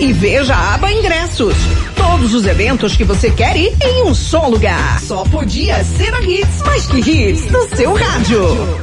e 0.00 0.12
veja 0.12 0.54
a 0.54 0.74
aba 0.74 0.92
ingressos. 0.92 1.54
Todos 1.96 2.34
os 2.34 2.46
eventos 2.46 2.96
que 2.96 3.04
você 3.04 3.30
quer 3.30 3.56
ir 3.56 3.76
em 3.82 4.04
um 4.04 4.14
só 4.14 4.46
lugar. 4.46 5.00
Só 5.00 5.24
podia 5.24 5.82
ser 5.84 6.14
a 6.14 6.20
Hits, 6.22 6.62
mais 6.64 6.86
que 6.86 6.98
Hits, 6.98 7.50
no 7.50 7.76
seu 7.76 7.94
rádio. 7.94 8.78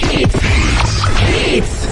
Hits. 0.00 0.34
Hits. 1.56 1.84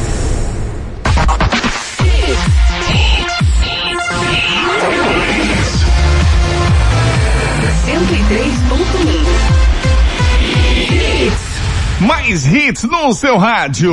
Mais 12.01 12.47
hits 12.47 12.83
no 12.85 13.13
seu 13.13 13.39
rádio. 13.39 13.93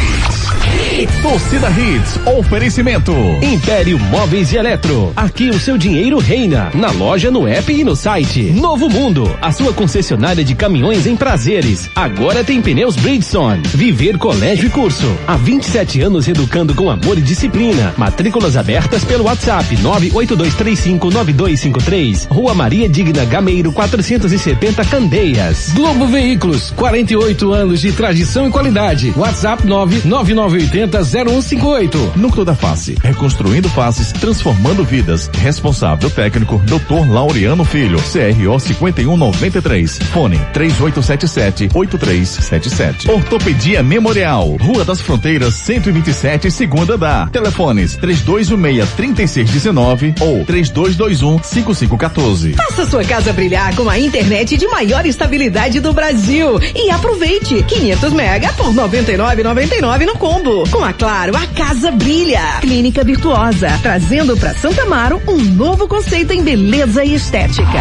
Torcida 1.21 1.69
Hits, 1.71 2.19
oferecimento. 2.27 3.13
Império 3.41 3.97
Móveis 3.97 4.51
e 4.51 4.57
Eletro. 4.57 5.13
Aqui 5.15 5.49
o 5.49 5.57
seu 5.57 5.77
dinheiro 5.77 6.19
reina. 6.19 6.69
Na 6.73 6.91
loja, 6.91 7.31
no 7.31 7.47
app 7.47 7.71
e 7.71 7.81
no 7.83 7.95
site. 7.95 8.51
Novo 8.51 8.89
Mundo, 8.89 9.33
a 9.41 9.53
sua 9.53 9.71
concessionária 9.71 10.43
de 10.43 10.53
caminhões 10.53 11.07
em 11.07 11.15
prazeres. 11.15 11.89
Agora 11.95 12.43
tem 12.43 12.61
pneus 12.61 12.97
Bridgestone. 12.97 13.61
Viver 13.73 14.17
Colégio 14.17 14.67
e 14.67 14.69
Curso. 14.69 15.07
Há 15.25 15.37
27 15.37 16.01
anos 16.01 16.27
educando 16.27 16.75
com 16.75 16.89
amor 16.89 17.17
e 17.17 17.21
disciplina. 17.21 17.93
Matrículas 17.97 18.57
abertas 18.57 19.05
pelo 19.05 19.23
WhatsApp 19.23 19.73
982359253. 19.77 22.27
Rua 22.29 22.53
Maria 22.53 22.89
Digna 22.89 23.23
Gameiro 23.23 23.71
470 23.71 24.83
Candeias. 24.85 25.71
Globo 25.73 26.05
Veículos, 26.05 26.69
48 26.71 27.53
anos 27.53 27.79
de 27.79 27.93
tradição 27.93 28.47
e 28.47 28.51
qualidade. 28.51 29.13
WhatsApp 29.15 29.65
99980 29.65 30.80
0158. 30.87 32.13
Núcleo 32.15 32.45
da 32.45 32.55
Face, 32.55 32.95
reconstruindo 33.01 33.69
faces, 33.69 34.11
transformando 34.11 34.83
vidas. 34.83 35.29
Responsável 35.33 36.09
técnico, 36.09 36.61
Dr. 36.65 37.07
Laureano 37.09 37.63
Filho, 37.63 37.99
CRO 37.99 38.59
5193. 38.59 39.99
Fone 40.11 40.37
3877-8377. 40.53 43.09
Ortopedia 43.09 43.81
Memorial, 43.83 44.57
Rua 44.59 44.83
das 44.85 45.01
Fronteiras 45.01 45.55
127, 45.55 46.51
segunda 46.51 46.97
da. 46.97 47.27
Telefones 47.27 47.97
3216-3619 47.97 50.15
ou 50.21 50.45
3221-5514. 50.45 52.55
Faça 52.55 52.85
sua 52.85 53.03
casa 53.03 53.33
brilhar 53.33 53.75
com 53.75 53.89
a 53.89 53.99
internet 53.99 54.57
de 54.57 54.67
maior 54.67 55.05
estabilidade 55.05 55.79
do 55.79 55.93
Brasil 55.93 56.59
e 56.75 56.89
aproveite 56.89 57.63
500 57.63 58.13
mega 58.13 58.51
por 58.53 58.73
99,99 58.73 60.05
no 60.05 60.17
combo. 60.17 60.63
Com 60.71 60.85
a 60.85 60.93
Claro, 60.93 61.35
a 61.35 61.45
casa 61.47 61.91
brilha. 61.91 62.59
Clínica 62.61 63.03
Virtuosa, 63.03 63.67
trazendo 63.81 64.37
para 64.37 64.53
Santa 64.53 64.83
Amaro 64.83 65.21
um 65.27 65.37
novo 65.37 65.87
conceito 65.87 66.31
em 66.31 66.41
beleza 66.41 67.03
e 67.03 67.13
estética. 67.13 67.79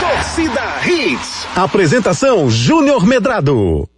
Torcida 0.00 0.60
Hits. 0.84 1.46
Apresentação 1.54 2.50
Júnior 2.50 3.06
Medrado. 3.06 3.88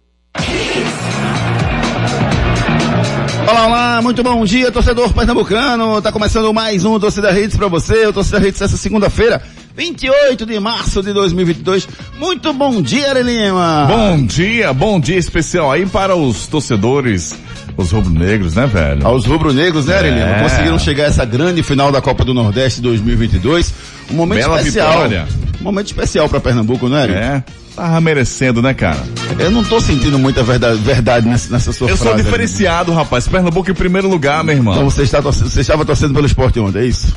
Olá, 3.47 3.67
olá, 3.67 4.01
muito 4.01 4.23
bom 4.23 4.45
dia, 4.45 4.71
torcedor 4.71 5.13
pernambucano. 5.13 6.01
Tá 6.01 6.11
começando 6.11 6.53
mais 6.53 6.85
um 6.85 6.97
Torcida 6.99 7.37
Hits 7.37 7.57
para 7.57 7.67
você. 7.67 8.07
O 8.07 8.13
Torcida 8.13 8.45
Hits 8.47 8.61
essa 8.61 8.77
segunda-feira, 8.77 9.41
28 9.75 10.45
de 10.45 10.59
março 10.59 11.01
de 11.01 11.13
2022. 11.13 11.87
Muito 12.19 12.53
bom 12.53 12.81
dia, 12.81 13.09
Arelima. 13.09 13.87
Bom 13.87 14.25
dia, 14.25 14.71
bom 14.71 14.99
dia 14.99 15.17
especial 15.17 15.71
aí 15.71 15.85
para 15.85 16.15
os 16.15 16.47
torcedores 16.47 17.35
os 17.75 17.91
rubro-negros, 17.91 18.53
né, 18.55 18.67
velho? 18.67 19.05
Aos 19.05 19.25
rubro-negros, 19.25 19.85
né, 19.85 19.97
Arelino? 19.97 20.21
É. 20.21 20.43
Conseguiram 20.43 20.77
chegar 20.77 21.05
a 21.05 21.07
essa 21.07 21.25
grande 21.25 21.63
final 21.63 21.91
da 21.91 22.01
Copa 22.01 22.23
do 22.23 22.33
Nordeste 22.33 22.81
2022. 22.81 23.73
Um 24.11 24.15
momento 24.15 24.39
Bela 24.41 24.57
especial. 24.59 24.91
Vitória. 24.91 25.27
Um 25.59 25.63
momento 25.63 25.87
especial 25.87 26.29
para 26.29 26.39
Pernambuco, 26.39 26.87
não 26.87 26.97
é, 26.97 27.01
Arelino? 27.01 27.25
É. 27.25 27.43
Tava 27.75 27.99
merecendo, 27.99 28.61
né, 28.61 28.75
cara? 28.75 29.01
Eu 29.39 29.49
não 29.49 29.63
tô 29.63 29.81
sentindo 29.81 30.19
muita 30.19 30.43
verdade, 30.43 30.77
verdade 30.77 31.27
nessa, 31.27 31.51
nessa 31.51 31.71
sua 31.71 31.89
Eu 31.89 31.97
frase. 31.97 32.11
Eu 32.11 32.17
sou 32.17 32.23
diferenciado, 32.23 32.93
rapaz. 32.93 33.27
Pernambuco 33.27 33.71
em 33.71 33.73
primeiro 33.73 34.07
lugar, 34.07 34.43
meu 34.43 34.55
irmão. 34.55 34.75
Então 34.75 34.87
você, 34.87 35.01
está 35.01 35.19
torcendo, 35.19 35.49
você 35.49 35.61
estava 35.61 35.83
torcendo 35.83 36.13
pelo 36.13 36.27
esporte 36.27 36.59
ontem, 36.59 36.79
é 36.79 36.85
isso? 36.85 37.11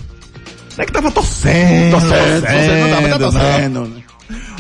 Não 0.77 0.83
é 0.83 0.87
que 0.87 0.93
tava 0.93 1.11
torcendo. 1.11 1.91
Torcendo, 1.93 2.41
torcendo, 2.43 2.81
não 2.81 2.91
tava, 2.91 3.09
tá 3.09 3.19
torcendo. 3.19 3.81
Né? 3.87 4.03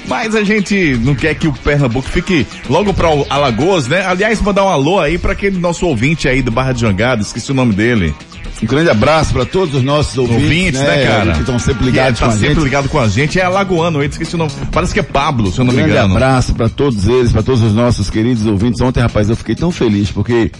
Mas 0.09 0.34
a 0.34 0.44
gente 0.44 0.97
não 1.03 1.15
quer 1.15 1.34
que 1.34 1.49
o 1.49 1.53
Pernambuco 1.53 2.09
fique 2.09 2.47
logo 2.69 2.94
para 2.94 3.09
Alagoas, 3.28 3.88
né? 3.88 4.06
Aliás, 4.06 4.41
mandar 4.41 4.65
um 4.65 4.69
alô 4.69 5.00
aí 5.00 5.19
para 5.19 5.32
aquele 5.32 5.59
nosso 5.59 5.87
ouvinte 5.87 6.28
aí 6.28 6.43
do 6.43 6.50
Barra 6.50 6.72
de 6.72 6.81
Jangada, 6.81 7.22
esqueci 7.22 7.50
o 7.50 7.54
nome 7.54 7.75
dele. 7.75 8.15
Um 8.62 8.66
grande 8.66 8.88
abraço 8.88 9.34
para 9.34 9.44
todos 9.44 9.75
os 9.75 9.82
nossos 9.82 10.16
ouvintes, 10.16 10.43
ouvintes 10.43 10.81
né, 10.81 10.97
né, 10.97 11.06
cara? 11.06 11.32
Que 11.32 11.41
estão 11.41 11.59
sempre 11.59 11.84
ligados 11.84 12.19
é, 12.19 12.25
tá 12.25 12.27
com 12.27 12.33
a 12.33 12.37
sempre 12.37 12.54
gente. 12.54 12.65
ligado 12.65 12.88
com 12.88 13.00
a 13.00 13.09
gente. 13.09 13.38
É 13.38 13.44
alagoano, 13.44 14.00
ele 14.00 14.09
esqueci 14.09 14.34
o 14.34 14.38
nome. 14.38 14.50
Parece 14.72 14.94
que 14.94 15.00
é 15.00 15.03
Pablo, 15.03 15.53
se 15.53 15.59
eu 15.59 15.65
não 15.65 15.75
um 15.75 15.77
me 15.77 15.83
engano. 15.83 15.98
Um 15.98 16.09
grande 16.09 16.25
abraço 16.25 16.54
para 16.54 16.69
todos 16.69 17.06
eles, 17.06 17.33
para 17.33 17.43
todos 17.43 17.60
os 17.60 17.75
nossos 17.75 18.09
queridos 18.09 18.47
ouvintes. 18.47 18.81
Ontem, 18.81 19.00
rapaz, 19.00 19.28
eu 19.28 19.37
fiquei 19.37 19.54
tão 19.54 19.71
feliz 19.71 20.10
porque 20.10 20.50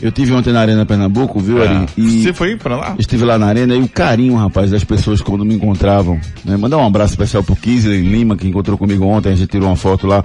eu 0.00 0.12
tive 0.12 0.32
ontem 0.32 0.52
na 0.52 0.60
Arena 0.60 0.86
Pernambuco, 0.86 1.40
viu, 1.40 1.62
Ari? 1.62 1.74
É. 1.74 1.86
E 1.96 2.22
Você 2.22 2.32
foi 2.32 2.56
para 2.56 2.76
lá? 2.76 2.96
Estive 2.98 3.24
lá 3.24 3.38
na 3.38 3.46
Arena 3.46 3.74
e 3.74 3.80
o 3.80 3.88
carinho, 3.88 4.34
rapaz, 4.36 4.70
das 4.70 4.84
pessoas 4.84 5.20
quando 5.20 5.44
me 5.44 5.54
encontravam. 5.54 6.20
Né? 6.44 6.56
Mandar 6.56 6.78
um 6.78 6.86
abraço 6.86 7.12
especial 7.12 7.42
pro 7.42 7.56
Kisley 7.56 8.00
Lima, 8.02 8.36
que 8.36 8.46
encontrou 8.46 8.78
comigo 8.78 9.04
ontem, 9.04 9.32
a 9.32 9.34
gente 9.34 9.48
tirou 9.48 9.68
uma 9.68 9.76
foto 9.76 10.06
lá. 10.06 10.24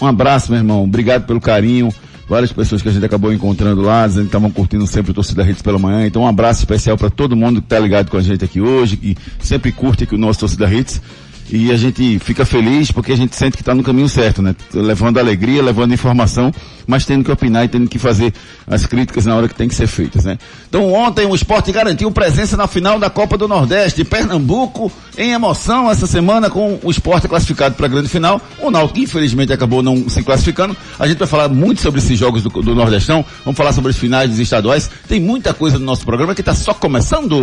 Um 0.00 0.06
abraço, 0.06 0.50
meu 0.50 0.60
irmão. 0.60 0.82
Obrigado 0.84 1.26
pelo 1.26 1.40
carinho. 1.40 1.92
Várias 2.28 2.52
pessoas 2.52 2.80
que 2.80 2.88
a 2.88 2.92
gente 2.92 3.04
acabou 3.04 3.32
encontrando 3.32 3.82
lá, 3.82 4.06
dizendo 4.06 4.22
que 4.24 4.28
estavam 4.28 4.50
curtindo 4.50 4.86
sempre 4.86 5.10
o 5.10 5.14
Torcida 5.14 5.42
Redes 5.42 5.60
pela 5.60 5.78
manhã. 5.78 6.06
Então 6.06 6.22
um 6.22 6.26
abraço 6.26 6.60
especial 6.60 6.96
para 6.96 7.10
todo 7.10 7.36
mundo 7.36 7.60
que 7.60 7.66
está 7.66 7.78
ligado 7.78 8.10
com 8.10 8.16
a 8.16 8.22
gente 8.22 8.42
aqui 8.44 8.60
hoje, 8.60 8.96
que 8.96 9.16
sempre 9.38 9.70
curte 9.70 10.04
aqui 10.04 10.14
o 10.14 10.18
nosso 10.18 10.40
Torcida 10.40 10.66
Redes 10.66 11.02
e 11.50 11.70
a 11.70 11.76
gente 11.76 12.18
fica 12.18 12.44
feliz 12.44 12.90
porque 12.90 13.12
a 13.12 13.16
gente 13.16 13.36
sente 13.36 13.56
que 13.56 13.62
está 13.62 13.74
no 13.74 13.82
caminho 13.82 14.08
certo, 14.08 14.40
né? 14.40 14.54
Levando 14.72 15.18
alegria, 15.18 15.62
levando 15.62 15.92
informação, 15.92 16.52
mas 16.86 17.04
tendo 17.04 17.24
que 17.24 17.30
opinar 17.30 17.64
e 17.64 17.68
tendo 17.68 17.88
que 17.88 17.98
fazer 17.98 18.32
as 18.66 18.86
críticas 18.86 19.26
na 19.26 19.36
hora 19.36 19.48
que 19.48 19.54
tem 19.54 19.68
que 19.68 19.74
ser 19.74 19.86
feitas, 19.86 20.24
né? 20.24 20.38
Então 20.68 20.92
ontem 20.92 21.26
o 21.26 21.34
esporte 21.34 21.70
garantiu 21.72 22.10
presença 22.10 22.56
na 22.56 22.66
final 22.66 22.98
da 22.98 23.10
Copa 23.10 23.36
do 23.36 23.46
Nordeste, 23.46 24.04
Pernambuco 24.04 24.90
em 25.16 25.32
emoção 25.32 25.90
essa 25.90 26.06
semana 26.06 26.48
com 26.48 26.78
o 26.82 26.90
esporte 26.90 27.28
classificado 27.28 27.74
para 27.74 27.86
a 27.86 27.88
grande 27.88 28.08
final. 28.08 28.40
O 28.58 28.70
Náutico 28.70 29.00
infelizmente 29.00 29.52
acabou 29.52 29.82
não 29.82 30.08
se 30.08 30.22
classificando. 30.22 30.76
A 30.98 31.06
gente 31.06 31.18
vai 31.18 31.28
falar 31.28 31.48
muito 31.48 31.80
sobre 31.80 32.00
esses 32.00 32.18
jogos 32.18 32.42
do, 32.42 32.48
do 32.48 32.74
Nordestão, 32.74 33.24
vamos 33.44 33.56
falar 33.56 33.72
sobre 33.72 33.90
os 33.90 33.96
finais 33.96 34.30
dos 34.30 34.38
estaduais. 34.38 34.90
Tem 35.08 35.20
muita 35.20 35.52
coisa 35.52 35.78
no 35.78 35.84
nosso 35.84 36.04
programa 36.04 36.34
que 36.34 36.40
está 36.40 36.54
só 36.54 36.72
começando. 36.72 37.42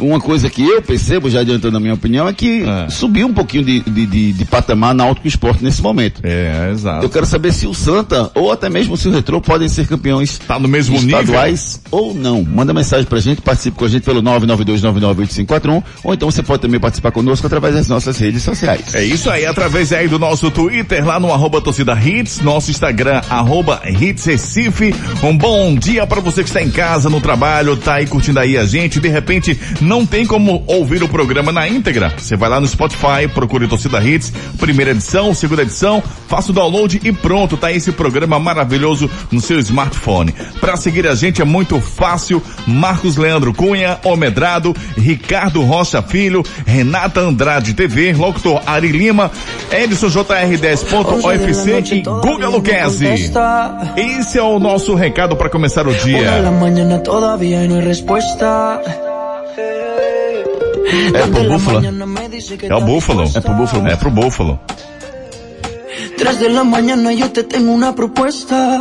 uma 0.01 0.21
coisa 0.21 0.49
que 0.51 0.63
eu 0.63 0.83
percebo, 0.83 1.29
já 1.31 1.41
adiantando 1.41 1.77
a 1.77 1.81
minha 1.81 1.95
opinião, 1.95 2.27
é 2.29 2.33
que 2.33 2.63
É. 2.65 2.89
subiu 2.91 3.27
um 3.27 3.33
pouquinho 3.35 3.65
de, 3.65 3.81
de, 3.81 4.07
de, 4.07 4.33
de 4.33 4.45
patamar 4.45 4.95
Náutico 4.95 5.27
Esporte 5.29 5.63
nesse 5.63 5.83
momento. 5.83 6.21
É, 6.25 6.71
exato. 6.73 7.05
Eu 7.05 7.11
quero 7.11 7.27
saber 7.27 7.53
se 7.53 7.67
o 7.67 7.75
Santa, 7.75 8.31
ou 8.35 8.51
até 8.53 8.69
mesmo 8.69 8.97
se 8.97 9.09
o 9.09 9.13
Retrô, 9.13 9.41
podem 9.41 9.69
ser 9.69 9.87
campeões 9.87 10.39
Tá 10.47 10.59
no 10.59 10.69
mesmo 10.69 10.99
nível? 11.01 11.21
estaduais 11.21 11.81
ou 11.91 12.15
não. 12.15 12.43
Manda 12.45 12.73
mensagem 12.75 13.07
pra 13.07 13.21
gente, 13.21 13.41
participe 13.43 13.77
com 13.77 13.85
a 13.85 13.89
gente 13.89 14.03
pelo 14.03 14.23
992998541, 14.23 15.83
ou 16.05 16.15
então 16.15 16.31
você 16.31 16.43
pode 16.43 16.63
também 16.63 16.81
participar 16.81 17.11
conosco 17.13 17.47
através 17.47 17.75
das 17.75 17.89
nossas 17.89 18.19
redes 18.19 18.43
sociais. 18.43 18.95
É 18.95 19.03
isso 19.05 19.31
aí, 19.31 19.45
através 19.47 19.93
aí 19.93 20.09
do 20.09 20.19
nosso 20.19 20.51
Twitter, 20.51 21.05
lá 21.07 21.19
no 21.21 21.33
arroba 21.33 21.61
torcida 21.61 21.93
hits, 22.01 22.41
nosso 22.41 22.71
Instagram, 22.71 23.21
arroba 23.29 23.81
hits 23.87 24.25
Recife. 24.25 24.95
Um 25.23 25.37
bom 25.37 25.75
dia 25.75 26.07
para 26.07 26.21
você 26.21 26.43
que 26.43 26.49
está 26.49 26.63
em 26.63 26.71
casa, 26.71 27.09
no 27.09 27.21
trabalho, 27.21 27.77
tá 27.77 27.95
aí 27.95 28.07
curtindo 28.07 28.39
aí 28.39 28.57
a 28.57 28.65
gente, 28.65 29.01
de 29.01 29.09
repente 29.09 29.59
não 29.91 30.07
tem 30.07 30.25
como 30.25 30.63
ouvir 30.69 31.03
o 31.03 31.09
programa 31.09 31.51
na 31.51 31.69
íntegra. 31.69 32.15
Você 32.17 32.37
vai 32.37 32.49
lá 32.49 32.61
no 32.61 32.67
Spotify, 32.69 33.27
procure 33.35 33.67
torcida 33.67 34.01
hits, 34.01 34.33
primeira 34.57 34.93
edição, 34.93 35.35
segunda 35.35 35.63
edição, 35.63 36.01
faça 36.29 36.53
o 36.53 36.55
download 36.55 37.01
e 37.03 37.11
pronto, 37.11 37.57
tá 37.57 37.73
esse 37.73 37.91
programa 37.91 38.39
maravilhoso 38.39 39.11
no 39.33 39.41
seu 39.41 39.59
smartphone. 39.59 40.33
Para 40.61 40.77
seguir 40.77 41.09
a 41.09 41.17
gente 41.17 41.43
é 41.43 41.45
muito 41.45 41.81
fácil, 41.81 42.41
Marcos 42.69 43.17
Leandro 43.17 43.53
Cunha, 43.53 43.99
Omedrado, 44.05 44.77
Ricardo 44.97 45.61
Rocha 45.63 46.01
Filho, 46.01 46.45
Renata 46.65 47.19
Andrade 47.19 47.75
TV, 47.75 48.13
locutor 48.13 48.63
Ari 48.67 48.93
Lima, 48.93 49.29
Edson 49.73 50.07
JR10.ofc 50.07 51.93
e 51.97 52.03
Guga 52.03 52.49
Luquezzi. 52.49 53.09
Esse 53.97 54.39
é 54.39 54.43
o 54.43 54.61
nosso 54.61 54.95
recado 54.95 55.35
para 55.35 55.51
começar 55.51 55.89
o 55.89 55.93
dia. 55.93 56.31
É 61.15 61.27
pro 61.27 61.45
Búfalo? 61.45 61.81
É 62.63 62.75
o 62.75 62.81
Búfalo. 62.81 63.25
É 63.35 63.41
pro 63.41 63.55
Búfalo. 63.55 63.89
É 63.89 63.97
pro 63.97 64.11
Búfalo. 64.11 64.61
Tres 66.17 66.39
de 66.41 66.49
la 66.51 66.65
mañana 66.65 67.13
yo 67.13 67.31
te 67.31 67.45
tengo 67.45 67.73
una 67.73 67.95
propuesta. 67.95 68.81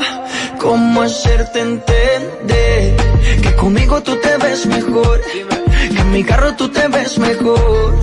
¿Cómo 0.59 1.01
hacerte 1.01 1.61
entender 1.61 2.95
que 3.41 3.55
conmigo 3.55 4.01
tú 4.01 4.15
te 4.17 4.37
ves 4.37 4.65
mejor? 4.65 5.21
Que 5.21 5.99
en 5.99 6.11
mi 6.11 6.23
carro 6.23 6.55
tú 6.55 6.69
te 6.69 6.87
ves 6.87 7.17
mejor. 7.17 7.97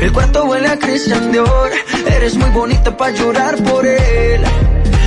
El 0.00 0.12
cuarto 0.12 0.44
huele 0.44 0.68
a 0.68 0.78
Christian 0.78 1.32
Dior. 1.32 1.70
Eres 2.16 2.36
muy 2.36 2.50
bonita 2.50 2.96
para 2.96 3.12
llorar 3.12 3.56
por 3.64 3.86
él. 3.86 4.42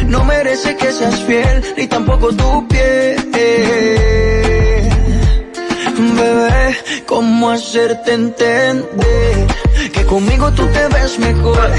No 0.08 0.24
merece 0.24 0.76
que 0.76 0.92
seas 0.92 1.22
fiel, 1.22 1.64
ni 1.78 1.88
tampoco 1.88 2.34
tu 2.34 2.68
piel. 2.68 4.49
Bebé, 6.00 6.78
¿cómo 7.06 7.50
hacerte 7.50 8.14
entender 8.14 9.48
que 9.94 10.06
conmigo 10.06 10.52
tú 10.52 10.66
te 10.68 10.88
ves 10.88 11.20
mejor? 11.20 11.70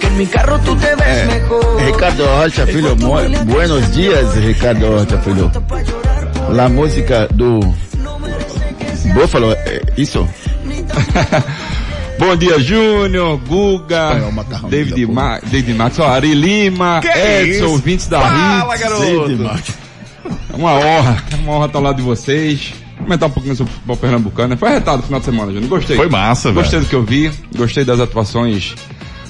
Que 0.00 0.06
en 0.06 0.16
mi 0.18 0.26
carro 0.26 0.58
tú 0.60 0.74
te 0.76 0.94
ves 0.96 1.18
É, 1.22 1.26
mejor. 1.26 1.82
Ricardo 1.84 2.26
Rocha 2.36 2.66
Filho, 2.66 2.96
buenos 2.96 3.92
dias, 3.94 4.34
Ricardo 4.36 4.98
Rocha 4.98 5.18
Filho. 5.18 5.50
La 6.50 6.68
música 6.68 7.28
do 7.32 7.60
Buffalo, 9.14 9.52
é 9.52 9.80
isso? 9.96 10.26
Bom 12.18 12.36
dia, 12.36 12.58
Júnior, 12.60 13.38
Guga, 13.46 14.12
É 14.16 14.68
David, 14.68 15.06
da 15.06 15.12
Ma 15.12 15.38
David 15.40 15.74
Max, 15.76 15.98
ó, 15.98 16.08
Ari 16.08 16.34
Lima, 16.34 17.00
Que 17.02 17.08
Edson, 17.08 17.64
isso? 17.64 17.68
ouvintes 17.70 18.06
da 18.08 18.20
Fala, 18.20 18.74
Hits. 18.74 18.80
garoto. 18.82 19.50
É 20.52 20.56
uma 20.56 20.72
honra, 20.72 21.22
é 21.32 21.34
uma 21.36 21.52
honra 21.54 21.66
estar 21.66 21.78
ao 21.78 21.84
lado 21.84 21.96
de 21.96 22.02
vocês. 22.02 22.72
Comentar 22.98 23.28
um 23.28 23.32
pouquinho 23.32 23.56
sobre 23.56 23.72
o 23.72 23.74
futebol 23.74 23.96
pernambucano. 23.96 24.48
né? 24.50 24.56
Foi 24.56 24.68
arretado 24.68 24.98
no 24.98 25.02
final 25.04 25.20
de 25.20 25.26
semana, 25.26 25.52
Júnior. 25.52 25.68
Gostei. 25.68 25.96
Foi 25.96 26.08
massa, 26.08 26.50
velho. 26.50 26.62
Gostei 26.62 26.80
do 26.80 26.86
que 26.86 26.94
eu 26.94 27.02
vi, 27.02 27.30
gostei 27.56 27.84
das 27.84 28.00
atuações 28.00 28.74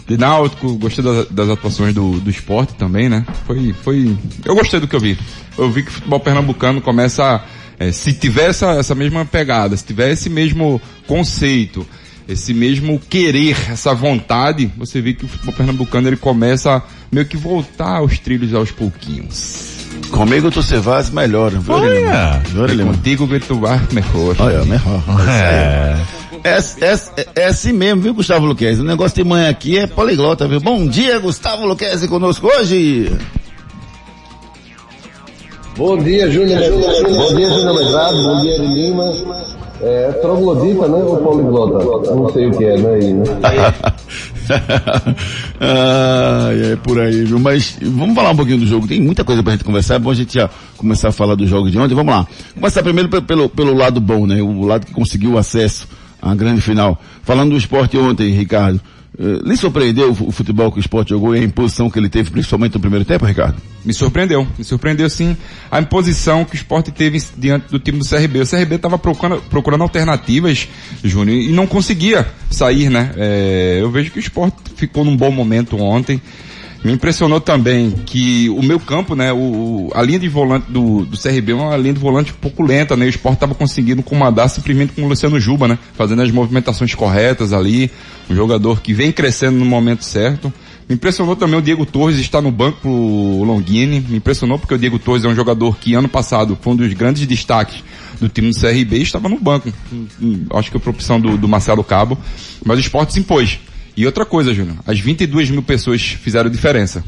de 0.07 0.19
Náutico, 0.19 0.75
gostei 0.75 1.03
das, 1.03 1.29
das 1.29 1.49
atuações 1.49 1.95
do, 1.95 2.21
do 2.21 2.31
esporte 2.31 2.75
também, 2.75 3.09
né? 3.09 3.25
Foi, 3.47 3.73
foi, 3.83 4.17
eu 4.45 4.55
gostei 4.55 4.79
do 4.81 4.87
que 4.87 4.95
eu 4.95 5.01
vi. 5.01 5.19
Eu 5.57 5.71
vi 5.71 5.83
que 5.83 5.89
o 5.89 5.93
futebol 5.93 6.21
pernambucano 6.21 6.81
começa, 6.81 7.43
é, 7.79 7.91
se 7.91 8.13
tiver 8.13 8.51
essa, 8.51 8.73
essa 8.73 8.95
mesma 8.95 9.25
pegada, 9.25 9.77
se 9.77 9.85
tiver 9.85 10.11
esse 10.11 10.29
mesmo 10.29 10.81
conceito, 11.07 11.87
esse 12.29 12.53
mesmo 12.53 12.99
querer, 13.09 13.57
essa 13.71 13.95
vontade, 13.95 14.71
você 14.77 15.01
vê 15.01 15.15
que 15.15 15.25
o 15.25 15.29
futebol 15.29 15.55
pernambucano 15.55 16.09
ele 16.09 16.17
começa 16.17 16.83
meio 17.11 17.27
que 17.27 17.37
voltar 17.37 17.99
aos 17.99 18.19
trilhos 18.19 18.53
aos 18.55 18.71
pouquinhos. 18.71 19.84
Comigo 20.11 20.51
tu 20.51 20.63
se 20.63 20.77
vas 20.77 21.11
melhor, 21.11 21.51
viu, 21.51 21.75
Olha. 21.75 22.43
Lima? 22.67 22.93
Contigo 22.93 23.27
que 23.27 23.41
tu 23.41 23.59
vai 23.59 23.81
melhor. 23.93 24.37
Olha, 24.39 24.65
melhor. 24.65 25.03
É. 25.29 25.97
É, 26.45 26.59
é, 26.59 27.27
é 27.37 27.47
assim 27.47 27.73
mesmo, 27.73 28.03
viu, 28.03 28.15
Gustavo 28.15 28.45
Luquezzi? 28.45 28.81
O 28.83 28.85
negócio 28.85 29.17
de 29.17 29.25
manhã 29.25 29.49
aqui 29.49 29.79
é 29.79 29.87
poliglota, 29.87 30.47
viu? 30.47 30.61
Bom 30.61 30.87
dia, 30.87 31.19
Gustavo 31.19 31.65
Luquezzi 31.65 32.07
conosco 32.07 32.47
hoje. 32.47 33.11
Bom 35.77 35.97
dia, 35.99 36.31
Júnior. 36.31 36.61
Bom 36.61 37.35
dia, 37.35 37.51
Júnior 37.51 37.75
Medrado. 37.75 38.23
Bom 38.23 38.41
dia, 38.43 38.59
Lima. 38.59 39.13
É, 39.81 40.13
troglodita, 40.23 40.87
né? 40.87 41.03
Ou 41.03 41.17
poliglota? 41.17 42.15
Não 42.15 42.33
sei 42.33 42.47
o 42.47 42.51
que 42.53 42.65
é, 42.65 42.77
né? 42.77 42.99
Ai, 45.61 46.73
é 46.73 46.77
por 46.77 46.99
aí, 47.01 47.25
viu? 47.25 47.39
Mas 47.39 47.77
vamos 47.81 48.15
falar 48.15 48.31
um 48.31 48.37
pouquinho 48.37 48.59
do 48.59 48.67
jogo. 48.67 48.87
Tem 48.87 49.01
muita 49.01 49.25
coisa 49.25 49.43
pra 49.43 49.53
gente 49.53 49.65
conversar. 49.65 49.95
É 49.95 49.99
bom 49.99 50.11
a 50.11 50.15
gente 50.15 50.35
já 50.35 50.51
começar 50.77 51.09
a 51.09 51.13
falar 51.13 51.35
do 51.35 51.47
jogo 51.47 51.71
de 51.71 51.79
ontem. 51.79 51.95
Vamos 51.95 52.13
lá. 52.15 52.27
Começar 52.55 52.83
primeiro 52.83 53.09
pe- 53.09 53.21
pelo, 53.21 53.49
pelo 53.49 53.75
lado 53.75 54.01
bom, 54.01 54.27
né? 54.27 54.43
O 54.43 54.65
lado 54.67 54.87
que 54.87 54.93
conseguiu 54.93 55.39
acesso 55.39 55.87
à 56.21 56.35
grande 56.35 56.61
final. 56.61 57.01
Falando 57.23 57.51
do 57.53 57.57
esporte 57.57 57.97
ontem, 57.97 58.31
Ricardo. 58.33 58.81
Eh, 59.17 59.41
lhe 59.45 59.57
surpreendeu 59.57 60.11
o 60.11 60.33
futebol 60.33 60.73
que 60.73 60.79
o 60.79 60.81
esporte 60.81 61.11
jogou 61.11 61.35
e 61.35 61.39
a 61.39 61.43
imposição 61.43 61.89
que 61.89 61.99
ele 61.99 62.09
teve, 62.09 62.31
principalmente 62.31 62.75
no 62.75 62.81
primeiro 62.81 63.05
tempo, 63.05 63.25
Ricardo? 63.25 63.57
Me 63.85 63.93
surpreendeu, 63.93 64.47
me 64.59 64.65
surpreendeu 64.65 65.09
sim 65.09 65.37
a 65.71 65.81
imposição 65.81 66.45
que 66.45 66.55
o 66.55 66.57
esporte 66.57 66.91
teve 66.91 67.23
diante 67.37 67.71
do 67.71 67.79
time 67.79 67.99
do 67.99 68.05
CRB. 68.05 68.41
O 68.41 68.47
CRB 68.47 68.77
estava 68.77 68.99
procurando, 68.99 69.43
procurando 69.43 69.83
alternativas, 69.83 70.69
Júnior, 71.03 71.39
e 71.39 71.53
não 71.53 71.67
conseguia 71.67 72.27
sair, 72.51 72.91
né? 72.91 73.13
É, 73.17 73.79
eu 73.81 73.91
vejo 73.91 74.11
que 74.11 74.19
o 74.19 74.21
esporte 74.21 74.57
ficou 74.75 75.05
num 75.05 75.17
bom 75.17 75.31
momento 75.31 75.77
ontem. 75.77 76.21
Me 76.85 76.93
impressionou 76.93 77.41
também 77.41 77.91
que 77.91 78.51
o 78.51 78.63
meu 78.63 78.79
campo, 78.79 79.15
né, 79.17 79.33
o, 79.33 79.91
a 79.95 80.03
linha 80.03 80.19
de 80.19 80.29
volante 80.29 80.71
do, 80.71 81.07
do 81.07 81.17
CRB 81.17 81.53
é 81.53 81.55
uma 81.55 81.77
linha 81.79 81.95
de 81.95 81.99
volante 81.99 82.31
um 82.31 82.35
pouco 82.35 82.63
lenta, 82.63 82.95
né? 82.95 83.07
O 83.07 83.09
esporte 83.09 83.37
estava 83.37 83.55
conseguindo 83.55 84.03
comandar 84.03 84.51
simplesmente 84.51 84.93
com 84.93 85.03
o 85.03 85.09
Luciano 85.09 85.41
Juba, 85.41 85.67
né? 85.67 85.79
Fazendo 85.95 86.21
as 86.21 86.31
movimentações 86.31 86.95
corretas 86.95 87.55
ali. 87.55 87.91
Um 88.29 88.35
jogador 88.37 88.83
que 88.83 88.93
vem 88.93 89.11
crescendo 89.11 89.59
no 89.59 89.65
momento 89.65 90.05
certo. 90.05 90.53
Me 90.87 90.95
impressionou 90.95 91.35
também 91.35 91.59
o 91.59 91.63
Diego 91.63 91.87
Torres 91.87 92.19
estar 92.19 92.43
no 92.43 92.51
banco 92.51 92.83
pro 92.83 93.45
Longini. 93.45 94.01
Me 94.07 94.19
impressionou 94.19 94.59
porque 94.59 94.75
o 94.75 94.79
Diego 94.79 94.99
Torres 94.99 95.25
é 95.25 95.29
um 95.29 95.35
jogador 95.35 95.79
que 95.79 95.95
ano 95.95 96.09
passado 96.09 96.59
foi 96.61 96.75
um 96.75 96.77
dos 96.77 96.93
grandes 96.93 97.27
destaques 97.27 97.83
do 98.21 98.29
time 98.29 98.51
do 98.51 98.61
CRB 98.61 98.99
e 98.99 99.03
estava 99.03 99.31
no 99.31 99.41
banco. 99.41 99.73
Hum, 99.91 100.07
hum, 100.21 100.47
Acho 100.53 100.71
que 100.71 100.73
foi 100.73 100.81
por 100.81 100.91
opção 100.91 101.19
do, 101.19 101.39
do 101.39 101.49
Marcelo 101.49 101.83
Cabo. 101.83 102.19
Mas 102.63 102.77
o 102.77 102.81
esporte 102.81 103.15
se 103.15 103.21
impôs. 103.21 103.59
E 103.97 104.07
outra 104.07 104.25
coisa, 104.25 104.53
Júnior, 104.53 104.77
as 104.87 104.99
22 104.99 105.51
mil 105.51 105.63
pessoas 105.63 106.03
fizeram 106.03 106.51
diferença. 106.51 107.05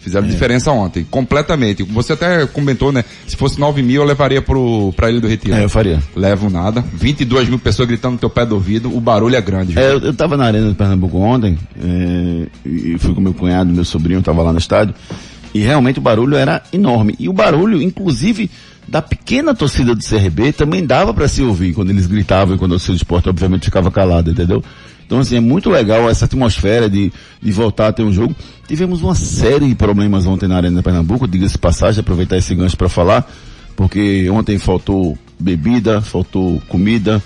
Fizeram 0.00 0.26
diferença 0.26 0.72
ontem, 0.72 1.06
completamente. 1.10 1.82
Você 1.82 2.14
até 2.14 2.46
comentou, 2.46 2.90
né? 2.90 3.04
Se 3.26 3.36
fosse 3.36 3.60
9 3.60 3.82
mil, 3.82 4.00
eu 4.00 4.08
levaria 4.08 4.40
pro, 4.40 4.94
pra 4.96 5.10
Ilha 5.10 5.20
do 5.20 5.28
Retiro. 5.28 5.54
É, 5.54 5.64
eu 5.64 5.68
faria. 5.68 6.02
Levo 6.16 6.48
nada. 6.48 6.82
22 6.94 7.50
mil 7.50 7.58
pessoas 7.58 7.86
gritando 7.86 8.12
no 8.12 8.18
teu 8.18 8.30
pé 8.30 8.46
do 8.46 8.54
ouvido, 8.54 8.96
o 8.96 8.98
barulho 8.98 9.36
é 9.36 9.40
grande. 9.42 9.78
É, 9.78 9.92
eu, 9.92 9.98
eu 9.98 10.14
tava 10.14 10.38
na 10.38 10.46
Arena 10.46 10.70
de 10.70 10.74
Pernambuco 10.74 11.18
ontem, 11.18 11.58
é, 11.78 12.46
e 12.64 12.96
fui 12.98 13.14
com 13.14 13.20
meu 13.20 13.34
cunhado, 13.34 13.70
meu 13.70 13.84
sobrinho, 13.84 14.22
tava 14.22 14.42
lá 14.42 14.54
no 14.54 14.58
estádio, 14.58 14.94
e 15.52 15.58
realmente 15.58 15.98
o 15.98 16.02
barulho 16.02 16.34
era 16.34 16.62
enorme. 16.72 17.14
E 17.18 17.28
o 17.28 17.32
barulho, 17.34 17.82
inclusive, 17.82 18.50
da 18.88 19.02
pequena 19.02 19.54
torcida 19.54 19.94
do 19.94 20.02
CRB 20.02 20.52
também 20.52 20.86
dava 20.86 21.12
para 21.12 21.28
se 21.28 21.42
ouvir 21.42 21.74
quando 21.74 21.90
eles 21.90 22.06
gritavam 22.06 22.54
e 22.54 22.58
quando 22.58 22.72
o 22.72 22.78
seu 22.78 22.94
esporte 22.94 23.28
obviamente 23.28 23.66
ficava 23.66 23.90
calado, 23.90 24.30
entendeu? 24.30 24.64
Então 25.10 25.18
assim, 25.18 25.34
é 25.34 25.40
muito 25.40 25.68
legal 25.68 26.08
essa 26.08 26.24
atmosfera 26.24 26.88
de, 26.88 27.12
de 27.42 27.50
voltar 27.50 27.88
a 27.88 27.92
ter 27.92 28.04
um 28.04 28.12
jogo. 28.12 28.32
Tivemos 28.68 29.02
uma 29.02 29.16
série 29.16 29.66
de 29.66 29.74
problemas 29.74 30.24
ontem 30.24 30.46
na 30.46 30.56
Arena 30.56 30.76
de 30.76 30.84
Pernambuco, 30.84 31.26
diga-se 31.26 31.58
passagem, 31.58 32.00
aproveitar 32.00 32.36
esse 32.36 32.54
gancho 32.54 32.76
para 32.76 32.88
falar, 32.88 33.28
porque 33.74 34.30
ontem 34.30 34.56
faltou 34.56 35.18
bebida, 35.36 36.00
faltou 36.00 36.62
comida, 36.68 37.20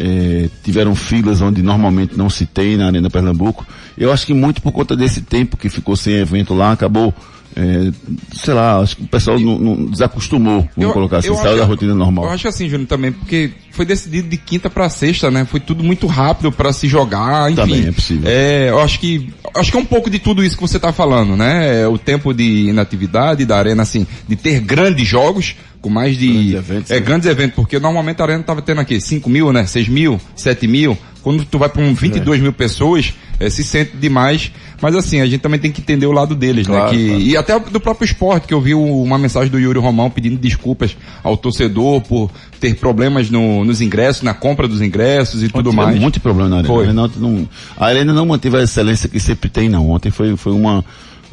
eh, 0.00 0.48
tiveram 0.64 0.94
filas 0.94 1.42
onde 1.42 1.62
normalmente 1.62 2.16
não 2.16 2.30
se 2.30 2.46
tem 2.46 2.78
na 2.78 2.86
Arena 2.86 3.10
Pernambuco. 3.10 3.66
Eu 3.98 4.10
acho 4.10 4.24
que 4.24 4.32
muito 4.32 4.62
por 4.62 4.72
conta 4.72 4.96
desse 4.96 5.20
tempo 5.20 5.58
que 5.58 5.68
ficou 5.68 5.94
sem 5.94 6.14
evento 6.14 6.54
lá, 6.54 6.72
acabou 6.72 7.12
é, 7.56 7.90
sei 8.34 8.52
lá, 8.54 8.80
acho 8.80 8.96
que 8.98 9.02
o 9.04 9.08
pessoal 9.08 9.38
não, 9.40 9.58
não 9.58 9.86
desacostumou, 9.86 10.60
vamos 10.76 10.88
Eu- 10.88 10.92
colocar 10.92 11.18
assim, 11.18 11.34
saiu 11.34 11.56
da 11.56 11.64
rotina 11.64 11.94
normal. 11.94 12.26
Eu 12.26 12.30
acho 12.30 12.46
assim, 12.46 12.68
Júnior, 12.68 12.86
também, 12.86 13.10
porque 13.12 13.50
foi 13.70 13.84
decidido 13.86 14.28
de 14.28 14.36
quinta 14.36 14.68
pra 14.70 14.88
sexta, 14.88 15.30
né? 15.30 15.44
Foi 15.44 15.58
tudo 15.60 15.82
muito 15.82 16.06
rápido 16.06 16.52
pra 16.52 16.72
se 16.72 16.86
jogar, 16.88 17.50
enfim. 17.50 17.60
Também 17.62 17.86
é 17.88 17.92
possível. 17.92 18.22
É, 18.30 18.68
eu 18.70 18.78
acho 18.80 19.00
que, 19.00 19.30
acho 19.54 19.70
que 19.70 19.76
é 19.76 19.80
um 19.80 19.84
pouco 19.86 20.08
de 20.10 20.18
tudo 20.18 20.44
isso 20.44 20.54
que 20.56 20.62
você 20.62 20.78
tá 20.78 20.92
falando, 20.92 21.36
né? 21.36 21.82
É 21.82 21.88
O 21.88 21.98
tempo 21.98 22.32
de 22.34 22.68
inatividade 22.68 23.44
da 23.46 23.56
arena, 23.58 23.82
assim, 23.82 24.06
de 24.28 24.36
ter 24.36 24.60
grandes 24.60 25.06
jogos, 25.08 25.56
com 25.80 25.88
mais 25.90 26.16
de... 26.16 26.26
Grandes 26.28 26.54
eventos, 26.54 26.90
é, 26.90 26.94
né? 26.94 27.00
grandes 27.00 27.28
eventos, 27.28 27.54
porque 27.56 27.78
normalmente 27.78 28.20
a 28.20 28.24
arena 28.24 28.42
tava 28.42 28.62
tendo 28.62 28.80
aqui 28.80 29.00
5 29.00 29.28
mil, 29.30 29.52
né? 29.52 29.66
6 29.66 29.88
mil, 29.88 30.20
7 30.34 30.66
mil. 30.66 30.96
Quando 31.22 31.44
tu 31.44 31.58
vai 31.58 31.68
pra 31.68 31.82
um 31.82 31.92
22 31.92 32.40
mil 32.40 32.52
pessoas, 32.52 33.12
é, 33.40 33.50
se 33.50 33.64
sente 33.64 33.96
demais. 33.96 34.52
Mas 34.80 34.94
assim, 34.94 35.20
a 35.20 35.26
gente 35.26 35.40
também 35.40 35.58
tem 35.58 35.72
que 35.72 35.80
entender 35.80 36.06
o 36.06 36.12
lado 36.12 36.36
deles, 36.36 36.66
Claro, 36.68 36.84
né? 36.84 36.90
Que, 36.96 37.06
claro. 37.08 37.20
e 37.22 37.36
até 37.36 37.58
do 37.58 37.80
próprio 37.80 38.04
esporte, 38.04 38.46
que 38.46 38.54
eu 38.54 38.60
vi 38.60 38.74
uma 38.74 39.18
mensagem 39.18 39.50
do 39.50 39.58
Yuri 39.58 39.78
Romão 39.80 40.08
pedindo 40.08 40.36
desculpas 40.36 40.96
ao 41.24 41.36
torcedor 41.36 42.00
por 42.02 42.30
ter 42.60 42.76
problemas 42.76 43.28
no- 43.28 43.64
nos 43.64 43.80
ingressos, 43.80 44.22
na 44.22 44.34
compra 44.34 44.68
dos 44.68 44.80
ingressos 44.80 45.42
e 45.42 45.48
tudo 45.48 45.70
Tivemos 45.70 45.98
mais. 45.98 46.12
de 46.12 46.20
problema 46.20 46.48
na 46.48 46.56
arena. 46.58 46.68
Foi. 46.68 46.84
A 46.84 46.86
arena, 46.88 47.02
ontem 47.02 47.18
não, 47.20 47.48
a 47.76 47.86
arena 47.86 48.12
não 48.12 48.26
manteve 48.26 48.56
a 48.58 48.62
excelência 48.62 49.08
que 49.08 49.18
sempre 49.18 49.48
tem, 49.50 49.68
não. 49.68 49.90
Ontem 49.90 50.10
foi, 50.12 50.36
foi 50.36 50.52
uma, 50.52 50.84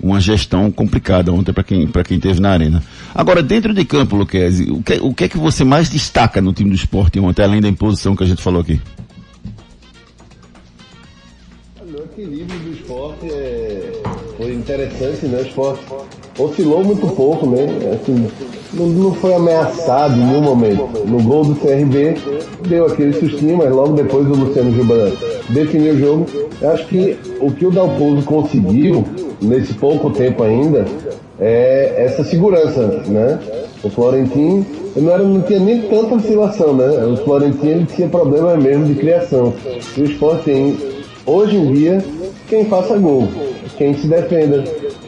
uma 0.01 0.19
gestão 0.19 0.71
complicada 0.71 1.31
ontem 1.31 1.53
para 1.53 1.63
quem, 1.63 1.87
para 1.87 2.03
quem 2.03 2.19
teve 2.19 2.39
na 2.39 2.51
arena. 2.51 2.83
Agora, 3.13 3.43
dentro 3.43 3.73
de 3.73 3.85
campo, 3.85 4.15
Luquezzi, 4.15 4.71
o 4.71 4.81
que, 4.81 4.93
o 5.01 5.13
que 5.13 5.23
é 5.25 5.29
que 5.29 5.37
você 5.37 5.63
mais 5.63 5.89
destaca 5.89 6.41
no 6.41 6.53
time 6.53 6.69
do 6.69 6.75
esporte 6.75 7.19
ontem, 7.19 7.43
além 7.43 7.61
da 7.61 7.67
imposição 7.67 8.15
que 8.15 8.23
a 8.23 8.27
gente 8.27 8.41
falou 8.41 8.61
aqui? 8.61 8.79
O 11.81 12.03
equilíbrio 12.03 12.59
do 12.59 12.71
esporte 12.71 13.29
é, 13.29 14.01
foi 14.37 14.53
interessante, 14.53 15.25
né? 15.27 15.39
O 15.39 15.45
esporte 15.45 15.83
oscilou 16.39 16.83
muito 16.83 17.07
pouco, 17.07 17.47
né? 17.47 17.65
Assim, 17.93 18.27
não, 18.73 18.87
não 18.87 19.13
foi 19.13 19.33
ameaçado 19.33 20.15
em 20.15 20.25
nenhum 20.25 20.41
momento. 20.41 20.89
No 21.05 21.21
gol 21.21 21.43
do 21.43 21.55
CRB, 21.55 22.15
deu 22.67 22.85
aquele 22.85 23.13
sustinho, 23.13 23.57
mas 23.57 23.71
logo 23.71 23.93
depois 23.93 24.27
o 24.27 24.33
Luciano 24.33 24.71
Juba 24.71 25.11
definiu 25.49 25.93
o 25.93 25.99
jogo. 25.99 26.25
Eu 26.61 26.69
acho 26.71 26.87
que 26.87 27.17
o 27.39 27.51
que 27.51 27.65
o 27.65 27.71
Dalpozo 27.71 28.23
conseguiu, 28.23 29.03
nesse 29.41 29.73
pouco 29.73 30.09
tempo 30.11 30.43
ainda, 30.43 30.85
é 31.39 31.93
essa 31.97 32.23
segurança, 32.23 33.03
né? 33.07 33.39
O 33.83 33.89
Florentino 33.89 34.65
não, 34.95 35.11
era, 35.11 35.23
não 35.23 35.41
tinha 35.41 35.59
nem 35.59 35.81
tanta 35.81 36.15
oscilação, 36.15 36.73
né? 36.73 37.05
O 37.05 37.17
Florentino 37.17 37.71
ele 37.71 37.85
tinha 37.85 38.07
problema 38.07 38.55
mesmo 38.55 38.85
de 38.85 38.95
criação. 38.95 39.53
E 39.97 40.01
o 40.01 40.05
esporte 40.05 40.45
tem 40.45 40.77
hoje 41.25 41.57
em 41.57 41.73
dia, 41.73 42.03
quem 42.47 42.65
faça 42.65 42.97
gol, 42.97 43.27
quem 43.77 43.93
se 43.95 44.07
defenda, 44.07 44.63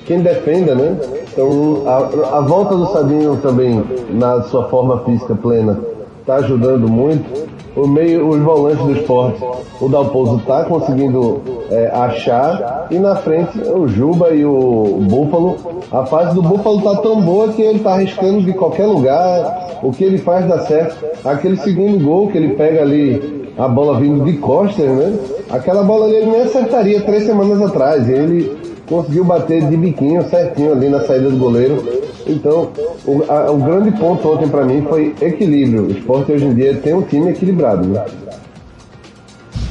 quem 0.05 0.19
defenda, 0.19 0.75
né? 0.75 0.97
Então, 1.35 1.83
a, 1.85 2.37
a 2.37 2.39
volta 2.39 2.77
do 2.77 2.85
Sabinho 2.93 3.35
também, 3.41 3.83
na 4.09 4.41
sua 4.43 4.69
forma 4.69 4.99
física 4.99 5.35
plena, 5.35 5.77
está 6.21 6.35
ajudando 6.35 6.87
muito. 6.87 7.45
O 7.75 7.85
meio, 7.85 8.29
os 8.29 8.39
volantes 8.39 8.85
do 8.85 8.93
esporte, 8.93 9.43
o 9.81 9.89
Dalpozo 9.89 10.37
está 10.37 10.63
conseguindo 10.63 11.41
é, 11.69 11.87
achar. 11.87 12.87
E 12.89 12.97
na 12.97 13.17
frente, 13.17 13.59
o 13.59 13.85
Juba 13.85 14.29
e 14.29 14.45
o 14.45 14.97
Búfalo. 15.09 15.57
A 15.91 16.05
fase 16.05 16.33
do 16.33 16.41
Búfalo 16.41 16.81
tá 16.81 17.01
tão 17.01 17.19
boa 17.19 17.49
que 17.49 17.61
ele 17.61 17.79
tá 17.79 17.95
arriscando 17.95 18.41
de 18.41 18.53
qualquer 18.53 18.85
lugar. 18.85 19.79
O 19.83 19.91
que 19.91 20.05
ele 20.05 20.17
faz 20.19 20.47
dá 20.47 20.59
certo. 20.59 21.03
Aquele 21.25 21.57
segundo 21.57 22.01
gol 22.01 22.29
que 22.29 22.37
ele 22.37 22.55
pega 22.55 22.81
ali 22.81 23.51
a 23.57 23.67
bola 23.67 23.99
vindo 23.99 24.23
de 24.23 24.37
costas, 24.37 24.85
né? 24.85 25.19
Aquela 25.49 25.83
bola 25.83 26.05
ali 26.05 26.15
ele 26.15 26.31
nem 26.31 26.41
acertaria 26.43 27.01
três 27.01 27.25
semanas 27.25 27.61
atrás. 27.61 28.07
Ele 28.07 28.64
conseguiu 28.87 29.23
bater 29.23 29.67
de 29.67 29.75
biquinho 29.77 30.27
certinho 30.29 30.71
ali 30.73 30.89
na 30.89 31.01
saída 31.01 31.29
do 31.29 31.37
goleiro. 31.37 31.83
Então, 32.27 32.71
o, 33.05 33.23
a- 33.29 33.51
o 33.51 33.57
grande 33.57 33.91
ponto 33.99 34.27
ontem 34.27 34.47
pra 34.47 34.63
mim 34.65 34.83
foi 34.89 35.13
equilíbrio. 35.21 35.87
O 35.87 35.91
esporte 35.91 36.31
hoje 36.31 36.45
em 36.45 36.53
dia 36.55 36.75
tem 36.75 36.93
um 36.93 37.01
time 37.03 37.29
equilibrado, 37.31 37.87
né? 37.87 38.03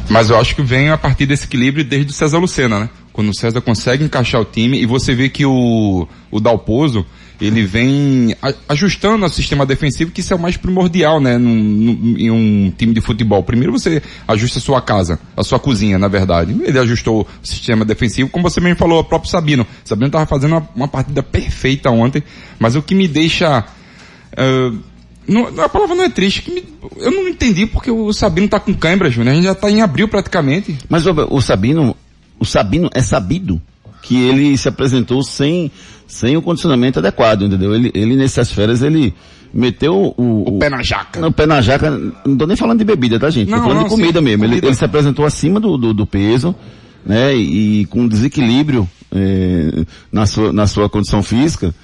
Mas 0.09 0.30
eu 0.30 0.37
acho 0.38 0.54
que 0.54 0.62
vem 0.62 0.90
a 0.90 0.99
partir 0.99 1.26
desse 1.26 1.47
equilíbrio 1.47 1.85
desde 1.85 2.11
o 2.11 2.14
César 2.14 2.38
Lucena, 2.38 2.78
né? 2.78 2.90
Quando 3.12 3.30
o 3.30 3.35
César 3.35 3.61
consegue 3.61 4.04
encaixar 4.04 4.40
o 4.40 4.44
time 4.44 4.80
e 4.80 4.87
você 4.87 5.14
vê 5.14 5.28
que 5.28 5.47
o, 5.47 6.06
o 6.30 6.40
Dalpozo, 6.40 7.06
ele 7.40 7.64
vem 7.66 8.34
ajustando 8.68 9.24
o 9.26 9.28
sistema 9.28 9.66
defensivo, 9.66 10.10
que 10.10 10.20
isso 10.20 10.32
é 10.32 10.36
o 10.36 10.38
mais 10.38 10.56
primordial, 10.56 11.20
né? 11.20 11.36
Num, 11.36 11.54
num- 11.54 12.14
em 12.18 12.30
um 12.30 12.72
time 12.76 12.94
de 12.94 13.00
futebol. 13.00 13.42
Primeiro 13.42 13.72
você 13.72 14.00
ajusta 14.28 14.58
a 14.58 14.62
sua 14.62 14.80
casa, 14.80 15.18
a 15.36 15.42
sua 15.42 15.58
cozinha, 15.58 15.98
na 15.98 16.08
verdade. 16.08 16.56
Ele 16.64 16.78
ajustou 16.78 17.22
o 17.22 17.46
sistema 17.46 17.84
defensivo, 17.84 18.30
como 18.30 18.48
você 18.48 18.60
mesmo 18.60 18.76
falou, 18.78 19.00
o 19.00 19.04
próprio 19.04 19.30
Sabino. 19.30 19.66
Sabino 19.84 20.06
estava 20.06 20.26
fazendo 20.26 20.52
uma, 20.52 20.68
uma 20.76 20.88
partida 20.88 21.22
perfeita 21.22 21.90
ontem, 21.90 22.22
mas 22.58 22.76
o 22.76 22.82
que 22.82 22.94
me 22.94 23.08
deixa... 23.08 23.64
ah, 24.36 24.72
não, 25.26 25.46
a 25.62 25.68
palavra 25.70 25.94
não 25.96 26.04
é 26.04 26.08
triste, 26.10 26.50
me- 26.50 26.64
eu 26.98 27.10
não 27.10 27.26
entendi 27.28 27.64
porque 27.66 27.90
o 27.90 28.12
Sabino 28.12 28.46
tá 28.46 28.60
com 28.60 28.74
cãibra, 28.74 29.10
Júnior. 29.10 29.32
A 29.32 29.34
gente 29.36 29.44
já 29.44 29.54
tá 29.54 29.70
em 29.70 29.80
abril 29.80 30.06
praticamente. 30.06 30.76
Mas 30.88 31.06
o, 31.06 31.12
o 31.30 31.40
Sabino, 31.40 31.96
o 32.38 32.44
Sabino 32.44 32.90
é 32.94 33.00
sabido 33.00 33.60
que 34.02 34.20
ele 34.20 34.54
se 34.58 34.68
apresentou 34.68 35.22
sem, 35.22 35.70
sem 36.06 36.37
o 36.37 36.42
condicionamento 36.42 36.99
adequado, 36.99 37.42
entendeu? 37.42 37.75
Ele, 37.75 37.90
ele 37.94 38.16
nessas 38.16 38.50
férias, 38.50 38.82
ele 38.82 39.14
meteu 39.52 40.14
o, 40.16 40.56
O 40.56 40.58
pé 40.58 40.68
na 40.68 40.82
jaca. 40.82 41.20
Não, 41.20 41.28
o 41.28 41.32
pé 41.32 41.46
na 41.46 41.61
jaca, 41.61 41.90
não 42.26 42.37
tô 42.37 42.46
nem 42.46 42.56
falando 42.56 42.78
de 42.78 42.84
bebida, 42.84 43.18
tá 43.18 43.30
gente? 43.30 43.50
Não, 43.50 43.58
tô 43.58 43.64
falando 43.64 43.78
não, 43.78 43.84
de 43.84 43.90
comida 43.90 44.18
sim, 44.18 44.25
mesmo. 44.25 44.44
Ele, 44.44 44.50
comida. 44.52 44.66
ele 44.66 44.76
se 44.76 44.84
apresentou 44.84 45.25
acima 45.25 45.61
do, 45.61 45.76
do, 45.76 45.94
do 45.94 46.06
peso, 46.06 46.54
né? 47.04 47.34
E, 47.34 47.87
com 47.87 48.08
desequilíbrio 48.08 48.88
eh, 49.12 49.84
na, 50.11 50.26
sua, 50.26 50.52
na 50.52 50.66
sua 50.66 50.88
condição 50.88 51.23
física. 51.23 51.75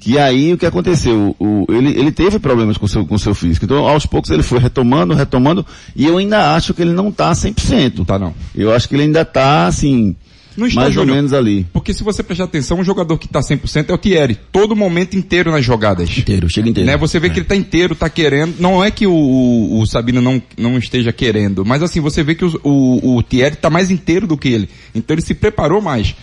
Que 0.00 0.16
aí 0.16 0.52
o 0.52 0.58
que 0.58 0.64
aconteceu? 0.64 1.34
O, 1.38 1.66
ele, 1.68 1.90
ele 1.90 2.12
teve 2.12 2.38
problemas 2.38 2.78
com 2.78 2.86
o 2.86 2.88
seu, 2.88 3.04
com 3.04 3.16
o 3.16 3.18
seu 3.18 3.34
físico. 3.34 3.64
Então, 3.64 3.86
aos 3.86 4.06
poucos 4.06 4.30
ele 4.30 4.44
foi 4.44 4.58
retomando, 4.58 5.12
retomando, 5.12 5.66
e 5.94 6.06
eu 6.06 6.18
ainda 6.18 6.54
acho 6.54 6.72
que 6.72 6.80
ele 6.80 6.92
não 6.92 7.10
tá 7.10 7.32
100%. 7.32 8.06
Tá 8.06 8.18
não. 8.18 8.32
Eu 8.54 8.72
acho 8.72 8.88
que 8.88 8.94
ele 8.94 9.02
ainda 9.02 9.24
tá, 9.24 9.66
assim, 9.66 10.14
Não 10.58 10.66
está, 10.66 10.80
mais 10.80 10.96
ou 10.96 11.02
Júnior. 11.02 11.16
menos 11.16 11.32
ali. 11.32 11.64
Porque 11.72 11.94
se 11.94 12.02
você 12.02 12.22
prestar 12.22 12.44
atenção, 12.44 12.80
um 12.80 12.84
jogador 12.84 13.16
que 13.16 13.28
tá 13.28 13.40
100% 13.40 13.90
é 13.90 13.94
o 13.94 13.98
Thierry. 13.98 14.36
Todo 14.50 14.74
momento 14.74 15.16
inteiro 15.16 15.52
nas 15.52 15.64
jogadas. 15.64 16.10
Inteiro, 16.18 16.50
chega 16.50 16.68
inteiro. 16.68 16.90
Né? 16.90 16.96
Você 16.96 17.20
vê 17.20 17.30
que 17.30 17.38
ele 17.38 17.46
tá 17.46 17.54
inteiro, 17.54 17.94
tá 17.94 18.10
querendo. 18.10 18.56
Não 18.58 18.82
é 18.82 18.90
que 18.90 19.06
o, 19.06 19.78
o, 19.78 19.86
Sabino 19.86 20.20
não, 20.20 20.42
não 20.58 20.76
esteja 20.76 21.12
querendo, 21.12 21.64
mas 21.64 21.82
assim, 21.82 22.00
você 22.00 22.22
vê 22.24 22.34
que 22.34 22.44
o, 22.44 22.60
o, 22.64 23.16
o 23.16 23.22
Thierry 23.22 23.54
tá 23.56 23.70
mais 23.70 23.90
inteiro 23.90 24.26
do 24.26 24.36
que 24.36 24.48
ele. 24.48 24.68
Então 24.94 25.14
ele 25.14 25.22
se 25.22 25.34
preparou 25.34 25.80
mais. 25.80 26.14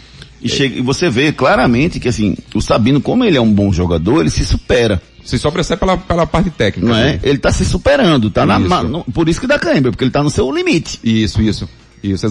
E, 0.42 0.50
chega, 0.50 0.78
e 0.78 0.82
você 0.82 1.10
vê 1.10 1.32
claramente 1.32 2.00
que, 2.00 2.08
assim, 2.08 2.36
o 2.54 2.62
Sabino, 2.62 3.00
como 3.02 3.24
ele 3.24 3.38
é 3.38 3.42
um 3.42 3.52
bom 3.52 3.72
jogador, 3.72 4.20
ele 4.22 4.30
se 4.30 4.46
supera. 4.46 5.02
Se 5.24 5.40
só 5.40 5.50
percebe 5.50 5.80
pela, 5.80 5.98
pela 5.98 6.28
parte 6.28 6.52
técnica. 6.52 6.88
Não 6.88 6.96
é? 6.96 7.14
Júnior. 7.14 7.20
Ele 7.24 7.38
tá 7.40 7.52
se 7.52 7.66
superando, 7.66 8.30
tá 8.30 8.46
na, 8.46 8.60
Isso. 8.60 8.84
no- 8.88 9.04
por 9.06 9.28
isso 9.28 9.42
que 9.42 9.48
dá 9.48 9.58
cãibra, 9.58 9.92
porque 9.92 10.04
ele 10.04 10.12
tá 10.12 10.22
no 10.22 10.30
seu 10.30 10.52
limite. 10.52 11.00
Isso, 11.04 11.42
isso. 11.42 11.68
Isso, 12.04 12.28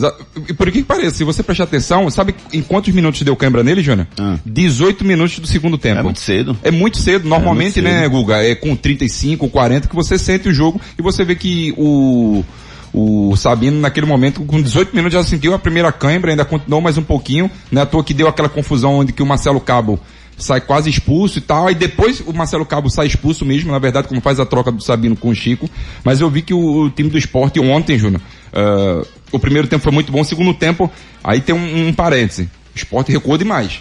e 0.48 0.52
por 0.52 0.70
que 0.70 0.78
que 0.78 0.84
pareça, 0.84 1.16
se 1.16 1.24
você 1.24 1.42
prestar 1.42 1.64
atenção, 1.64 2.08
sabe 2.10 2.34
em 2.52 2.62
quantos 2.62 2.94
minutos 2.94 3.20
deu 3.22 3.34
cãibra 3.34 3.62
nele, 3.64 3.82
Júnior? 3.82 4.06
Ah. 4.18 4.36
18 4.46 5.04
minutos 5.04 5.38
do 5.38 5.46
segundo 5.46 5.76
tempo. 5.76 6.00
É 6.00 6.02
muito 6.02 6.20
cedo. 6.20 6.56
É 6.62 6.70
muito 6.70 6.98
cedo. 6.98 7.28
Normalmente, 7.28 7.78
É 7.80 7.82
muito 7.82 7.92
cedo. 7.94 8.00
né, 8.02 8.08
Guga, 8.08 8.36
é 8.44 8.54
com 8.54 8.76
35, 8.76 9.48
40 9.48 9.88
que 9.88 9.94
você 9.94 10.16
sente 10.18 10.48
o 10.48 10.54
jogo 10.54 10.80
e 10.98 11.02
você 11.02 11.24
vê 11.24 11.34
que 11.34 11.74
o, 11.76 12.44
o 12.92 13.34
Sabino 13.36 13.80
naquele 13.80 14.06
momento, 14.06 14.42
com 14.42 14.62
18 14.62 14.94
minutos 14.94 15.14
já 15.14 15.24
sentiu 15.24 15.52
a 15.54 15.58
primeira 15.58 15.90
cãibra, 15.90 16.30
ainda 16.30 16.44
continuou 16.44 16.80
mais 16.80 16.96
um 16.96 17.02
pouquinho, 17.02 17.50
né, 17.72 17.80
à 17.80 17.86
toa 17.86 18.04
que 18.04 18.14
deu 18.14 18.28
aquela 18.28 18.48
confusão 18.48 18.94
onde 18.98 19.12
que 19.12 19.22
o 19.22 19.26
Marcelo 19.26 19.60
Cabo 19.60 19.98
sai 20.36 20.60
quase 20.60 20.90
expulso 20.90 21.38
e 21.38 21.40
tal, 21.40 21.68
aí 21.68 21.74
depois 21.74 22.20
o 22.20 22.32
Marcelo 22.32 22.66
Cabo 22.66 22.90
sai 22.90 23.06
expulso 23.06 23.44
mesmo, 23.44 23.70
na 23.70 23.78
verdade, 23.78 24.08
como 24.08 24.20
faz 24.20 24.40
a 24.40 24.46
troca 24.46 24.72
do 24.72 24.82
Sabino 24.82 25.16
com 25.16 25.28
o 25.28 25.34
Chico, 25.34 25.68
mas 26.02 26.20
eu 26.20 26.28
vi 26.28 26.42
que 26.42 26.52
o, 26.52 26.84
o 26.84 26.90
time 26.90 27.08
do 27.08 27.18
esporte 27.18 27.60
ontem, 27.60 27.98
Júnior, 27.98 28.20
ah, 28.52 29.02
o 29.32 29.38
primeiro 29.38 29.68
tempo 29.68 29.82
foi 29.82 29.92
muito 29.92 30.10
bom, 30.10 30.20
o 30.20 30.24
segundo 30.24 30.52
tempo, 30.54 30.90
aí 31.22 31.40
tem 31.40 31.54
um, 31.54 31.88
um 31.88 31.92
parêntese, 31.92 32.50
o 32.74 32.76
esporte 32.76 33.12
recuou 33.12 33.38
demais 33.38 33.80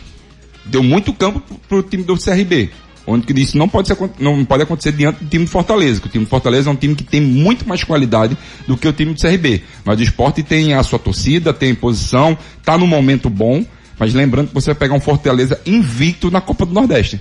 deu 0.65 0.83
muito 0.83 1.13
campo 1.13 1.39
pro, 1.39 1.57
pro 1.57 1.83
time 1.83 2.03
do 2.03 2.17
CRB. 2.17 2.69
Onde 3.05 3.41
isso 3.41 3.57
não 3.57 3.67
pode, 3.67 3.89
ser, 3.89 3.97
não 4.17 4.45
pode 4.45 4.63
acontecer 4.63 4.93
diante 4.93 5.21
do 5.21 5.29
time 5.29 5.43
do 5.43 5.51
Fortaleza, 5.51 5.99
que 5.99 6.07
o 6.07 6.09
time 6.09 6.23
do 6.23 6.29
Fortaleza 6.29 6.69
é 6.69 6.71
um 6.73 6.75
time 6.75 6.95
que 6.95 7.03
tem 7.03 7.19
muito 7.19 7.67
mais 7.67 7.83
qualidade 7.83 8.37
do 8.65 8.77
que 8.77 8.87
o 8.87 8.93
time 8.93 9.13
do 9.13 9.19
CRB. 9.19 9.61
Mas 9.83 9.99
o 9.99 10.03
esporte 10.03 10.41
tem 10.41 10.73
a 10.73 10.81
sua 10.83 10.97
torcida, 10.97 11.53
tem 11.53 11.75
posição, 11.75 12.37
tá 12.63 12.77
num 12.77 12.87
momento 12.87 13.29
bom, 13.29 13.65
mas 13.99 14.13
lembrando 14.13 14.47
que 14.47 14.53
você 14.53 14.67
vai 14.67 14.75
pegar 14.75 14.95
um 14.95 14.99
Fortaleza 14.99 15.59
invicto 15.65 16.31
na 16.31 16.41
Copa 16.41 16.65
do 16.65 16.73
Nordeste. 16.73 17.19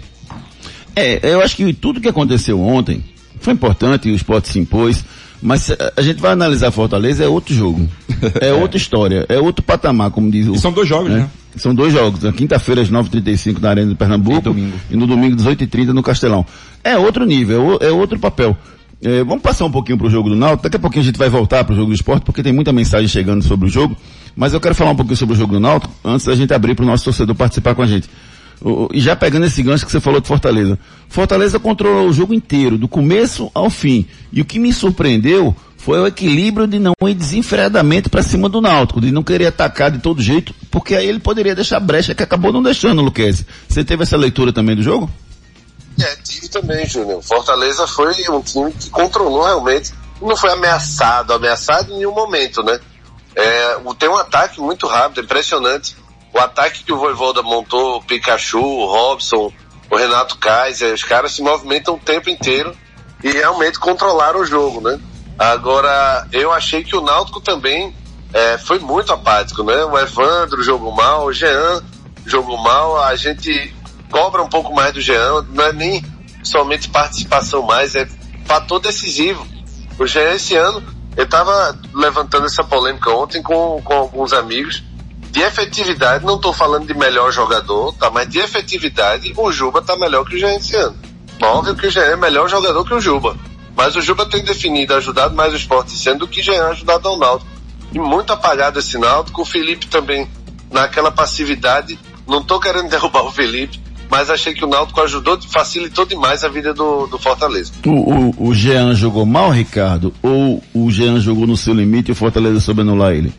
É, 0.94 1.20
eu 1.22 1.40
acho 1.40 1.56
que 1.56 1.72
tudo 1.72 2.00
que 2.00 2.08
aconteceu 2.08 2.60
ontem 2.60 3.02
foi 3.40 3.52
importante, 3.52 4.10
o 4.10 4.14
esporte 4.14 4.48
se 4.48 4.58
impôs, 4.58 5.04
mas 5.42 5.70
a, 5.70 5.92
a 5.96 6.02
gente 6.02 6.20
vai 6.20 6.32
analisar 6.32 6.70
Fortaleza, 6.70 7.24
é 7.24 7.28
outro 7.28 7.54
jogo. 7.54 7.88
É 8.40 8.52
outra 8.54 8.76
história, 8.76 9.26
é 9.28 9.38
outro 9.38 9.62
patamar, 9.64 10.10
como 10.10 10.30
diz 10.30 10.46
o... 10.46 10.54
E 10.54 10.58
são 10.58 10.72
dois 10.72 10.88
jogos, 10.88 11.10
né? 11.10 11.28
São 11.56 11.74
dois 11.74 11.92
jogos, 11.92 12.22
na 12.22 12.32
quinta-feira 12.32 12.80
às 12.80 12.90
9h35 12.90 13.60
na 13.60 13.70
Arena 13.70 13.90
de 13.90 13.94
Pernambuco 13.94 14.54
E 14.56 14.72
e 14.90 14.96
no 14.96 15.06
domingo 15.06 15.36
às 15.36 15.42
18h30 15.42 15.88
no 15.88 16.02
Castelão. 16.02 16.46
É 16.82 16.96
outro 16.96 17.26
nível, 17.26 17.78
é, 17.80 17.88
é 17.88 17.90
outro 17.90 18.18
papel. 18.18 18.56
É, 19.02 19.24
vamos 19.24 19.42
passar 19.42 19.64
um 19.64 19.70
pouquinho 19.70 19.98
pro 19.98 20.08
jogo 20.08 20.28
do 20.28 20.36
Náutico, 20.36 20.62
daqui 20.62 20.76
a 20.76 20.78
pouquinho 20.78 21.02
a 21.02 21.06
gente 21.06 21.18
vai 21.18 21.28
voltar 21.28 21.64
pro 21.64 21.74
jogo 21.74 21.88
do 21.88 21.94
esporte, 21.94 22.24
porque 22.24 22.42
tem 22.42 22.52
muita 22.52 22.72
mensagem 22.72 23.08
chegando 23.08 23.42
sobre 23.42 23.66
o 23.66 23.68
jogo, 23.68 23.96
mas 24.36 24.52
eu 24.52 24.60
quero 24.60 24.74
falar 24.74 24.90
um 24.92 24.96
pouquinho 24.96 25.16
sobre 25.16 25.34
o 25.34 25.38
jogo 25.38 25.54
do 25.54 25.60
Náutico, 25.60 25.92
antes 26.04 26.26
da 26.26 26.34
gente 26.34 26.52
abrir 26.54 26.74
pro 26.74 26.84
nosso 26.86 27.04
torcedor 27.04 27.34
participar 27.34 27.74
com 27.74 27.82
a 27.82 27.86
gente. 27.86 28.08
O- 28.60 28.84
o- 28.84 28.88
E 28.92 29.00
já 29.00 29.16
pegando 29.16 29.44
esse 29.46 29.62
gancho 29.62 29.84
que 29.84 29.90
você 29.92 30.00
falou 30.00 30.20
de 30.20 30.28
Fortaleza. 30.28 30.78
Fortaleza 31.08 31.58
controlou 31.58 32.08
o 32.08 32.12
jogo 32.12 32.32
inteiro, 32.32 32.78
do 32.78 32.86
começo 32.88 33.50
ao 33.54 33.68
fim. 33.68 34.06
E 34.32 34.40
o 34.40 34.44
que 34.44 34.58
me 34.58 34.72
surpreendeu 34.72 35.54
foi 35.76 35.98
o 36.00 36.06
equilíbrio 36.06 36.66
de 36.68 36.78
não 36.78 36.92
ir 37.08 37.14
desenfreadamente 37.14 38.08
para 38.08 38.22
cima 38.22 38.48
do 38.48 38.60
Náutico, 38.60 39.00
de 39.00 39.10
não 39.10 39.22
querer 39.24 39.46
atacar 39.46 39.90
de 39.90 39.98
todo 39.98 40.22
jeito, 40.22 40.54
porque 40.70 40.94
aí 40.94 41.08
ele 41.08 41.18
poderia 41.18 41.56
deixar 41.56 41.80
brecha 41.80 42.14
que 42.14 42.22
acabou 42.22 42.52
não 42.52 42.62
deixando, 42.62 43.02
Luquezzi. 43.02 43.44
Você 43.68 43.82
teve 43.82 44.04
essa 44.04 44.16
leitura 44.16 44.52
também 44.52 44.76
do 44.76 44.82
jogo? 44.82 45.10
É, 46.00 46.16
tive 46.22 46.48
também, 46.48 46.86
Júnior. 46.86 47.20
Fortaleza 47.22 47.86
foi 47.88 48.12
um 48.30 48.40
time 48.40 48.70
que 48.72 48.88
controlou 48.90 49.42
realmente. 49.44 49.92
Não 50.22 50.36
foi 50.36 50.52
ameaçado, 50.52 51.32
ameaçado 51.32 51.92
em 51.92 51.96
nenhum 51.96 52.14
momento, 52.14 52.62
né? 52.62 52.78
É, 53.34 53.76
tem 53.98 54.08
um 54.08 54.16
ataque 54.16 54.60
muito 54.60 54.86
rápido, 54.86 55.24
impressionante. 55.24 55.96
O 56.34 56.38
ataque 56.38 56.84
que 56.84 56.92
o 56.92 56.98
Voivoda 56.98 57.42
montou, 57.42 57.96
o 57.96 58.02
Pikachu, 58.02 58.62
o 58.62 58.86
Robson, 58.86 59.52
o 59.90 59.96
Renato 59.96 60.38
Kaiser, 60.38 60.94
os 60.94 61.04
caras 61.04 61.32
se 61.32 61.42
movimentam 61.42 61.94
o 61.94 61.98
tempo 61.98 62.30
inteiro 62.30 62.74
e 63.22 63.30
realmente 63.30 63.78
controlaram 63.78 64.40
o 64.40 64.46
jogo, 64.46 64.80
né? 64.80 64.98
Agora, 65.38 66.26
eu 66.32 66.52
achei 66.52 66.82
que 66.82 66.96
o 66.96 67.00
Náutico 67.00 67.40
também 67.40 67.94
é, 68.32 68.58
foi 68.58 68.78
muito 68.78 69.12
apático, 69.12 69.62
né? 69.62 69.84
O 69.84 69.98
Evandro 69.98 70.62
jogou 70.62 70.92
mal, 70.92 71.26
o 71.26 71.32
Jean 71.32 71.82
jogou 72.24 72.56
mal, 72.56 73.02
a 73.02 73.14
gente 73.16 73.74
cobra 74.10 74.42
um 74.42 74.48
pouco 74.48 74.74
mais 74.74 74.92
do 74.92 75.00
Jean, 75.00 75.42
não 75.50 75.64
é 75.64 75.72
nem 75.72 76.04
somente 76.42 76.88
participação 76.88 77.62
mais, 77.62 77.94
é 77.94 78.08
fator 78.44 78.80
decisivo. 78.80 79.46
O 79.98 80.06
Jean 80.06 80.32
esse 80.32 80.56
ano, 80.56 80.82
eu 81.16 81.24
estava 81.24 81.78
levantando 81.94 82.46
essa 82.46 82.64
polêmica 82.64 83.10
ontem 83.10 83.42
com, 83.42 83.80
com 83.82 83.94
alguns 83.94 84.32
amigos, 84.32 84.82
de 85.30 85.40
efetividade, 85.40 86.26
não 86.26 86.36
estou 86.36 86.52
falando 86.52 86.86
de 86.86 86.94
melhor 86.94 87.32
jogador, 87.32 87.94
tá? 87.94 88.10
Mas 88.10 88.28
de 88.28 88.38
efetividade, 88.38 89.32
o 89.36 89.50
Juba 89.50 89.80
tá 89.80 89.96
melhor 89.96 90.26
que 90.26 90.36
o 90.36 90.38
Jean 90.38 90.54
esse 90.56 90.76
ano. 90.76 90.96
Óbvio 91.40 91.74
que 91.74 91.86
o 91.86 91.90
Jean 91.90 92.02
é 92.02 92.16
melhor 92.16 92.48
jogador 92.48 92.84
que 92.84 92.92
o 92.92 93.00
Juba. 93.00 93.36
Mas 93.74 93.96
o 93.96 94.02
Juba 94.02 94.26
tem 94.26 94.44
definido, 94.44 94.94
ajudado 94.94 95.34
mais 95.34 95.52
o 95.52 95.56
esporte 95.56 95.92
sendo 95.92 96.20
do 96.20 96.28
que 96.28 96.40
o 96.40 96.44
Jean 96.44 96.66
ajudado 96.68 97.08
ao 97.08 97.18
Náutico. 97.18 97.50
E 97.92 97.98
muito 97.98 98.32
apagado 98.32 98.78
esse 98.78 98.98
Náutico. 98.98 99.42
O 99.42 99.44
Felipe 99.44 99.86
também, 99.86 100.30
naquela 100.70 101.10
passividade, 101.10 101.98
não 102.26 102.42
tô 102.42 102.60
querendo 102.60 102.88
derrubar 102.90 103.22
o 103.22 103.32
Felipe, 103.32 103.81
mas 104.12 104.28
achei 104.28 104.52
que 104.52 104.62
o 104.62 104.68
Náutico 104.68 105.00
ajudou, 105.00 105.40
facilitou 105.50 106.04
demais 106.04 106.44
a 106.44 106.48
vida 106.50 106.74
do, 106.74 107.06
do 107.06 107.18
Fortaleza. 107.18 107.72
O, 107.86 107.90
o, 107.90 108.48
o 108.50 108.54
Jean 108.54 108.94
jogou 108.94 109.24
mal, 109.24 109.50
Ricardo? 109.50 110.12
Ou 110.22 110.62
o 110.74 110.90
Jean 110.90 111.18
jogou 111.18 111.46
no 111.46 111.56
seu 111.56 111.72
limite 111.72 112.10
e 112.10 112.12
o 112.12 112.14
Fortaleza 112.14 112.60
soube 112.60 112.82
anular 112.82 113.12
ele? 113.14 113.32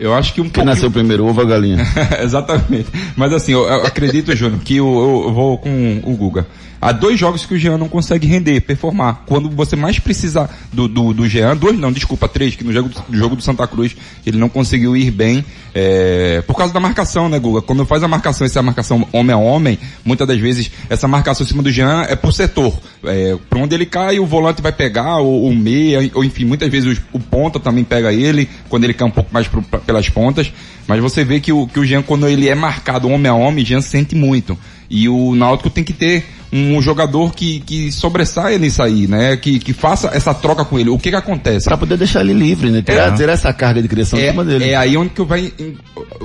Eu 0.00 0.12
acho 0.12 0.34
que 0.34 0.40
um 0.40 0.44
Quem 0.44 0.52
pouquinho... 0.54 0.74
nasceu 0.74 0.90
primeiro, 0.90 1.24
ovo 1.24 1.40
ou 1.40 1.46
a 1.46 1.48
galinha? 1.48 1.78
Exatamente. 2.20 2.88
Mas 3.16 3.32
assim, 3.32 3.52
eu, 3.52 3.62
eu 3.62 3.86
acredito, 3.86 4.34
Júnior, 4.34 4.58
que 4.64 4.74
eu, 4.76 4.86
eu- 4.86 5.28
eu 5.28 5.32
vou 5.32 5.56
com 5.58 6.02
o 6.04 6.16
Guga. 6.16 6.44
Há 6.86 6.92
dois 6.92 7.18
jogos 7.18 7.46
que 7.46 7.54
o 7.54 7.58
Jean 7.58 7.78
não 7.78 7.88
consegue 7.88 8.26
render, 8.26 8.60
performar. 8.60 9.22
Quando 9.26 9.48
você 9.48 9.74
mais 9.74 9.98
precisa 9.98 10.50
do, 10.70 10.86
do, 10.86 11.14
do 11.14 11.26
Jean, 11.26 11.56
dois 11.56 11.78
não, 11.78 11.90
desculpa, 11.90 12.28
três, 12.28 12.54
que 12.54 12.62
no 12.62 12.70
jogo, 12.74 12.90
do 13.08 13.16
jogo 13.16 13.36
do 13.36 13.42
Santa 13.42 13.66
Cruz 13.66 13.96
ele 14.26 14.36
não 14.36 14.50
conseguiu 14.50 14.94
ir 14.94 15.10
bem, 15.10 15.42
é, 15.74 16.42
por 16.46 16.54
causa 16.54 16.74
da 16.74 16.80
marcação, 16.80 17.26
né, 17.28 17.38
Guga? 17.38 17.62
Quando 17.62 17.86
faz 17.86 18.02
a 18.02 18.08
marcação, 18.08 18.44
essa 18.46 18.62
marcação 18.62 19.08
homem 19.12 19.32
a 19.34 19.38
homem, 19.38 19.78
muitas 20.04 20.28
das 20.28 20.38
vezes 20.38 20.70
essa 20.90 21.08
marcação 21.08 21.44
em 21.46 21.48
cima 21.48 21.62
do 21.62 21.70
Jean 21.72 22.02
é 22.02 22.14
por 22.14 22.32
setor. 22.34 22.78
É, 23.04 23.34
por 23.48 23.58
onde 23.58 23.74
ele 23.74 23.86
cai, 23.86 24.18
o 24.18 24.26
volante 24.26 24.60
vai 24.60 24.70
pegar, 24.72 25.16
ou 25.16 25.48
o 25.48 25.56
meia, 25.56 25.98
ou 26.12 26.22
enfim, 26.22 26.44
muitas 26.44 26.68
vezes 26.70 26.98
o, 27.12 27.16
o 27.16 27.20
ponta 27.20 27.58
também 27.58 27.82
pega 27.82 28.12
ele, 28.12 28.46
quando 28.68 28.84
ele 28.84 28.92
cai 28.92 29.08
um 29.08 29.10
pouco 29.10 29.30
mais 29.32 29.48
pro- 29.48 29.62
pra- 29.62 29.80
pelas 29.80 30.08
pontas. 30.10 30.52
Mas 30.86 31.00
você 31.00 31.24
vê 31.24 31.40
que 31.40 31.50
o, 31.50 31.66
que 31.66 31.80
o 31.80 31.84
Jean, 31.86 32.02
quando 32.02 32.28
ele 32.28 32.46
é 32.46 32.54
marcado 32.54 33.08
homem 33.08 33.30
a 33.30 33.34
homem, 33.34 33.64
Jean 33.64 33.80
sente 33.80 34.14
muito. 34.14 34.56
E 34.90 35.08
o 35.08 35.34
Náutico 35.34 35.70
tem 35.70 35.82
que 35.82 35.94
ter 35.94 36.24
um 36.56 36.80
jogador 36.80 37.34
que, 37.34 37.58
que 37.60 37.90
sobressaia 37.90 38.56
nisso 38.58 38.80
aí, 38.80 39.08
né? 39.08 39.36
Que, 39.36 39.58
que 39.58 39.72
faça 39.72 40.10
essa 40.14 40.32
troca 40.32 40.64
com 40.64 40.78
ele. 40.78 40.88
O 40.88 40.96
que 40.98 41.10
que 41.10 41.16
acontece? 41.16 41.64
Pra 41.66 41.76
poder 41.76 41.96
deixar 41.96 42.20
ele 42.20 42.32
livre, 42.32 42.70
né? 42.70 42.80
Tirar, 42.80 43.12
É. 43.12 43.16
tirar 43.16 43.32
essa 43.32 43.52
carga 43.52 43.82
de 43.82 43.88
criação 43.88 44.16
em 44.18 44.22
É, 44.22 44.30
cima 44.30 44.44
dele. 44.44 44.64
é 44.70 44.76
aí 44.76 44.96
onde 44.96 45.10
que 45.10 45.20
eu 45.20 45.26
vai, 45.26 45.52
em- 45.58 45.76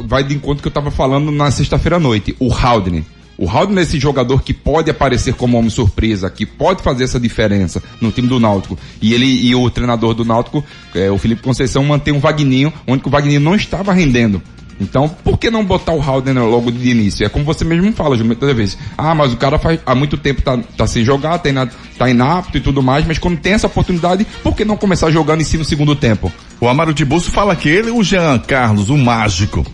vai 0.05 0.23
de 0.23 0.35
encontro 0.35 0.61
que 0.61 0.67
eu 0.67 0.71
tava 0.71 0.91
falando 0.91 1.31
na 1.31 1.49
sexta-feira 1.49 1.95
à 1.95 1.99
noite. 1.99 2.35
O 2.39 2.53
Haldane. 2.53 3.03
O 3.39 3.49
Haldane 3.49 3.79
é 3.79 3.83
esse 3.83 3.97
jogador 3.97 4.43
que 4.43 4.53
pode 4.53 4.91
aparecer 4.91 5.33
como 5.33 5.57
homem 5.57 5.69
surpresa, 5.69 6.29
que 6.29 6.45
pode 6.45 6.83
fazer 6.83 7.05
essa 7.05 7.19
diferença 7.19 7.81
no 8.01 8.11
time 8.11 8.27
do 8.27 8.39
Náutico. 8.39 8.77
E 9.01 9.13
ele 9.13 9.25
e 9.25 9.55
o 9.55 9.67
treinador 9.69 10.13
do 10.13 10.23
Náutico, 10.25 10.63
é, 10.93 11.09
o 11.09 11.17
Felipe 11.17 11.41
Conceição, 11.41 11.83
mantém 11.83 12.13
um 12.13 12.19
Vagninho, 12.19 12.71
onde 12.85 13.01
que 13.01 13.07
o 13.07 13.11
Vagninho 13.11 13.39
não 13.39 13.55
estava 13.55 13.93
rendendo. 13.93 14.41
Então, 14.79 15.09
por 15.09 15.37
que 15.37 15.51
não 15.51 15.65
botar 15.65 15.91
o 15.91 16.01
Haldane 16.01 16.39
logo 16.39 16.71
de 16.71 16.89
início? 16.89 17.25
É 17.25 17.29
como 17.29 17.43
você 17.43 17.65
mesmo 17.65 17.91
fala, 17.91 18.15
Ju, 18.15 18.23
muitas 18.23 18.55
vezes. 18.55 18.77
Ah, 18.97 19.13
mas 19.13 19.33
o 19.33 19.37
cara 19.37 19.59
faz, 19.59 19.79
há 19.85 19.93
muito 19.93 20.17
tempo 20.17 20.41
tá, 20.41 20.57
tá 20.77 20.87
sem 20.87 21.03
jogar, 21.03 21.37
tá, 21.39 21.49
ina, 21.49 21.69
tá 21.97 22.09
inapto 22.09 22.57
e 22.57 22.61
tudo 22.61 22.81
mais, 22.81 23.05
mas 23.05 23.17
quando 23.17 23.37
tem 23.37 23.53
essa 23.53 23.67
oportunidade, 23.67 24.25
por 24.41 24.55
que 24.55 24.63
não 24.63 24.77
começar 24.77 25.11
jogando 25.11 25.41
em 25.41 25.43
si 25.43 25.57
no 25.57 25.65
segundo 25.65 25.95
tempo? 25.95 26.31
O 26.61 26.67
Amaro 26.67 26.93
Tiburcio 26.93 27.31
fala 27.31 27.55
que 27.55 27.67
ele, 27.67 27.91
o 27.91 28.03
Jean 28.03 28.39
Carlos, 28.39 28.89
o 28.89 28.97
mágico. 28.97 29.65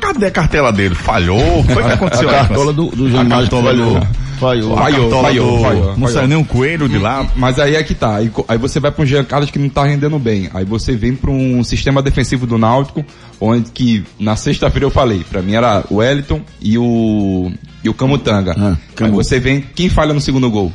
Cadê 0.00 0.26
a 0.26 0.30
cartela 0.30 0.72
dele? 0.72 0.94
Falhou? 0.94 1.62
Foi 1.64 1.82
o 1.82 1.86
que 1.86 1.92
aconteceu? 1.92 2.28
A 2.30 2.32
cartola 2.32 2.72
do, 2.72 2.86
do 2.90 3.10
Jean 3.10 3.20
A 3.20 3.24
Mágico 3.24 3.62
falhou. 3.62 4.00
Do- 4.36 4.76
Falhou. 5.20 5.58
A 5.58 5.62
Falhou, 5.62 5.96
Não 5.96 6.08
saiu 6.08 6.28
nem 6.28 6.38
um 6.38 6.44
coelho 6.44 6.88
de 6.88 6.98
lá. 6.98 7.26
Mas 7.36 7.58
aí 7.58 7.74
é 7.74 7.82
que 7.82 7.94
tá. 7.94 8.16
Aí, 8.16 8.30
aí 8.48 8.58
você 8.58 8.78
vai 8.78 8.90
para 8.90 9.02
um 9.02 9.06
Jean 9.06 9.24
Carlos 9.24 9.50
que 9.50 9.58
não 9.58 9.68
tá 9.68 9.84
rendendo 9.84 10.18
bem. 10.18 10.48
Aí 10.54 10.64
você 10.64 10.94
vem 10.96 11.14
para 11.14 11.30
um 11.30 11.62
sistema 11.64 12.02
defensivo 12.02 12.46
do 12.46 12.56
Náutico, 12.58 13.04
onde 13.40 13.70
que 13.70 14.04
na 14.18 14.36
sexta-feira 14.36 14.84
eu 14.86 14.90
falei, 14.90 15.24
para 15.28 15.42
mim 15.42 15.54
era 15.54 15.84
o 15.90 15.96
Wellington 15.96 16.40
e 16.60 16.78
o 16.78 17.50
e 17.84 17.88
o 17.88 17.94
Camutanga. 17.94 18.54
Ah, 18.58 18.70
aí 18.70 18.76
Camu. 18.94 19.12
você 19.14 19.38
vem, 19.38 19.64
quem 19.74 19.88
falha 19.88 20.12
no 20.12 20.20
segundo 20.20 20.50
gol? 20.50 20.72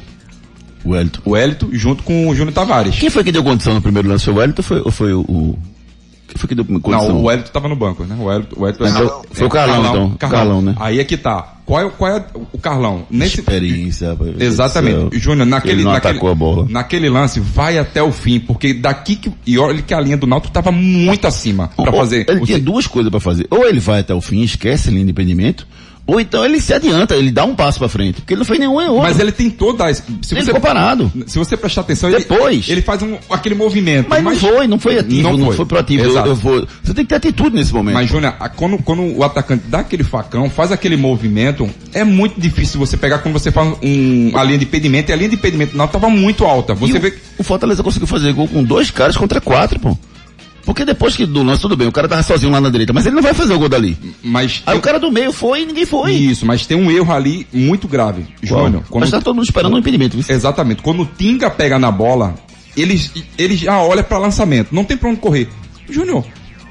O 0.83 0.91
Wellington. 0.91 1.21
O 1.25 1.31
Wellington 1.31 1.69
junto 1.73 2.03
com 2.03 2.27
o 2.27 2.35
Júnior 2.35 2.53
Tavares. 2.53 2.97
Quem 2.97 3.09
foi 3.09 3.23
que 3.23 3.31
deu 3.31 3.43
condição 3.43 3.73
no 3.73 3.81
primeiro 3.81 4.07
lance? 4.07 4.25
Foi 4.25 4.33
o 4.33 4.37
Wellington 4.37 4.61
ou 4.61 4.63
foi, 4.63 4.81
ou 4.85 4.91
foi 4.91 5.13
o, 5.13 5.19
o... 5.21 5.59
Foi 6.35 6.47
que 6.47 6.55
deu 6.55 6.65
condição? 6.65 7.09
Não, 7.09 7.17
o 7.17 7.23
Wellington 7.25 7.51
tava 7.51 7.67
no 7.67 7.75
banco, 7.75 8.03
né? 8.03 8.15
O 8.19 8.23
Wellington, 8.25 8.55
o 8.57 8.63
Wellington 8.63 8.87
Então, 8.87 9.21
foi 9.31 9.47
o 9.47 9.49
Carlão, 9.49 10.13
então. 10.15 10.29
Carlão, 10.29 10.61
né? 10.61 10.75
Aí 10.79 10.99
é 10.99 11.03
que 11.03 11.17
tá. 11.17 11.55
Qual 11.65 11.79
é, 11.79 11.89
qual 11.89 12.11
é 12.11 12.25
o 12.51 12.57
Carlão? 12.57 13.05
Nesse, 13.09 13.39
Experiência. 13.39 14.17
Exatamente. 14.39 15.17
Júnior, 15.17 15.45
naquele, 15.47 15.73
Ele 15.75 15.83
não 15.83 15.93
naquele, 15.93 16.19
naquele 16.69 17.09
lance, 17.09 17.39
vai 17.39 17.77
até 17.77 18.03
o 18.03 18.11
fim, 18.11 18.39
porque 18.39 18.73
daqui 18.73 19.15
que, 19.15 19.31
e 19.47 19.57
olha 19.57 19.81
que 19.81 19.93
a 19.93 19.99
linha 20.01 20.17
do 20.17 20.27
Náutico 20.27 20.53
tava 20.53 20.71
muito 20.71 21.27
acima 21.27 21.69
Ou- 21.77 21.85
fazer. 21.93 22.25
Ele 22.27 22.45
tinha 22.45 22.59
duas 22.59 22.87
coisas 22.87 23.09
pra 23.09 23.19
fazer. 23.19 23.47
Ou 23.49 23.65
ele 23.65 23.79
vai 23.79 24.01
até 24.01 24.13
o 24.13 24.19
fim, 24.19 24.41
esquece 24.41 24.89
a 24.89 24.91
linha 24.91 25.05
de 25.05 25.11
impedimento, 25.11 25.65
ou 26.07 26.19
então 26.19 26.43
ele 26.43 26.59
se 26.59 26.73
adianta, 26.73 27.15
ele 27.15 27.31
dá 27.31 27.45
um 27.45 27.55
passo 27.55 27.79
pra 27.79 27.87
frente. 27.87 28.15
Porque 28.21 28.33
ele 28.33 28.39
não 28.39 28.45
fez 28.45 28.59
nenhum 28.59 28.73
outro. 28.73 29.01
Mas 29.01 29.19
ele 29.19 29.31
tentou 29.31 29.73
dar, 29.73 29.93
se 29.93 30.03
Ele 30.09 30.19
você, 30.21 30.45
ficou 30.45 30.59
parado. 30.59 31.11
se 31.27 31.37
você 31.37 31.55
prestar 31.55 31.81
atenção, 31.81 32.09
ele- 32.09 32.19
Depois. 32.19 32.67
ele, 32.69 32.81
faz 32.81 33.01
um, 33.01 33.17
aquele 33.29 33.55
movimento. 33.55 34.07
Mas, 34.09 34.23
não 34.23 34.35
foi, 34.35 34.67
não 34.67 34.79
foi 34.79 34.97
ativo, 34.97 35.37
não, 35.37 35.51
foi, 35.51 35.65
proativo. 35.65 36.03
Eu, 36.03 36.25
eu 36.25 36.35
vou, 36.35 36.67
você 36.83 36.93
tem 36.93 37.05
que 37.05 37.09
ter 37.09 37.15
atitude 37.15 37.55
nesse 37.55 37.73
momento. 37.73 37.93
Mas, 37.93 38.09
Júnior, 38.09 38.33
quando, 38.55 38.77
quando 38.79 39.01
o 39.03 39.23
atacante 39.23 39.63
dá 39.67 39.79
aquele 39.79 40.03
facão, 40.03 40.49
faz 40.49 40.71
aquele 40.71 40.97
movimento, 40.97 41.69
é 41.93 42.03
muito 42.03 42.39
difícil 42.39 42.79
você 42.79 42.97
pegar 42.97 43.19
quando 43.19 43.33
você 43.33 43.51
faz 43.51 43.75
um, 43.81 44.31
a 44.35 44.43
linha 44.43 44.57
de 44.57 44.65
impedimento, 44.65 45.11
e 45.11 45.13
a 45.13 45.15
linha 45.15 45.29
de 45.29 45.35
impedimento 45.35 45.77
não 45.77 45.85
estava 45.85 46.09
muito 46.09 46.43
alta. 46.45 46.73
E 46.73 46.75
Você 46.75 46.97
o, 46.97 47.01
vê 47.01 47.13
o 47.37 47.43
Fortaleza 47.43 47.83
conseguiu 47.83 48.07
fazer 48.07 48.33
gol 48.33 48.47
com 48.47 48.63
dois 48.63 48.91
caras 48.91 49.15
contra 49.15 49.39
quatro, 49.39 49.79
pô. 49.79 49.97
Porque 50.65 50.85
depois 50.85 51.15
que 51.15 51.25
do 51.25 51.43
lance, 51.43 51.61
tudo 51.61 51.75
bem, 51.75 51.87
o 51.87 51.91
cara 51.91 52.07
tava 52.07 52.23
sozinho 52.23 52.51
lá 52.51 52.61
na 52.61 52.69
direita, 52.69 52.93
mas 52.93 53.05
ele 53.05 53.15
não 53.15 53.21
vai 53.23 53.33
fazer 53.33 53.53
o 53.53 53.59
gol 53.59 53.69
dali. 53.69 53.97
mas 54.23 54.61
Aí 54.65 54.77
o 54.77 54.81
cara 54.81 54.99
do 54.99 55.11
meio 55.11 55.31
foi 55.31 55.63
e 55.63 55.65
ninguém 55.65 55.85
foi. 55.85 56.11
Isso, 56.13 56.45
mas 56.45 56.65
tem 56.65 56.77
um 56.77 56.91
erro 56.91 57.11
ali 57.11 57.47
muito 57.51 57.87
grave. 57.87 58.25
Júnior, 58.41 58.83
Mas 58.93 59.09
tá 59.09 59.19
todo 59.21 59.35
mundo 59.35 59.45
esperando 59.45 59.73
um 59.75 59.79
impedimento. 59.79 60.15
viu? 60.17 60.25
Exatamente. 60.35 60.81
Quando 60.81 61.03
o 61.03 61.05
Tinga 61.05 61.49
pega 61.49 61.79
na 61.79 61.91
bola, 61.91 62.35
ele, 62.77 62.99
ele 63.37 63.55
já 63.55 63.81
olha 63.81 64.03
para 64.03 64.17
lançamento. 64.17 64.73
Não 64.73 64.83
tem 64.83 64.95
pra 64.97 65.09
onde 65.09 65.19
correr. 65.19 65.49
Júnior, 65.89 66.23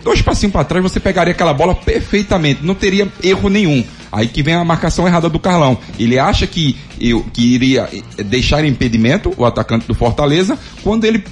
dois 0.03 0.23
passinhos 0.23 0.53
para 0.53 0.65
trás, 0.65 0.83
você 0.83 0.99
pegaria 0.99 1.33
aquela 1.33 1.53
bola 1.53 1.75
perfeitamente. 1.75 2.65
Não 2.65 2.75
teria 2.75 3.09
erro 3.23 3.49
nenhum. 3.49 3.85
Aí 4.13 4.27
que 4.27 4.43
vem 4.43 4.55
a 4.55 4.65
marcação 4.65 5.07
errada 5.07 5.29
do 5.29 5.39
Carlão. 5.39 5.79
Ele 5.99 6.19
acha 6.19 6.47
que, 6.47 6.77
eu, 7.01 7.25
que 7.33 7.55
iria 7.55 7.89
eh, 8.19 8.23
deixar 8.25 8.65
impedimento, 8.65 9.33
o 9.37 9.45
atacante 9.45 9.87
do 9.87 9.95
Fortaleza, 9.95 10.59
quando 10.83 11.05
ele. 11.05 11.23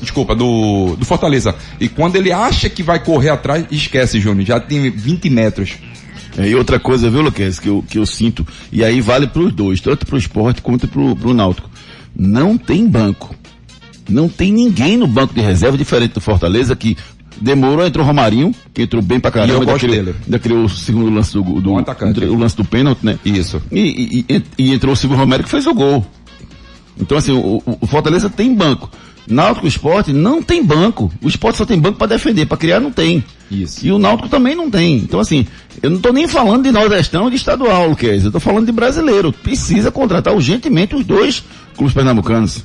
desculpa, 0.00 0.34
do, 0.34 0.96
do 0.96 1.04
Fortaleza. 1.04 1.54
E 1.80 1.88
quando 1.88 2.16
ele 2.16 2.32
acha 2.32 2.68
que 2.68 2.82
vai 2.82 3.02
correr 3.02 3.28
atrás, 3.28 3.64
esquece, 3.70 4.20
Júnior. 4.20 4.44
Já 4.44 4.58
tem 4.58 4.90
20 4.90 5.30
metros. 5.30 5.76
É, 6.36 6.48
e 6.48 6.54
outra 6.54 6.78
coisa, 6.78 7.08
viu, 7.08 7.22
Luquez, 7.22 7.58
que 7.58 7.68
eu, 7.68 7.84
que 7.88 7.98
eu 7.98 8.04
sinto, 8.04 8.46
e 8.70 8.84
aí 8.84 9.00
vale 9.00 9.26
pros 9.26 9.52
dois, 9.54 9.80
tanto 9.80 10.04
pro 10.04 10.18
esporte 10.18 10.60
quanto 10.60 10.86
pro, 10.86 11.16
pro 11.16 11.32
náutico. 11.32 11.70
Não 12.14 12.58
tem 12.58 12.86
banco. 12.86 13.34
Não 14.08 14.28
tem 14.28 14.52
ninguém 14.52 14.96
no 14.96 15.06
banco 15.06 15.34
de 15.34 15.40
reserva, 15.40 15.76
diferente 15.76 16.14
do 16.14 16.20
Fortaleza, 16.20 16.76
que 16.76 16.96
demorou, 17.40 17.86
entrou 17.86 18.04
o 18.04 18.06
Romarinho, 18.06 18.54
que 18.72 18.82
entrou 18.82 19.02
bem 19.02 19.18
pra 19.20 19.30
caramba. 19.30 19.52
E 19.52 19.56
eu 19.56 19.64
gosto 19.64 19.86
criou- 19.86 20.04
dele. 20.28 20.54
O 20.64 20.68
segundo 20.68 21.10
lance 21.14 21.32
do, 21.32 21.42
do 21.42 21.70
Bom 21.70 21.78
atacante. 21.78 22.20
o 22.24 22.36
lance 22.38 22.56
do 22.56 22.64
pênalti, 22.64 23.00
né? 23.02 23.18
Isso. 23.24 23.60
E, 23.70 24.24
e- 24.28 24.42
e- 24.58 24.72
entrou 24.72 24.92
o 24.92 24.96
Silvio 24.96 25.16
Romero 25.18 25.42
que 25.44 25.48
fez 25.50 25.66
o 25.66 25.74
gol. 25.74 26.06
Então, 26.98 27.18
assim, 27.18 27.32
o, 27.32 27.62
o- 27.80 27.86
Fortaleza 27.86 28.30
tem 28.30 28.54
banco. 28.54 28.90
Náutico 29.28 29.66
Esporte 29.66 30.12
não 30.12 30.40
tem 30.40 30.64
banco. 30.64 31.12
O 31.20 31.26
esporte 31.28 31.58
só 31.58 31.66
tem 31.66 31.78
banco 31.78 31.98
para 31.98 32.06
defender, 32.06 32.46
para 32.46 32.56
criar 32.56 32.78
não 32.78 32.92
tem. 32.92 33.24
Isso. 33.50 33.84
E 33.84 33.90
o 33.90 33.98
Náutico 33.98 34.28
também 34.28 34.54
não 34.54 34.70
tem. 34.70 34.98
Então, 34.98 35.18
assim, 35.18 35.44
eu 35.82 35.90
não 35.90 35.98
tô 35.98 36.12
nem 36.12 36.28
falando 36.28 36.62
de 36.62 36.70
Nordestão 36.70 37.26
e 37.26 37.30
de 37.30 37.36
estadual, 37.36 37.88
Luquez. 37.88 38.24
Eu 38.24 38.30
tô 38.30 38.38
falando 38.38 38.66
de 38.66 38.72
brasileiro. 38.72 39.32
Precisa 39.32 39.90
contratar 39.90 40.32
urgentemente 40.32 40.94
os 40.94 41.04
dois 41.04 41.42
clubes 41.76 41.92
pernambucanos. 41.92 42.64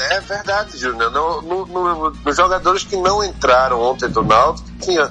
É 0.00 0.20
verdade, 0.20 0.78
Júnior. 0.78 1.10
No, 1.10 1.42
no, 1.42 1.66
no, 1.66 2.10
nos 2.24 2.36
jogadores 2.36 2.84
que 2.84 2.96
não 2.96 3.22
entraram 3.24 3.80
ontem 3.80 4.08
do 4.08 4.22
Náutico, 4.22 4.68
tinha 4.80 5.10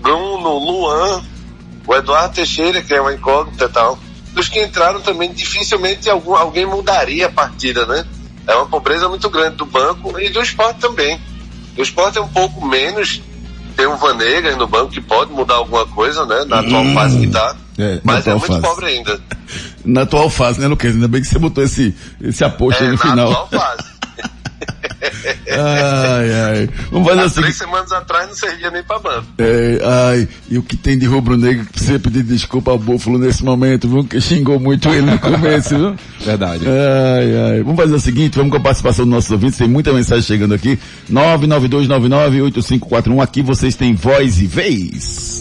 Bruno, 0.00 0.58
Luan, 0.58 1.22
o 1.86 1.94
Eduardo 1.94 2.34
Teixeira, 2.34 2.82
que 2.82 2.92
é 2.94 3.00
uma 3.00 3.14
incógnita 3.14 3.64
e 3.64 3.68
tal. 3.68 3.98
Dos 4.32 4.48
que 4.48 4.62
entraram 4.62 5.00
também, 5.00 5.32
dificilmente 5.32 6.10
algum, 6.10 6.34
alguém 6.36 6.66
mudaria 6.66 7.26
a 7.26 7.30
partida, 7.30 7.86
né? 7.86 8.04
É 8.46 8.54
uma 8.54 8.66
pobreza 8.66 9.08
muito 9.08 9.28
grande 9.30 9.56
do 9.56 9.64
banco 9.66 10.18
e 10.20 10.28
do 10.28 10.40
esporte 10.42 10.80
também. 10.80 11.18
O 11.76 11.82
esporte 11.82 12.18
é 12.18 12.20
um 12.20 12.28
pouco 12.28 12.64
menos, 12.66 13.20
tem 13.76 13.86
um 13.86 13.96
Vanegas 13.96 14.56
no 14.56 14.66
banco 14.66 14.90
que 14.92 15.00
pode 15.00 15.32
mudar 15.32 15.54
alguma 15.54 15.86
coisa, 15.86 16.24
né? 16.26 16.44
Na 16.46 16.60
atual 16.60 16.82
Hum. 16.82 16.94
fase 16.94 17.18
que 17.20 17.26
tá. 17.28 17.56
É, 17.78 17.94
na 17.96 18.00
mas 18.04 18.26
é 18.26 18.30
muito 18.34 18.46
fase. 18.46 18.60
pobre 18.62 18.86
ainda. 18.86 19.20
Na 19.84 20.02
atual 20.02 20.28
fase, 20.28 20.58
né, 20.60 20.66
Luquez? 20.66 20.94
Ainda 20.94 21.06
bem 21.06 21.20
que 21.20 21.28
você 21.28 21.38
botou 21.38 21.62
esse, 21.62 21.94
esse 22.20 22.42
aposto 22.42 22.80
aí 22.82 22.88
É, 22.88 22.90
no 22.92 22.96
na 22.96 23.02
final. 23.02 23.30
atual 23.30 23.48
fase. 23.48 23.95
Ai, 25.48 26.30
ai. 26.32 26.68
Vamos 26.90 27.08
fazer 27.08 27.20
Há 27.20 27.24
o 27.24 27.28
seguinte. 27.28 27.42
três 27.44 27.56
semanas 27.56 27.92
atrás 27.92 28.28
não 28.28 28.34
servia 28.34 28.70
nem 28.70 28.82
pra 28.82 28.98
banco. 28.98 29.26
É, 29.38 29.78
ai, 30.10 30.28
e 30.50 30.58
o 30.58 30.62
que 30.62 30.76
tem 30.76 30.98
de 30.98 31.06
rubro-negro 31.06 31.64
que 31.66 31.72
precisa 31.72 31.98
pedir 31.98 32.22
desculpa 32.22 32.70
ao 32.70 32.78
Búfalo 32.78 33.18
nesse 33.18 33.44
momento, 33.44 33.88
viu? 33.88 34.04
Que 34.04 34.20
xingou 34.20 34.58
muito 34.60 34.88
ele 34.88 35.02
no 35.10 35.18
começo, 35.18 35.76
viu? 35.76 35.94
Verdade. 36.24 36.64
Ai, 36.66 37.54
ai. 37.56 37.62
Vamos 37.62 37.80
fazer 37.80 37.94
o 37.94 38.00
seguinte, 38.00 38.36
vamos 38.36 38.50
com 38.50 38.56
a 38.58 38.60
participação 38.60 39.04
dos 39.04 39.14
nossos 39.14 39.30
ouvintes, 39.30 39.58
tem 39.58 39.68
muita 39.68 39.92
mensagem 39.92 40.22
chegando 40.24 40.54
aqui. 40.54 40.78
992998541, 41.10 43.22
aqui 43.22 43.42
vocês 43.42 43.74
têm 43.74 43.94
voz 43.94 44.40
e 44.40 44.46
vez. 44.46 45.40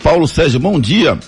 Paulo 0.03 0.27
Sérgio, 0.27 0.59
bom 0.59 0.81
dia. 0.81 1.19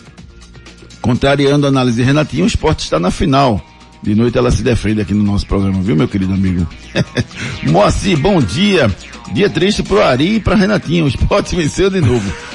Contrariando 1.00 1.66
a 1.66 1.68
análise 1.68 1.96
de 1.98 2.02
Renatinho, 2.02 2.44
o 2.44 2.48
esporte 2.48 2.80
está 2.80 2.98
na 2.98 3.10
final. 3.10 3.64
De 4.02 4.14
noite 4.14 4.36
ela 4.36 4.50
se 4.50 4.62
defende 4.62 5.00
aqui 5.00 5.14
no 5.14 5.22
nosso 5.24 5.46
programa, 5.46 5.80
viu, 5.82 5.96
meu 5.96 6.06
querido 6.08 6.32
amigo? 6.32 6.66
Moacir, 7.70 8.18
bom 8.18 8.40
dia. 8.40 8.90
Dia 9.32 9.50
triste 9.50 9.82
pro 9.82 10.00
Ari 10.02 10.36
e 10.36 10.40
pra 10.40 10.54
Renatinho. 10.54 11.04
O 11.04 11.08
esporte 11.08 11.54
venceu 11.56 11.90
de 11.90 12.00
novo. 12.00 12.32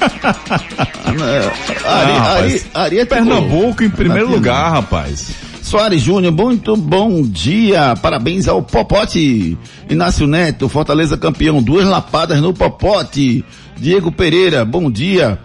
Ari, 1.04 1.18
Ah, 1.84 1.98
Ari, 1.98 2.12
rapaz. 2.12 2.66
Ari 2.74 2.98
é. 3.00 3.04
Pernambuco 3.04 3.82
em 3.82 3.90
primeiro 3.90 4.28
Renatinho. 4.28 4.36
lugar, 4.38 4.72
rapaz. 4.72 5.30
Soares 5.62 6.02
Júnior, 6.02 6.34
muito 6.34 6.76
bom 6.76 7.22
dia, 7.22 7.94
parabéns 7.96 8.48
ao 8.48 8.62
Popote. 8.62 9.56
Inácio 9.88 10.26
Neto, 10.26 10.68
Fortaleza 10.68 11.16
campeão, 11.16 11.62
duas 11.62 11.86
lapadas 11.86 12.40
no 12.42 12.52
Popote. 12.52 13.44
Diego 13.78 14.10
Pereira, 14.10 14.64
bom 14.64 14.90
dia. 14.90 15.38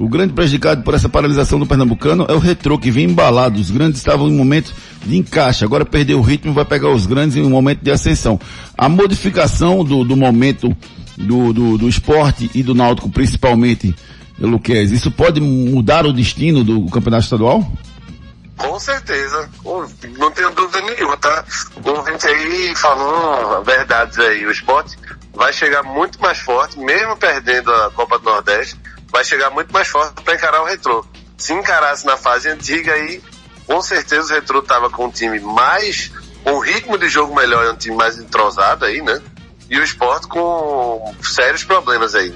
O 0.00 0.08
grande 0.08 0.32
prejudicado 0.32 0.82
por 0.82 0.94
essa 0.94 1.08
paralisação 1.08 1.60
do 1.60 1.66
Pernambucano 1.66 2.26
é 2.28 2.32
o 2.34 2.38
retrô 2.38 2.76
que 2.76 2.90
vem 2.90 3.04
embalado. 3.04 3.60
Os 3.60 3.70
grandes 3.70 4.00
estavam 4.00 4.28
em 4.28 4.36
momento 4.36 4.74
de 5.06 5.16
encaixe, 5.16 5.64
agora 5.64 5.86
perdeu 5.86 6.18
o 6.18 6.22
ritmo 6.22 6.52
vai 6.52 6.64
pegar 6.64 6.90
os 6.90 7.06
grandes 7.06 7.36
em 7.36 7.42
um 7.42 7.50
momento 7.50 7.82
de 7.82 7.90
ascensão. 7.90 8.38
A 8.76 8.88
modificação 8.88 9.84
do, 9.84 10.04
do 10.04 10.16
momento 10.16 10.76
do, 11.16 11.52
do, 11.52 11.78
do 11.78 11.88
esporte 11.88 12.50
e 12.52 12.64
do 12.64 12.74
náutico, 12.74 13.08
principalmente, 13.08 13.94
Luquez, 14.38 14.90
isso 14.90 15.10
pode 15.10 15.40
mudar 15.40 16.04
o 16.04 16.12
destino 16.12 16.64
do 16.64 16.84
campeonato 16.86 17.24
estadual? 17.24 17.72
Com 18.62 18.78
certeza, 18.78 19.50
não 20.18 20.30
tenho 20.30 20.50
dúvida 20.50 20.80
nenhuma, 20.80 21.16
tá? 21.16 21.44
O 21.84 22.10
gente 22.10 22.26
aí 22.26 22.74
falou 22.76 23.62
verdades 23.64 24.18
aí, 24.18 24.46
o 24.46 24.50
esporte 24.50 24.96
vai 25.34 25.52
chegar 25.52 25.82
muito 25.82 26.20
mais 26.20 26.38
forte, 26.38 26.78
mesmo 26.78 27.16
perdendo 27.16 27.72
a 27.72 27.90
Copa 27.90 28.18
do 28.18 28.24
Nordeste, 28.24 28.78
vai 29.10 29.24
chegar 29.24 29.50
muito 29.50 29.72
mais 29.72 29.88
forte 29.88 30.22
para 30.22 30.34
encarar 30.34 30.62
o 30.62 30.66
retrô. 30.66 31.04
Se 31.36 31.52
encarasse 31.52 32.06
na 32.06 32.16
fase 32.16 32.48
antiga 32.48 32.92
aí, 32.92 33.22
com 33.66 33.80
certeza 33.82 34.32
o 34.32 34.36
retrô 34.36 34.62
tava 34.62 34.90
com 34.90 35.06
um 35.06 35.10
time 35.10 35.40
mais, 35.40 36.12
um 36.46 36.58
ritmo 36.58 36.98
de 36.98 37.08
jogo 37.08 37.34
melhor, 37.34 37.72
um 37.72 37.76
time 37.76 37.96
mais 37.96 38.18
entrosado 38.18 38.84
aí, 38.84 39.00
né? 39.00 39.20
E 39.68 39.78
o 39.78 39.82
esporte 39.82 40.28
com 40.28 41.14
sérios 41.22 41.64
problemas 41.64 42.14
aí. 42.14 42.32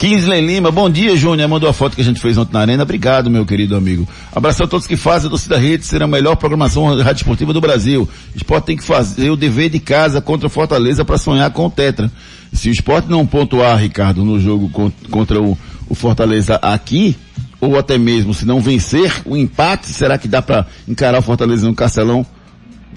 Kinsley 0.00 0.40
Lima, 0.40 0.70
bom 0.70 0.88
dia, 0.88 1.14
Júnior. 1.14 1.46
Mandou 1.46 1.68
a 1.68 1.74
foto 1.74 1.94
que 1.94 2.00
a 2.00 2.04
gente 2.04 2.18
fez 2.18 2.38
ontem 2.38 2.54
na 2.54 2.60
arena. 2.60 2.84
Obrigado, 2.84 3.28
meu 3.28 3.44
querido 3.44 3.76
amigo. 3.76 4.08
Abraço 4.34 4.62
a 4.64 4.66
todos 4.66 4.86
que 4.86 4.96
fazem 4.96 5.26
a 5.26 5.30
torcida 5.30 5.58
rede 5.58 5.84
ser 5.84 6.02
a 6.02 6.06
melhor 6.06 6.36
programação 6.36 6.86
rádio 6.96 7.20
esportiva 7.20 7.52
do 7.52 7.60
Brasil. 7.60 8.08
O 8.34 8.36
esporte 8.36 8.64
tem 8.64 8.78
que 8.78 8.82
fazer 8.82 9.28
o 9.28 9.36
dever 9.36 9.68
de 9.68 9.78
casa 9.78 10.22
contra 10.22 10.46
o 10.46 10.50
Fortaleza 10.50 11.04
para 11.04 11.18
sonhar 11.18 11.50
com 11.50 11.66
o 11.66 11.70
Tetra. 11.70 12.10
Se 12.50 12.70
o 12.70 12.72
esporte 12.72 13.10
não 13.10 13.26
pontuar, 13.26 13.76
Ricardo, 13.78 14.24
no 14.24 14.40
jogo 14.40 14.70
con- 14.70 14.90
contra 15.10 15.38
o, 15.38 15.56
o 15.86 15.94
Fortaleza 15.94 16.54
aqui, 16.62 17.14
ou 17.60 17.78
até 17.78 17.98
mesmo 17.98 18.32
se 18.32 18.46
não 18.46 18.58
vencer 18.58 19.12
o 19.26 19.36
empate, 19.36 19.88
será 19.88 20.16
que 20.16 20.26
dá 20.26 20.40
para 20.40 20.64
encarar 20.88 21.18
o 21.18 21.22
Fortaleza 21.22 21.68
no 21.68 21.74
Castelão 21.74 22.24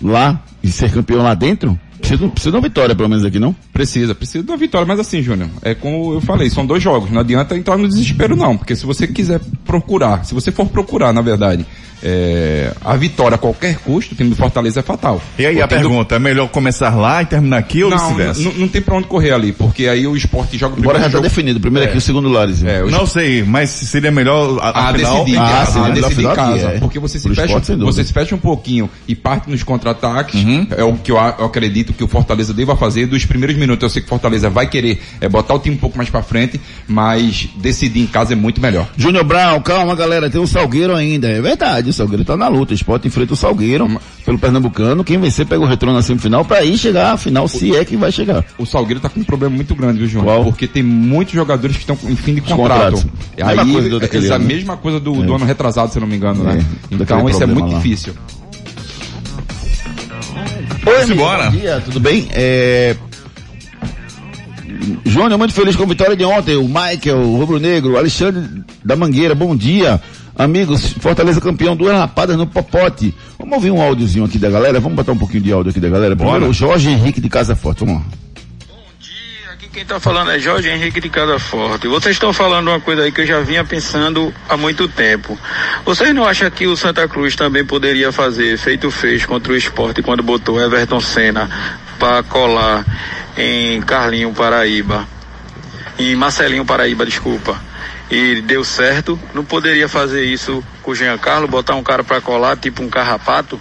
lá 0.02 0.42
e 0.64 0.70
ser 0.70 0.90
campeão 0.90 1.22
lá 1.22 1.34
dentro? 1.34 1.78
Precisa, 2.00 2.28
precisa 2.30 2.52
de 2.52 2.58
uma 2.58 2.64
vitória, 2.64 2.96
pelo 2.96 3.10
menos 3.10 3.26
aqui, 3.26 3.40
não? 3.40 3.54
Precisa, 3.74 4.14
precisa 4.14 4.44
de 4.44 4.52
uma 4.52 4.58
vitória, 4.58 4.86
mas 4.86 5.00
assim, 5.00 5.24
Júnior, 5.24 5.50
é 5.64 5.74
como 5.74 6.14
eu 6.14 6.22
falei, 6.22 6.48
são 6.48 6.64
dois 6.64 6.82
jogos, 6.84 7.10
não 7.10 7.20
adianta 7.22 7.58
entrar 7.58 7.76
no 7.76 7.88
desespero 7.90 8.36
não, 8.36 8.56
porque 8.56 8.76
se 8.76 8.86
você 8.86 9.08
quiser 9.08 9.42
procurar, 9.66 10.24
se 10.24 10.34
você 10.36 10.52
for 10.52 10.68
procurar, 10.68 11.12
na 11.12 11.22
verdade, 11.22 11.66
é, 12.06 12.72
a 12.84 12.96
vitória 12.98 13.36
a 13.36 13.38
qualquer 13.38 13.78
custo, 13.80 14.14
o 14.14 14.18
time 14.18 14.30
do 14.30 14.36
Fortaleza 14.36 14.82
é 14.82 14.84
fatal. 14.84 15.22
E 15.40 15.46
aí 15.46 15.56
O 15.58 15.64
a 15.64 15.68
time 15.68 15.82
do- 15.82 15.88
pergunta, 15.90 16.16
é 16.16 16.20
melhor 16.20 16.50
começar 16.50 16.94
lá 16.96 17.22
e 17.24 17.26
terminar 17.26 17.58
aqui 17.58 17.84
ou 17.84 17.90
Não, 17.90 17.98
vice-versa? 17.98 18.42
não, 18.44 18.52
não 18.54 18.68
tem 18.68 18.82
pra 18.82 18.96
onde 18.96 19.08
correr 19.08 19.32
ali, 19.32 19.54
porque 19.54 19.88
aí 19.88 20.06
o 20.06 20.16
esporte 20.16 20.58
joga 20.58 20.74
o 20.74 20.76
primeiro 20.76 21.00
já 21.00 21.06
está 21.08 21.18
jogo. 21.18 21.24
definido. 21.30 21.60
Primeiro 21.62 21.88
aqui, 21.88 21.98
o 21.98 22.02
segundo 22.02 22.28
Lares. 22.30 22.62
É, 22.64 22.84
o 22.84 22.92
Não 22.92 23.06
sei, 23.08 23.42
mas 23.44 23.70
seria 23.70 24.12
melhor 24.12 24.60
a, 24.62 24.90
a 24.90 24.94
final 24.94 25.24
decidir, 25.24 25.38
Ah, 25.40 25.66
sim, 25.66 25.80
a 25.80 25.84
né? 25.88 25.92
decidir 25.96 26.26
em 26.26 26.36
casa, 26.36 26.68
é. 26.72 26.80
porque 26.80 27.00
você 27.00 27.18
se 27.18 27.26
Pro 27.26 27.36
fecha, 27.36 27.58
esporte, 27.58 27.76
você 27.82 28.04
se 28.04 28.12
fecha 28.14 28.36
um 28.36 28.40
pouquinho 28.40 28.90
e 29.08 29.16
parte 29.16 29.50
nos 29.50 29.64
contra-ataques, 29.64 30.44
Uhum. 30.44 30.68
é 30.76 30.84
o 30.84 30.94
que 30.96 31.12
eu, 31.12 31.18
a- 31.18 31.38
eu 31.40 31.46
acredito 31.46 31.94
que 31.94 32.04
o 32.04 32.08
Fortaleza 32.08 32.54
deva 32.54 32.76
fazer 32.76 33.06
dos 33.08 33.24
primeiros 33.26 33.56
minutos. 33.64 33.84
Eu 33.84 33.90
sei 33.90 34.02
que 34.02 34.08
o 34.08 34.10
Fortaleza 34.10 34.50
vai 34.50 34.68
querer 34.68 35.00
é, 35.20 35.28
botar 35.28 35.54
o 35.56 35.60
time 35.60 35.76
um 35.76 35.80
pouco 35.80 35.98
mais 35.98 36.10
pra 36.10 36.22
frente, 36.22 36.60
mas 36.88 37.48
decidir 37.58 38.02
em 38.02 38.08
casa 38.08 38.34
é 38.34 38.36
muito 38.36 38.62
melhor. 38.62 38.88
Júnior 38.98 39.24
Brown, 39.24 39.60
calma 39.62 39.96
galera, 39.96 40.30
tem 40.30 40.40
o 40.40 40.48
Salgueiro 40.48 40.96
ainda. 40.96 41.28
É 41.28 41.42
verdade, 41.42 41.90
o 41.90 41.94
Salgueiro 41.94 42.24
tá 42.24 42.38
na 42.38 42.48
luta. 42.48 42.72
O 42.72 42.76
Sport 42.76 43.06
enfrenta 43.06 43.34
o 43.34 43.36
Salgueiro 43.36 44.00
pelo 44.26 44.38
Pernambucano. 44.38 45.04
Quem 45.04 45.18
vencer 45.20 45.46
pega 45.46 45.62
o 45.62 45.66
retorno 45.68 45.96
na 45.96 46.02
semifinal 46.02 46.46
pra 46.46 46.64
ir 46.64 46.78
chegar 46.78 47.14
à 47.14 47.18
final, 47.18 47.48
se 47.48 47.76
é 47.76 47.84
que 47.84 47.96
vai 47.98 48.12
chegar. 48.12 48.44
O 48.58 48.66
Salgueiro 48.66 49.00
tá 49.00 49.10
com 49.10 49.20
um 49.20 49.24
problema 49.24 49.56
muito 49.56 49.74
grande, 49.76 50.00
viu, 50.00 50.08
João? 50.08 50.26
Qual? 50.26 50.44
Porque 50.46 50.68
tem 50.68 50.84
muitos 50.84 51.34
jogadores 51.34 51.76
que 51.78 51.82
estão 51.84 51.98
em 52.10 52.16
fim 52.16 52.36
de 52.36 52.42
Os 52.42 52.48
contrato. 52.48 52.94
contratos. 52.96 53.06
E 53.38 53.44
Mesma 53.44 53.62
Aí, 53.64 53.72
coisa 53.74 53.90
do 53.90 54.00
daquele 54.00 54.26
essa 54.26 54.36
ano, 54.36 54.46
né? 54.48 54.54
mesma 54.54 54.78
coisa 54.78 55.00
do, 55.00 55.14
É. 55.22 55.26
do 55.26 55.36
ano 55.36 55.46
retrasado, 55.46 55.92
se 55.92 55.98
eu 55.98 56.02
não 56.02 56.08
me 56.08 56.16
engano, 56.16 56.44
né? 56.44 56.60
É, 56.60 56.96
Então 56.96 57.18
daquele 57.18 57.32
isso 57.32 57.44
é 57.44 57.46
muito 57.46 57.72
lá. 57.72 57.78
difícil. 57.78 58.14
Oi, 60.86 60.94
Vamos 60.94 61.10
embora. 61.12 61.50
Bom 61.50 61.58
dia, 61.58 61.82
tudo 61.86 62.00
bem? 62.00 62.28
É... 62.32 62.96
Júnior, 65.06 65.38
muito 65.38 65.54
feliz 65.54 65.76
com 65.76 65.84
a 65.84 65.88
vitória 65.88 66.16
de 66.16 66.26
ontem. 66.26 66.56
O 66.56 66.68
Michael, 66.68 67.18
o 67.18 67.38
Rubro 67.38 67.60
Negro, 67.60 67.94
o 67.94 67.98
Alexandre 67.98 68.64
da 68.84 68.96
Mangueira, 68.96 69.34
bom 69.34 69.56
dia. 69.56 70.02
Amigos, 70.36 70.94
Fortaleza 71.00 71.40
campeão, 71.40 71.76
duas 71.76 71.94
lapadas 71.94 72.36
no 72.36 72.48
popote. 72.48 73.14
Vamos 73.38 73.54
ouvir 73.56 73.72
um 73.72 73.82
áudiozinho 73.82 74.26
aqui 74.26 74.40
da 74.40 74.50
galera? 74.50 74.80
Vamos 74.80 74.96
botar 74.96 75.12
um 75.12 75.18
pouquinho 75.18 75.44
de 75.44 75.54
áudio 75.54 75.70
aqui 75.70 75.80
da 75.80 75.90
galera? 75.90 76.16
Primeiro, 76.16 76.40
Bora. 76.40 76.50
o 76.50 76.54
Jorge 76.54 76.90
Henrique 76.90 77.22
de 77.22 77.30
Casa 77.30 77.56
Forte, 77.56 77.86
vamos 77.86 78.02
lá. 78.02 79.54
Aqui 79.54 79.70
quem 79.70 79.84
está 79.84 80.00
falando 80.00 80.32
é 80.32 80.40
Jorge 80.40 80.70
Henrique 80.70 81.00
de 81.00 81.10
Casa 81.10 81.38
Forte. 81.38 81.88
Vocês 81.88 82.16
estão 82.16 82.34
falando 82.34 82.70
uma 82.70 82.80
coisa 82.80 83.04
aí 83.04 83.12
que 83.12 83.22
eu 83.22 83.28
já 83.28 83.42
vinha 83.42 83.64
pensando 83.64 84.34
há 84.50 84.58
muito 84.58 84.88
tempo. 84.88 85.38
Vocês 85.86 86.14
não 86.16 86.26
acham 86.26 86.50
que 86.50 86.66
o 86.66 86.76
Santa 86.76 87.08
Cruz 87.08 87.36
também 87.36 87.64
poderia 87.64 88.12
fazer, 88.12 88.58
feito 88.58 88.90
fez 88.90 89.26
contra 89.26 89.54
o 89.54 89.56
esporte 89.56 90.02
quando 90.02 90.24
botou 90.24 90.60
Everton 90.60 91.00
Senna 91.00 91.48
para 92.04 92.22
colar 92.22 92.86
em 93.38 93.80
Carlinho 93.80 94.34
Paraíba, 94.34 95.08
em 95.98 96.14
Marcelinho 96.18 96.66
Paraíba, 96.66 97.06
desculpa. 97.06 97.58
e 98.12 98.42
deu 98.42 98.62
certo, 98.66 99.18
não 99.34 99.46
poderia 99.46 99.88
fazer 99.88 100.26
isso 100.26 100.62
com 100.82 100.92
o 100.92 100.96
Jean 100.96 101.18
Carlos, 101.18 101.50
botar 101.50 101.76
um 101.76 101.82
cara 101.82 102.04
para 102.04 102.20
colar, 102.20 102.58
tipo 102.58 102.84
um 102.84 102.90
carrapato, 102.90 103.58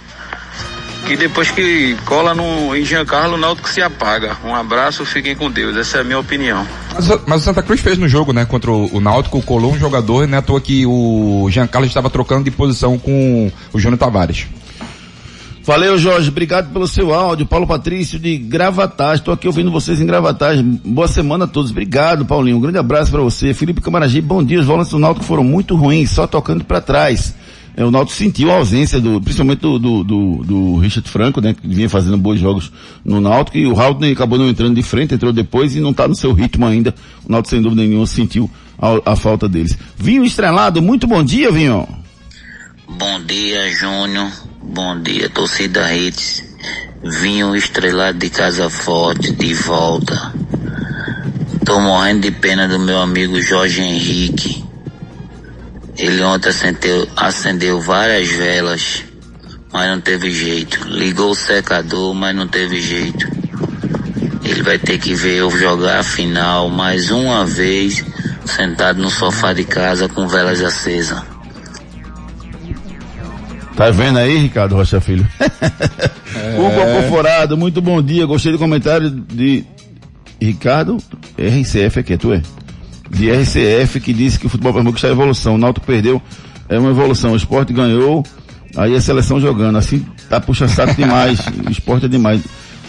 que 1.07 1.15
depois 1.15 1.51
que 1.51 1.95
cola 2.03 2.35
no, 2.35 2.75
em 2.75 2.83
Jean 2.83 3.05
Carlos, 3.05 3.37
o 3.37 3.41
Náutico 3.41 3.69
se 3.69 3.81
apaga. 3.81 4.35
Um 4.43 4.53
abraço, 4.53 5.05
fiquem 5.05 5.37
com 5.37 5.49
Deus, 5.49 5.77
essa 5.77 5.99
é 5.99 6.01
a 6.01 6.03
minha 6.03 6.19
opinião. 6.19 6.67
Mas, 6.93 7.07
mas 7.25 7.41
o 7.41 7.45
Santa 7.45 7.63
Cruz 7.63 7.79
fez 7.79 7.97
no 7.97 8.09
jogo, 8.09 8.33
né, 8.33 8.43
contra 8.43 8.69
o, 8.69 8.93
o 8.93 8.99
Náutico, 8.99 9.41
colou 9.41 9.71
um 9.71 9.79
jogador 9.79 10.25
e 10.25 10.27
não 10.27 10.35
é 10.35 10.39
à 10.39 10.41
toa 10.41 10.59
que 10.59 10.85
o 10.85 11.47
Jean 11.49 11.65
Carlos 11.65 11.89
estava 11.89 12.09
trocando 12.09 12.43
de 12.43 12.51
posição 12.51 12.99
com 12.99 13.49
o 13.71 13.79
Júnior 13.79 13.97
Tavares. 13.97 14.47
Valeu, 15.65 15.97
Jorge. 15.97 16.27
Obrigado 16.27 16.73
pelo 16.73 16.85
seu 16.85 17.13
áudio. 17.13 17.45
Paulo 17.45 17.65
Patrício 17.65 18.19
de 18.19 18.37
Gravatar. 18.37 19.15
Estou 19.15 19.33
aqui 19.33 19.47
ouvindo 19.47 19.71
vocês 19.71 20.01
em 20.01 20.05
Gravatar. 20.05 20.61
Boa 20.61 21.07
semana 21.07 21.45
a 21.45 21.47
todos. 21.47 21.71
Obrigado, 21.71 22.25
Paulinho. 22.25 22.57
Um 22.57 22.59
grande 22.59 22.77
abraço 22.77 23.09
para 23.09 23.21
você. 23.21 23.53
Felipe 23.53 23.79
Camaragibe, 23.79 24.27
bom 24.27 24.43
dia. 24.43 24.59
Os 24.59 24.65
volantes 24.65 24.91
do 24.91 24.99
Náutico 24.99 25.25
foram 25.25 25.43
muito 25.43 25.73
ruins, 25.73 26.09
só 26.09 26.27
tocando 26.27 26.65
para 26.65 26.81
trás. 26.81 27.33
É, 27.77 27.85
o 27.85 27.89
Náutico 27.89 28.17
sentiu 28.17 28.51
a 28.51 28.55
ausência 28.55 28.99
do, 28.99 29.21
principalmente 29.21 29.59
do, 29.59 29.79
do, 29.79 30.03
do, 30.03 30.43
do 30.43 30.77
Richard 30.79 31.09
Franco, 31.09 31.39
né, 31.39 31.53
que 31.53 31.65
vinha 31.65 31.89
fazendo 31.89 32.17
bons 32.17 32.39
jogos 32.39 32.71
no 33.03 33.21
Náutico, 33.21 33.57
e 33.57 33.65
o 33.65 33.79
Haldner 33.79 34.11
acabou 34.11 34.37
não 34.37 34.47
entrando 34.47 34.75
de 34.75 34.83
frente, 34.83 35.15
entrou 35.15 35.33
depois 35.33 35.75
e 35.75 35.79
não 35.79 35.89
está 35.89 36.07
no 36.07 36.13
seu 36.13 36.33
ritmo 36.33 36.67
ainda. 36.67 36.93
O 37.25 37.31
Náutico, 37.31 37.49
sem 37.49 37.61
dúvida 37.61 37.81
nenhuma, 37.81 38.05
sentiu 38.05 38.51
a, 38.77 39.13
a 39.13 39.15
falta 39.15 39.47
deles. 39.47 39.77
Vinho 39.97 40.25
Estrelado, 40.25 40.81
muito 40.81 41.07
bom 41.07 41.23
dia, 41.23 41.51
Vinho. 41.51 42.02
Bom 42.95 43.19
dia, 43.25 43.71
Júnior. 43.71 44.31
Bom 44.61 45.01
dia, 45.01 45.27
torcida 45.27 45.91
Hits. 45.91 46.43
Vinho 47.03 47.55
estrelado 47.55 48.19
de 48.19 48.29
Casa 48.29 48.69
Forte 48.69 49.31
de 49.31 49.51
volta. 49.55 50.31
Tô 51.65 51.79
morrendo 51.79 52.21
de 52.21 52.31
pena 52.31 52.67
do 52.67 52.77
meu 52.77 53.01
amigo 53.01 53.41
Jorge 53.41 53.81
Henrique. 53.81 54.63
Ele 55.97 56.21
ontem 56.21 56.49
acendeu, 56.49 57.07
acendeu 57.17 57.81
várias 57.81 58.29
velas, 58.29 59.03
mas 59.71 59.89
não 59.89 59.99
teve 59.99 60.31
jeito. 60.31 60.87
Ligou 60.87 61.31
o 61.31 61.35
secador, 61.35 62.13
mas 62.13 62.35
não 62.35 62.47
teve 62.47 62.79
jeito. 62.79 63.27
Ele 64.43 64.61
vai 64.61 64.77
ter 64.77 64.99
que 64.99 65.15
ver 65.15 65.37
eu 65.37 65.49
jogar 65.49 65.99
a 65.99 66.03
final 66.03 66.69
mais 66.69 67.09
uma 67.09 67.43
vez, 67.43 68.05
sentado 68.45 69.01
no 69.01 69.09
sofá 69.09 69.51
de 69.51 69.63
casa 69.63 70.07
com 70.07 70.27
velas 70.27 70.61
acesas. 70.61 71.32
Tá 73.75 73.89
vendo 73.89 74.19
aí, 74.19 74.37
Ricardo 74.37 74.75
Rocha 74.75 75.01
Filho? 75.01 75.27
É. 76.35 76.59
Hugo 76.59 76.81
Apoforado, 76.81 77.55
muito 77.55 77.79
bom 77.79 78.01
dia. 78.01 78.25
Gostei 78.25 78.51
do 78.51 78.57
comentário 78.57 79.11
de 79.11 79.63
Ricardo 80.41 80.97
RCF 81.37 81.99
aqui, 81.99 82.17
tu 82.17 82.33
é? 82.33 82.41
De 83.07 83.31
RCF 83.31 83.99
que 83.99 84.11
disse 84.11 84.39
que 84.39 84.47
o 84.47 84.49
futebol 84.49 84.73
pernambuco 84.73 84.97
está 84.97 85.09
em 85.09 85.11
evolução. 85.11 85.53
O 85.53 85.57
Náutico 85.59 85.85
perdeu, 85.85 86.19
é 86.67 86.79
uma 86.79 86.89
evolução. 86.89 87.33
O 87.33 87.35
esporte 87.35 87.71
ganhou, 87.71 88.25
aí 88.75 88.95
a 88.95 88.99
seleção 88.99 89.39
jogando. 89.39 89.77
Assim 89.77 90.03
tá 90.27 90.39
puxa 90.39 90.67
saco 90.67 90.95
demais. 90.95 91.39
o 91.67 91.69
esporte 91.69 92.07
é 92.07 92.09
demais. 92.09 92.41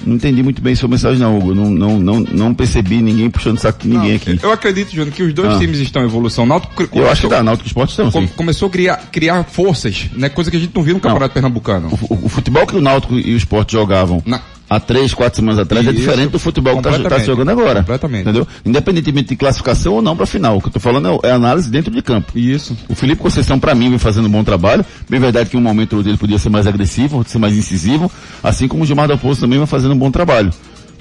Não 0.07 0.17
entendi 0.17 0.43
muito 0.43 0.61
bem 0.63 0.75
sua 0.75 0.89
mensagem 0.89 1.19
não, 1.19 1.39
Hugo. 1.39 1.55
Não, 1.55 1.71
não, 1.71 2.01
não, 2.01 2.21
não 2.21 2.55
percebi 2.55 3.01
ninguém 3.01 3.31
puxando 3.31 3.59
saco 3.59 3.81
de 3.83 3.89
ninguém 3.89 4.17
aqui. 4.17 4.39
Eu 4.43 4.53
acredito, 4.53 4.95
Júnior, 4.95 5.15
que 5.15 5.23
os 5.23 5.33
dois 5.33 5.55
ah. 5.55 5.59
times 5.59 5.79
estão 5.79 6.03
em 6.03 6.07
evolução. 6.07 6.47
Náutico, 6.47 6.89
eu 6.93 7.09
acho 7.09 7.23
que 7.23 7.29
tá, 7.29 7.43
Náutico 7.43 7.67
Esporte 7.67 7.91
estão, 7.91 8.11
sim. 8.11 8.27
Começou 8.37 8.69
a 8.69 8.71
criar, 8.71 8.97
criar 9.11 9.45
forças, 9.45 10.07
né? 10.13 10.29
Coisa 10.29 10.51
que 10.51 10.57
a 10.57 10.61
gente 10.61 10.75
não 10.75 10.83
viu 10.83 10.95
no 10.95 11.01
Campeonato 11.01 11.29
não. 11.29 11.35
Pernambucano. 11.35 11.89
O, 11.89 12.15
o, 12.15 12.27
o, 12.27 12.29
futebol 12.29 12.67
que 12.67 12.77
o 12.77 12.81
Náutico 12.81 13.15
e 13.15 13.35
o 13.35 13.37
Esporte 13.37 13.73
jogavam 13.73 14.23
na 14.27 14.41
há 14.75 14.81
três, 14.81 15.15
quatro 15.15 15.37
semanas 15.37 15.59
atrás 15.59 15.87
é 15.87 15.91
é 15.91 15.93
diferente 15.93 16.31
do 16.31 16.39
futebol 16.39 16.81
que 16.81 16.89
está 16.89 17.09
tá 17.09 17.19
jogando 17.21 17.51
agora. 17.51 17.81
Completamente. 17.81 18.23
Entendeu? 18.23 18.47
Independentemente 18.65 19.29
de 19.29 19.37
classificação 19.37 19.95
ou 19.95 20.03
não 20.03 20.17
para 20.17 20.27
final. 20.27 20.57
O 20.57 20.61
que 20.61 20.69
eu 20.69 20.73
tô 20.73 20.81
falando 20.81 21.21
é, 21.23 21.29
é, 21.29 21.33
análise 21.33 21.71
dentro 21.71 21.91
de 21.91 22.03
campo. 22.03 22.39
Isso. 22.39 22.77
O 22.89 22.95
Felipe 22.95 23.23
Conceição, 23.23 23.59
para 23.59 23.75
mim, 23.75 23.91
vem 23.91 23.99
fazendo 23.99 24.27
um 24.27 24.31
bom 24.31 24.43
trabalho. 24.43 24.85
Bem 25.09 25.21
verdade 25.21 25.51
que 25.51 25.57
em 25.57 25.61
um 25.61 25.63
momento 25.63 26.03
dele 26.03 26.17
podia 26.17 26.39
ser 26.39 26.49
mais 26.49 26.67
agressivo, 26.67 27.25
ser 27.27 27.39
mais 27.39 27.57
incisivo, 27.57 28.11
assim 28.43 28.69
como 28.69 28.83
o 28.83 28.87
Gilmar 28.87 29.09
da 29.09 29.17
Poço 29.17 29.41
também 29.41 29.59
vai 29.59 29.67
fazendo 29.67 29.93
um 29.95 29.99
bom 29.99 30.11
trabalho. 30.11 30.53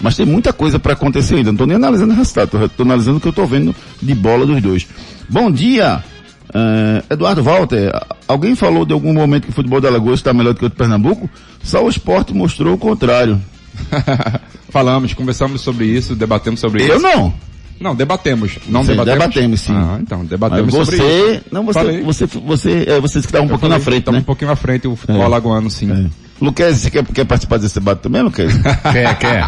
Mas 0.02 0.16
tem 0.16 0.26
muita 0.26 0.52
coisa 0.52 0.80
para 0.80 0.94
acontecer 0.94 1.36
ainda. 1.36 1.52
Não 1.52 1.56
estou 1.56 1.68
nem 1.68 1.76
analisando 1.78 2.14
o 2.14 2.16
resultado, 2.16 2.66
estou 2.66 2.86
analisando 2.86 3.18
o 3.18 3.22
que 3.22 3.28
eu 3.28 3.32
estou 3.32 3.48
vendo 3.48 3.76
de 4.02 4.14
bola 4.14 4.46
dos 4.46 4.62
dois. 4.62 4.88
Bom 5.30 5.50
dia, 5.50 6.04
uh, 6.50 7.14
Eduardo 7.14 7.44
Walter. 7.44 7.92
Alguém 8.28 8.56
falou 8.56 8.86
de 8.86 8.94
algum 8.94 9.14
momento 9.14 9.44
que 9.44 9.50
o 9.50 9.54
futebol 9.54 9.80
da 9.80 9.90
Lagoa 9.90 10.14
está 10.14 10.34
melhor 10.34 10.54
do 10.54 10.60
que 10.60 10.66
o 10.66 10.70
de 10.70 10.76
Pernambuco? 10.76 11.30
Só 11.64 11.84
o 11.84 11.90
esporte 11.90 12.34
mostrou 12.34 12.74
o 12.74 12.78
contrário. 12.78 13.40
Falamos, 14.70 15.14
conversamos 15.14 15.62
sobre 15.62 15.86
isso, 15.86 16.16
debatemos 16.16 16.60
sobre 16.60 16.82
eu 16.82 16.86
isso. 16.86 16.96
Eu 16.96 17.00
não. 17.00 17.34
Não, 17.80 17.96
debatemos. 17.96 18.60
Não 18.68 18.86
debatemos? 18.86 19.20
Debatemos, 19.20 19.62
sim. 19.62 19.74
Ah, 19.76 19.98
então, 20.00 20.24
debatemos 20.24 20.74
Mas 20.74 20.88
você, 20.88 20.98
sobre 20.98 21.32
isso. 21.34 21.44
Não, 21.52 21.66
você, 21.66 21.80
falei. 21.80 22.02
você, 22.02 22.26
você, 22.26 22.86
é, 22.88 23.00
você 23.00 23.20
que 23.20 23.26
estava 23.26 23.44
um 23.44 23.48
pouquinho 23.50 23.72
falei, 23.72 23.78
na 23.78 23.84
frente, 23.84 24.12
né? 24.12 24.18
um 24.20 24.24
pouquinho 24.24 24.50
na 24.52 24.56
frente, 24.56 24.88
o 24.88 24.96
futebol 24.96 25.22
é. 25.22 25.26
alagoano, 25.26 25.70
sim. 25.70 25.92
É. 25.92 26.10
Luquez, 26.40 26.78
você 26.78 26.90
quer, 26.90 27.06
quer 27.06 27.26
participar 27.26 27.58
desse 27.58 27.76
debate 27.76 28.00
também, 28.00 28.22
Luquez? 28.22 28.54
quer, 28.92 29.18
quer. 29.18 29.48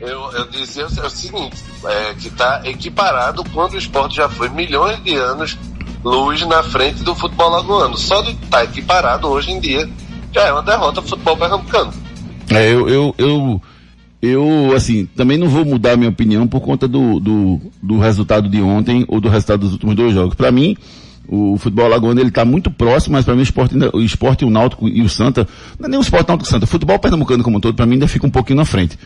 Eu, 0.00 0.32
eu 0.32 0.48
dizia 0.48 0.86
o 0.86 1.10
seguinte, 1.10 1.56
é, 1.84 2.14
que 2.14 2.28
está 2.28 2.62
equiparado 2.64 3.44
quando 3.52 3.74
o 3.74 3.78
esporte 3.78 4.16
já 4.16 4.28
foi 4.28 4.48
milhões 4.48 5.02
de 5.02 5.14
anos 5.14 5.58
luz 6.02 6.46
na 6.46 6.62
frente 6.62 7.02
do 7.02 7.14
futebol 7.14 7.50
lagoano. 7.50 7.96
Só 7.96 8.22
de 8.22 8.30
estar 8.30 8.58
tá 8.58 8.64
equiparado 8.64 9.28
hoje 9.28 9.50
em 9.50 9.60
dia 9.60 9.88
já 10.32 10.42
é 10.42 10.52
uma 10.52 10.62
derrota 10.62 11.00
pro 11.02 11.10
futebol 11.10 11.36
pernambucano. 11.36 11.92
É, 12.50 12.72
eu, 12.72 12.88
eu, 12.88 13.14
eu, 13.16 13.62
eu, 14.20 14.72
assim, 14.74 15.06
também 15.16 15.38
não 15.38 15.48
vou 15.48 15.64
mudar 15.64 15.96
minha 15.96 16.10
opinião 16.10 16.46
por 16.46 16.60
conta 16.60 16.86
do, 16.88 17.20
do, 17.20 17.60
do 17.82 17.98
resultado 17.98 18.48
de 18.48 18.60
ontem 18.60 19.04
ou 19.08 19.20
do 19.20 19.28
resultado 19.28 19.60
dos 19.60 19.72
últimos 19.72 19.94
dois 19.94 20.12
jogos. 20.12 20.34
Para 20.34 20.50
mim, 20.50 20.76
o 21.28 21.56
futebol 21.58 21.86
alagoano 21.86 22.20
ele 22.20 22.28
está 22.28 22.44
muito 22.44 22.70
próximo, 22.70 23.12
mas 23.12 23.24
para 23.24 23.34
mim 23.34 23.40
o 23.40 23.44
esporte, 23.44 23.76
o 23.92 24.00
esporte, 24.00 24.44
o 24.44 24.50
náutico 24.50 24.88
e 24.88 25.00
o 25.00 25.08
Santa, 25.08 25.46
não 25.78 25.86
é 25.86 25.88
nem 25.88 25.98
o 25.98 26.02
esporte 26.02 26.28
náutico 26.28 26.48
e 26.48 26.50
Santa, 26.50 26.64
o 26.64 26.68
futebol 26.68 26.98
pernambucano 26.98 27.44
como 27.44 27.58
um 27.58 27.60
todo, 27.60 27.74
para 27.74 27.86
mim 27.86 27.94
ainda 27.94 28.08
fica 28.08 28.26
um 28.26 28.30
pouquinho 28.30 28.56
na 28.56 28.64
frente. 28.64 28.98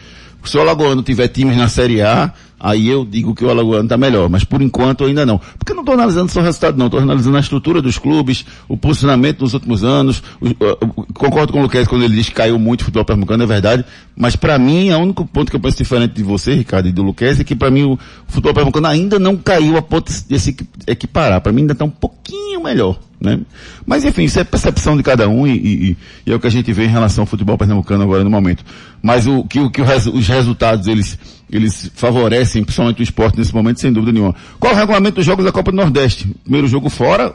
Se 0.42 0.58
o 0.58 0.60
Alagoano 0.60 1.02
tiver 1.02 1.28
times 1.28 1.56
na 1.56 1.68
Série 1.68 2.02
A, 2.02 2.32
aí 2.64 2.88
eu 2.88 3.04
digo 3.04 3.34
que 3.34 3.44
o 3.44 3.50
Alagoano 3.50 3.84
está 3.84 3.98
melhor, 3.98 4.30
mas 4.30 4.42
por 4.42 4.62
enquanto 4.62 5.04
ainda 5.04 5.26
não. 5.26 5.38
Porque 5.58 5.72
eu 5.72 5.76
não 5.76 5.82
estou 5.82 5.94
analisando 5.94 6.32
só 6.32 6.40
o 6.40 6.42
resultado 6.42 6.78
não, 6.78 6.86
estou 6.86 6.98
analisando 6.98 7.36
a 7.36 7.40
estrutura 7.40 7.82
dos 7.82 7.98
clubes, 7.98 8.46
o 8.66 8.74
posicionamento 8.74 9.42
nos 9.42 9.52
últimos 9.52 9.84
anos, 9.84 10.22
o, 10.40 10.48
o, 10.48 11.06
concordo 11.12 11.52
com 11.52 11.58
o 11.58 11.62
Luquez 11.62 11.86
quando 11.86 12.04
ele 12.04 12.14
diz 12.14 12.30
que 12.30 12.34
caiu 12.34 12.58
muito 12.58 12.80
o 12.80 12.84
futebol 12.84 13.04
pernambucano, 13.04 13.42
é 13.42 13.46
verdade, 13.46 13.84
mas 14.16 14.34
para 14.34 14.58
mim, 14.58 14.90
o 14.90 14.98
único 14.98 15.26
ponto 15.26 15.50
que 15.50 15.56
eu 15.56 15.60
penso 15.60 15.76
diferente 15.76 16.14
de 16.14 16.22
você, 16.22 16.54
Ricardo, 16.54 16.88
e 16.88 16.92
do 16.92 17.02
Luquez, 17.02 17.38
é 17.38 17.44
que 17.44 17.54
para 17.54 17.70
mim 17.70 17.82
o 17.82 17.98
futebol 18.26 18.54
pernambucano 18.54 18.86
ainda 18.86 19.18
não 19.18 19.36
caiu 19.36 19.76
a 19.76 19.82
ponto 19.82 20.10
de 20.10 20.40
se 20.40 20.56
equiparar, 20.86 21.42
para 21.42 21.52
mim 21.52 21.60
ainda 21.60 21.74
está 21.74 21.84
um 21.84 21.90
pouquinho 21.90 22.62
melhor. 22.62 22.98
Né? 23.24 23.40
Mas 23.86 24.04
enfim, 24.04 24.24
isso 24.24 24.38
é 24.38 24.44
percepção 24.44 24.96
de 24.96 25.02
cada 25.02 25.28
um 25.28 25.46
e, 25.46 25.56
e, 25.56 25.96
e, 26.26 26.32
é 26.32 26.34
o 26.34 26.40
que 26.40 26.46
a 26.46 26.50
gente 26.50 26.70
vê 26.74 26.84
em 26.84 26.88
relação 26.88 27.22
ao 27.22 27.26
futebol 27.26 27.56
pernambucano 27.56 28.02
agora 28.02 28.22
no 28.22 28.28
momento. 28.28 28.62
Mas 29.02 29.26
o 29.26 29.44
que, 29.44 29.60
o, 29.60 29.70
que 29.70 29.80
os 29.80 30.28
resultados 30.28 30.86
eles, 30.86 31.18
eles 31.56 31.90
favorecem, 31.94 32.64
principalmente 32.64 33.00
o 33.00 33.02
esporte 33.02 33.38
nesse 33.38 33.54
momento, 33.54 33.80
sem 33.80 33.92
dúvida 33.92 34.12
nenhuma. 34.12 34.34
Qual 34.58 34.72
o 34.72 34.76
regulamento 34.76 35.16
dos 35.16 35.24
jogos 35.24 35.44
da 35.44 35.52
Copa 35.52 35.70
do 35.70 35.76
Nordeste? 35.76 36.26
Primeiro 36.42 36.66
jogo 36.66 36.88
fora, 36.88 37.34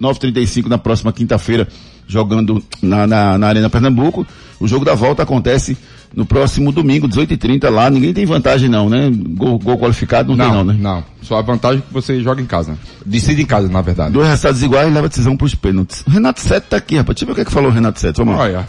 9h35 0.00 0.66
na 0.66 0.78
próxima 0.78 1.12
quinta-feira, 1.12 1.68
jogando 2.06 2.62
na, 2.82 3.06
na, 3.06 3.38
na 3.38 3.46
Arena 3.48 3.70
Pernambuco. 3.70 4.26
O 4.58 4.66
jogo 4.66 4.84
da 4.84 4.94
volta 4.94 5.22
acontece 5.22 5.76
no 6.14 6.26
próximo 6.26 6.72
domingo, 6.72 7.08
18h30 7.08 7.68
lá. 7.70 7.88
Ninguém 7.88 8.12
tem 8.12 8.26
vantagem 8.26 8.68
não, 8.68 8.88
né? 8.88 9.10
Gol, 9.10 9.58
gol 9.58 9.78
qualificado 9.78 10.34
não, 10.34 10.36
não, 10.36 10.44
tem 10.44 10.54
não, 10.54 10.64
né? 10.64 10.76
Não, 10.78 11.04
só 11.22 11.38
a 11.38 11.42
vantagem 11.42 11.78
é 11.78 11.82
que 11.82 11.92
você 11.92 12.20
joga 12.20 12.42
em 12.42 12.46
casa. 12.46 12.76
Decide 13.04 13.42
em 13.42 13.46
casa, 13.46 13.68
na 13.68 13.80
verdade. 13.80 14.12
Dois 14.12 14.26
resultados 14.26 14.62
iguais 14.62 14.88
e 14.88 14.92
leva 14.92 15.06
a 15.06 15.08
decisão 15.08 15.36
pros 15.36 15.54
pênaltis. 15.54 16.02
O 16.06 16.10
Renato 16.10 16.40
Sete 16.40 16.64
tá 16.64 16.76
aqui, 16.76 16.96
rapaz. 16.96 17.14
Deixa 17.14 17.24
eu 17.24 17.26
ver 17.26 17.32
o 17.32 17.34
que, 17.36 17.40
é 17.42 17.44
que 17.44 17.52
falou 17.52 17.70
o 17.70 17.72
Renato 17.72 18.00
Sete. 18.00 18.16
Vamos 18.16 18.34
lá. 18.34 18.40
Olha. 18.42 18.68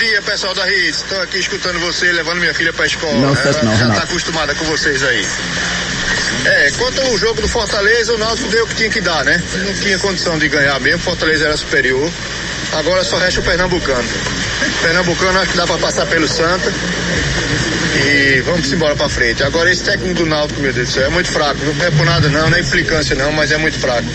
Bom 0.00 0.06
dia, 0.06 0.22
pessoal 0.22 0.54
da 0.54 0.66
Hits. 0.66 1.02
Estou 1.02 1.20
aqui 1.20 1.38
escutando 1.40 1.78
você, 1.78 2.10
levando 2.10 2.38
minha 2.38 2.54
filha 2.54 2.72
para 2.72 2.84
a 2.84 2.86
escola. 2.86 3.12
Não, 3.18 3.36
certo 3.36 3.62
não, 3.62 3.76
já 3.76 3.86
está 3.86 4.04
acostumada 4.04 4.54
com 4.54 4.64
vocês 4.64 5.02
aí. 5.02 5.26
É, 6.46 6.70
quanto 6.78 7.02
ao 7.02 7.18
jogo 7.18 7.42
do 7.42 7.46
Fortaleza, 7.46 8.14
o 8.14 8.16
Náutico 8.16 8.48
deu 8.48 8.64
o 8.64 8.66
que 8.66 8.76
tinha 8.76 8.88
que 8.88 9.02
dar, 9.02 9.22
né? 9.26 9.42
Não 9.56 9.74
tinha 9.74 9.98
condição 9.98 10.38
de 10.38 10.48
ganhar 10.48 10.80
mesmo, 10.80 11.00
o 11.00 11.02
Fortaleza 11.02 11.44
era 11.44 11.54
superior. 11.54 12.10
Agora 12.72 13.04
só 13.04 13.18
resta 13.18 13.40
o 13.40 13.42
Pernambucano. 13.42 14.08
Pernambucano 14.80 15.38
acho 15.38 15.50
que 15.50 15.58
dá 15.58 15.66
para 15.66 15.76
passar 15.76 16.06
pelo 16.06 16.26
Santa. 16.26 16.72
E 17.92 18.40
vamos 18.42 18.72
embora 18.72 18.94
para 18.94 19.08
frente. 19.08 19.42
Agora 19.42 19.70
esse 19.70 19.84
técnico 19.84 20.20
do 20.20 20.26
Náutico, 20.26 20.60
meu 20.60 20.72
Deus 20.72 20.88
do 20.88 20.92
céu, 20.92 21.06
é 21.06 21.10
muito 21.10 21.28
fraco. 21.28 21.58
Não 21.64 21.84
é 21.84 21.90
por 21.90 22.06
nada 22.06 22.28
não, 22.28 22.48
não 22.48 22.56
é 22.56 22.60
implicância 22.60 23.16
não, 23.16 23.32
mas 23.32 23.50
é 23.50 23.58
muito 23.58 23.78
fraco. 23.78 24.06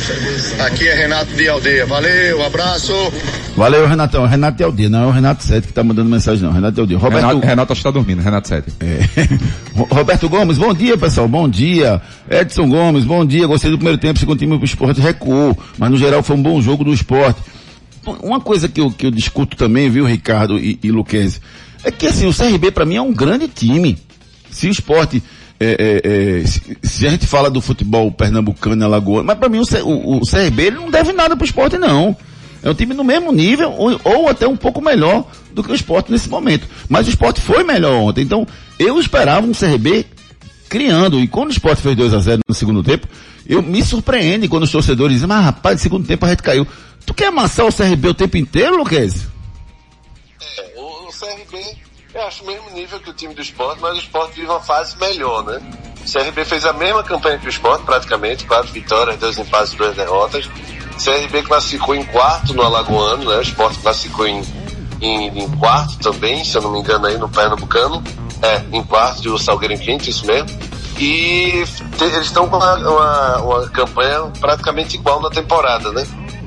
Aqui 0.59 0.87
é 0.87 0.95
Renato 0.95 1.33
de 1.33 1.47
Aldeia. 1.49 1.85
Valeu, 1.85 2.45
abraço. 2.45 2.93
Valeu, 3.55 3.85
Renatão. 3.87 4.25
Renato 4.25 4.57
de 4.57 4.63
Aldeia, 4.63 4.89
não 4.89 5.03
é 5.03 5.07
o 5.07 5.11
Renato 5.11 5.43
Sete 5.43 5.67
que 5.67 5.73
tá 5.73 5.83
mandando 5.83 6.09
mensagem 6.09 6.43
não. 6.43 6.53
Renato 6.53 6.75
de 6.75 6.81
Aldeia. 6.81 6.99
Roberto... 6.99 7.27
Renato, 7.27 7.47
Renato 7.47 7.73
acho 7.73 7.81
que 7.81 7.83
tá 7.83 7.91
dormindo, 7.91 8.21
Renato 8.21 8.47
Sete. 8.47 8.71
É. 8.79 8.99
Roberto 9.93 10.29
Gomes, 10.29 10.57
bom 10.57 10.73
dia, 10.73 10.97
pessoal. 10.97 11.27
Bom 11.27 11.49
dia. 11.49 12.01
Edson 12.29 12.69
Gomes, 12.69 13.03
bom 13.03 13.25
dia. 13.25 13.45
Gostei 13.45 13.71
do 13.71 13.77
primeiro 13.77 13.99
tempo, 13.99 14.17
segundo 14.17 14.39
time 14.39 14.55
o 14.55 14.63
esporte 14.63 15.01
recuou. 15.01 15.57
Mas 15.77 15.91
no 15.91 15.97
geral 15.97 16.23
foi 16.23 16.35
um 16.35 16.41
bom 16.41 16.61
jogo 16.61 16.83
do 16.83 16.93
esporte 16.93 17.41
uma 18.21 18.39
coisa 18.39 18.67
que 18.67 18.79
eu, 18.79 18.91
que 18.91 19.05
eu 19.05 19.11
discuto 19.11 19.57
também, 19.57 19.89
viu, 19.89 20.05
Ricardo 20.05 20.59
e, 20.59 20.79
e 20.83 20.91
Luquense, 20.91 21.41
é 21.85 21.91
que 21.91 22.07
assim, 22.07 22.27
o 22.27 22.33
CRB 22.33 22.71
para 22.71 22.85
mim 22.85 22.95
é 22.95 23.01
um 23.01 23.13
grande 23.13 23.47
time. 23.47 23.97
Se 24.49 24.67
o 24.67 24.71
esporte 24.71 25.21
é, 25.59 26.01
é, 26.03 26.41
é, 26.41 26.45
se, 26.45 26.77
se 26.81 27.07
a 27.07 27.11
gente 27.11 27.27
fala 27.27 27.49
do 27.49 27.61
futebol 27.61 28.11
pernambucano 28.11 28.81
e 28.81 28.85
alagoano, 28.85 29.25
mas 29.25 29.37
para 29.37 29.47
mim 29.47 29.59
o, 29.59 29.87
o, 29.87 30.17
o 30.17 30.21
CRB 30.21 30.71
não 30.71 30.89
deve 30.89 31.13
nada 31.13 31.37
pro 31.37 31.45
esporte 31.45 31.77
não. 31.77 32.15
É 32.63 32.69
um 32.69 32.73
time 32.73 32.95
no 32.95 33.03
mesmo 33.03 33.31
nível 33.31 33.71
ou, 33.71 33.99
ou 34.03 34.27
até 34.27 34.47
um 34.47 34.57
pouco 34.57 34.81
melhor 34.81 35.29
do 35.53 35.63
que 35.63 35.71
o 35.71 35.75
esporte 35.75 36.11
nesse 36.11 36.27
momento. 36.27 36.67
Mas 36.89 37.05
o 37.05 37.09
esporte 37.11 37.39
foi 37.39 37.63
melhor 37.63 37.93
ontem. 37.93 38.21
Então 38.21 38.47
eu 38.79 38.99
esperava 38.99 39.45
um 39.45 39.51
CRB 39.51 40.05
criando. 40.67 41.19
E 41.19 41.27
quando 41.27 41.49
o 41.49 41.53
esporte 41.53 41.81
fez 41.81 41.95
2 41.95 42.13
a 42.13 42.19
0 42.19 42.41
no 42.47 42.55
segundo 42.55 42.81
tempo, 42.81 43.07
eu 43.45 43.61
me 43.61 43.83
surpreende 43.83 44.47
quando 44.47 44.63
os 44.63 44.71
torcedores 44.71 45.13
dizem, 45.13 45.27
mas 45.27 45.45
rapaz, 45.45 45.75
no 45.75 45.81
segundo 45.81 46.07
tempo 46.07 46.25
a 46.25 46.29
gente 46.29 46.41
caiu. 46.41 46.67
Tu 47.05 47.13
quer 47.13 47.27
amassar 47.27 47.67
o 47.67 47.73
CRB 47.73 48.09
o 48.09 48.13
tempo 48.15 48.35
inteiro, 48.35 48.77
Luquez? 48.77 49.27
É, 50.57 50.74
CRB, 51.19 51.77
eu 52.13 52.21
acho 52.27 52.43
o 52.43 52.47
mesmo 52.47 52.69
nível 52.71 52.99
que 52.99 53.09
o 53.09 53.13
time 53.13 53.33
do 53.33 53.41
esporte, 53.41 53.81
mas 53.81 53.95
o 53.95 53.99
esporte 53.99 54.35
vive 54.35 54.47
uma 54.47 54.59
fase 54.61 54.97
melhor, 54.97 55.43
né? 55.43 55.59
O 56.07 56.11
CRB 56.11 56.45
fez 56.45 56.65
a 56.65 56.73
mesma 56.73 57.03
campanha 57.03 57.37
que 57.39 57.47
o 57.47 57.49
esporte, 57.49 57.83
praticamente, 57.83 58.45
quatro 58.45 58.71
vitórias, 58.71 59.17
dois 59.17 59.37
empates 59.37 59.73
duas 59.73 59.95
derrotas. 59.95 60.45
O 60.45 61.03
CRB 61.03 61.41
classificou 61.43 61.95
em 61.95 62.03
quarto 62.05 62.53
no 62.53 62.61
Alagoano, 62.61 63.29
né? 63.29 63.37
O 63.37 63.41
esporte 63.41 63.79
classificou 63.79 64.27
em, 64.27 64.41
em, 65.01 65.39
em 65.43 65.49
quarto 65.57 65.97
também, 65.97 66.43
se 66.45 66.55
eu 66.57 66.61
não 66.61 66.71
me 66.71 66.79
engano, 66.79 67.07
aí 67.07 67.17
no 67.17 67.27
Pernambucano. 67.27 68.03
É, 68.41 68.63
em 68.71 68.83
quarto 68.83 69.23
e 69.25 69.29
o 69.29 69.37
Salgueiro 69.37 69.73
em 69.73 69.77
quinto, 69.77 70.09
isso 70.09 70.25
mesmo. 70.27 70.47
E 70.99 71.63
te- 71.97 72.03
eles 72.03 72.27
estão 72.27 72.47
com 72.47 72.57
uma, 72.57 72.75
uma, 72.75 73.37
uma 73.41 73.69
campanha 73.69 74.21
praticamente 74.39 74.95
igual 74.95 75.19
na 75.21 75.29
temporada, 75.29 75.91
né? 75.91 76.05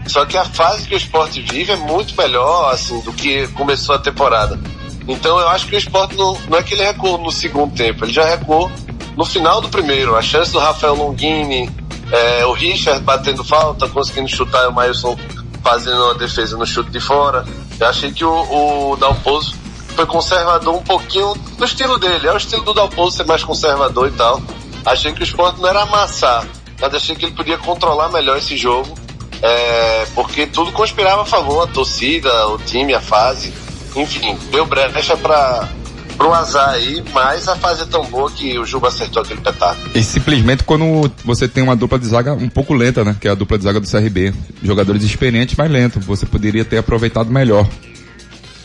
Só 0.09 0.25
que 0.25 0.37
a 0.37 0.45
fase 0.45 0.89
que 0.89 0.95
o 0.95 0.97
esporte 0.97 1.41
vive 1.43 1.73
é 1.73 1.77
muito 1.77 2.17
melhor, 2.17 2.73
assim, 2.73 3.01
do 3.01 3.13
que 3.13 3.47
começou 3.49 3.95
a 3.95 3.99
temporada. 3.99 4.59
Então 5.07 5.39
eu 5.39 5.49
acho 5.49 5.67
que 5.67 5.75
o 5.75 5.79
esporte 5.79 6.17
não, 6.17 6.39
não 6.49 6.59
é 6.59 6.63
que 6.63 6.75
ele 6.75 6.83
recuou 6.83 7.19
no 7.19 7.31
segundo 7.31 7.75
tempo, 7.75 8.05
ele 8.05 8.13
já 8.13 8.25
recuou 8.25 8.71
no 9.17 9.25
final 9.25 9.61
do 9.61 9.69
primeiro. 9.69 10.17
A 10.17 10.23
chance 10.23 10.53
do 10.53 10.59
Rafael 10.59 10.95
Longini, 10.95 11.71
é, 12.13 12.45
o 12.47 12.53
Richard 12.53 13.03
batendo 13.03 13.43
falta, 13.43 13.89
conseguindo 13.89 14.29
chutar 14.29 14.65
e 14.65 14.69
o 14.69 14.73
Mailson 14.73 15.17
fazendo 15.63 16.03
uma 16.05 16.15
defesa 16.15 16.57
no 16.57 16.67
chute 16.67 16.91
de 16.91 17.01
fora. 17.01 17.45
Eu 17.79 17.87
achei 17.87 18.13
que 18.13 18.25
o, 18.25 18.93
o 18.93 18.97
Dalpozo 18.97 19.55
foi 19.95 20.07
conservador 20.07 20.75
um 20.75 20.83
pouquinho 20.83 21.35
no 21.59 21.65
estilo 21.65 21.99
dele. 21.99 22.29
É 22.29 22.33
o 22.33 22.37
estilo 22.37 22.63
do 22.63 22.73
Dalpozo 22.73 23.17
ser 23.17 23.27
mais 23.27 23.43
conservador 23.43 24.09
e 24.09 24.13
tal. 24.13 24.41
Achei 24.87 25.13
que 25.13 25.21
o 25.21 25.25
esporte 25.25 25.61
não 25.61 25.69
era 25.69 25.83
amassar, 25.83 26.47
mas 26.81 26.95
achei 26.95 27.17
que 27.17 27.25
ele 27.25 27.35
podia 27.35 27.59
controlar 27.59 28.09
melhor 28.09 28.39
esse 28.39 28.57
jogo. 28.57 28.95
É, 29.43 30.07
porque 30.15 30.47
tudo 30.47 30.73
conspirava 30.73 31.23
a 31.23 31.27
favor, 31.27 31.63
a 31.63 31.67
torcida, 31.67 32.49
o 32.49 32.59
time, 32.59 32.95
a 32.95 33.01
fase. 33.01 33.53
Enfim, 33.95 34.37
deu 34.51 34.67
brecha 34.67 35.17
para 35.17 35.69
pro 36.19 36.35
azar 36.35 36.71
aí, 36.71 37.03
mas 37.15 37.47
a 37.47 37.55
fase 37.55 37.83
é 37.83 37.87
tão 37.87 38.05
boa 38.07 38.29
que 38.29 38.59
o 38.59 38.67
Juba 38.67 38.89
acertou 38.89 39.23
aquele 39.23 39.41
petáculo. 39.41 39.89
E 39.95 40.03
simplesmente 40.03 40.65
quando 40.65 41.11
você 41.25 41.47
tem 41.47 41.63
uma 41.63 41.77
dupla 41.77 41.97
de 41.97 42.07
zaga 42.07 42.35
um 42.35 42.49
pouco 42.49 42.75
lenta, 42.75 43.05
né? 43.05 43.17
Que 43.21 43.29
é 43.29 43.31
a 43.31 43.35
dupla 43.37 43.57
de 43.57 43.65
zaga 43.65 43.79
do 43.79 43.89
CRB. 43.89 44.35
Jogadores 44.61 45.05
experientes, 45.05 45.55
mas 45.57 45.71
lento. 45.71 46.01
Você 46.01 46.27
poderia 46.27 46.65
ter 46.65 46.79
aproveitado 46.79 47.31
melhor. 47.31 47.67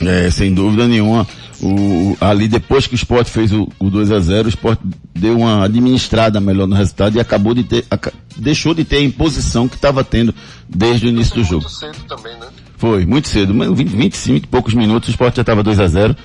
É, 0.07 0.29
sem 0.31 0.53
dúvida 0.53 0.87
nenhuma. 0.87 1.27
O, 1.61 2.17
ali 2.19 2.47
depois 2.47 2.87
que 2.87 2.93
o 2.93 2.97
Sport 2.97 3.27
fez 3.27 3.53
o, 3.53 3.69
o 3.79 3.89
2 3.89 4.11
a 4.11 4.19
0 4.19 4.47
o 4.47 4.49
Sport 4.49 4.79
deu 5.15 5.37
uma 5.37 5.63
administrada 5.63 6.41
melhor 6.41 6.67
no 6.67 6.75
resultado 6.75 7.15
e 7.15 7.21
acabou 7.21 7.53
de 7.53 7.63
ter, 7.63 7.85
aca- 7.89 8.11
deixou 8.35 8.73
de 8.73 8.83
ter 8.83 8.97
a 8.97 9.01
imposição 9.01 9.67
que 9.67 9.75
estava 9.75 10.03
tendo 10.03 10.33
desde 10.67 11.05
o 11.05 11.09
início 11.09 11.35
do 11.35 11.43
jogo. 11.43 11.69
Cedo 11.69 11.97
também, 12.07 12.33
né? 12.37 12.47
Foi, 12.77 13.05
muito 13.05 13.29
cedo, 13.29 13.53
mas 13.53 13.71
20, 13.71 13.87
25 13.95 14.45
e 14.45 14.49
poucos 14.49 14.73
minutos, 14.73 15.07
o 15.07 15.11
Sport 15.11 15.35
já 15.37 15.41
estava 15.41 15.63
2 15.63 15.79
a 15.79 15.87
0 15.87 16.15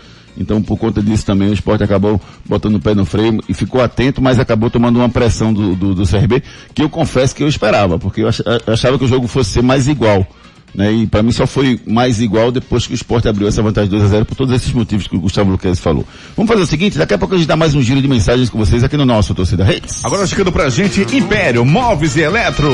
então 0.40 0.62
por 0.62 0.76
conta 0.76 1.02
disso 1.02 1.26
também 1.26 1.48
o 1.48 1.52
Sport 1.52 1.82
acabou 1.82 2.20
botando 2.46 2.76
o 2.76 2.80
pé 2.80 2.94
no 2.94 3.04
freio 3.04 3.40
e 3.48 3.54
ficou 3.54 3.80
atento, 3.80 4.22
mas 4.22 4.38
acabou 4.38 4.70
tomando 4.70 4.96
uma 4.98 5.08
pressão 5.08 5.52
do, 5.52 5.74
do, 5.74 5.94
do 5.96 6.06
CRB, 6.06 6.42
que 6.74 6.82
eu 6.82 6.88
confesso 6.88 7.34
que 7.34 7.42
eu 7.42 7.48
esperava, 7.48 7.98
porque 7.98 8.22
eu 8.22 8.28
achava 8.66 8.96
que 8.98 9.04
o 9.04 9.08
jogo 9.08 9.26
fosse 9.26 9.50
ser 9.50 9.62
mais 9.62 9.88
igual. 9.88 10.24
Né? 10.74 10.92
E 10.92 11.06
para 11.06 11.22
mim 11.22 11.32
só 11.32 11.46
foi 11.46 11.80
mais 11.86 12.20
igual 12.20 12.52
depois 12.52 12.86
que 12.86 12.92
o 12.92 12.94
Sport 12.94 13.26
abriu 13.26 13.48
essa 13.48 13.62
vantagem 13.62 13.90
2 13.90 14.02
a 14.04 14.06
0 14.08 14.24
por 14.24 14.34
todos 14.34 14.54
esses 14.54 14.72
motivos 14.72 15.06
que 15.06 15.16
o 15.16 15.20
Gustavo 15.20 15.50
Luquez 15.50 15.78
falou. 15.78 16.06
Vamos 16.36 16.50
fazer 16.50 16.62
o 16.62 16.66
seguinte, 16.66 16.98
daqui 16.98 17.14
a 17.14 17.18
pouco 17.18 17.34
a 17.34 17.38
gente 17.38 17.46
dá 17.46 17.56
mais 17.56 17.74
um 17.74 17.82
giro 17.82 18.00
de 18.00 18.08
mensagens 18.08 18.50
com 18.50 18.58
vocês 18.58 18.84
aqui 18.84 18.96
no 18.96 19.04
nosso 19.04 19.34
Torcida 19.34 19.64
Reis. 19.64 20.04
Agora 20.04 20.26
chegando 20.26 20.52
pra 20.52 20.68
gente, 20.68 21.00
Império 21.14 21.64
Móveis 21.64 22.16
e 22.16 22.20
Eletro. 22.20 22.70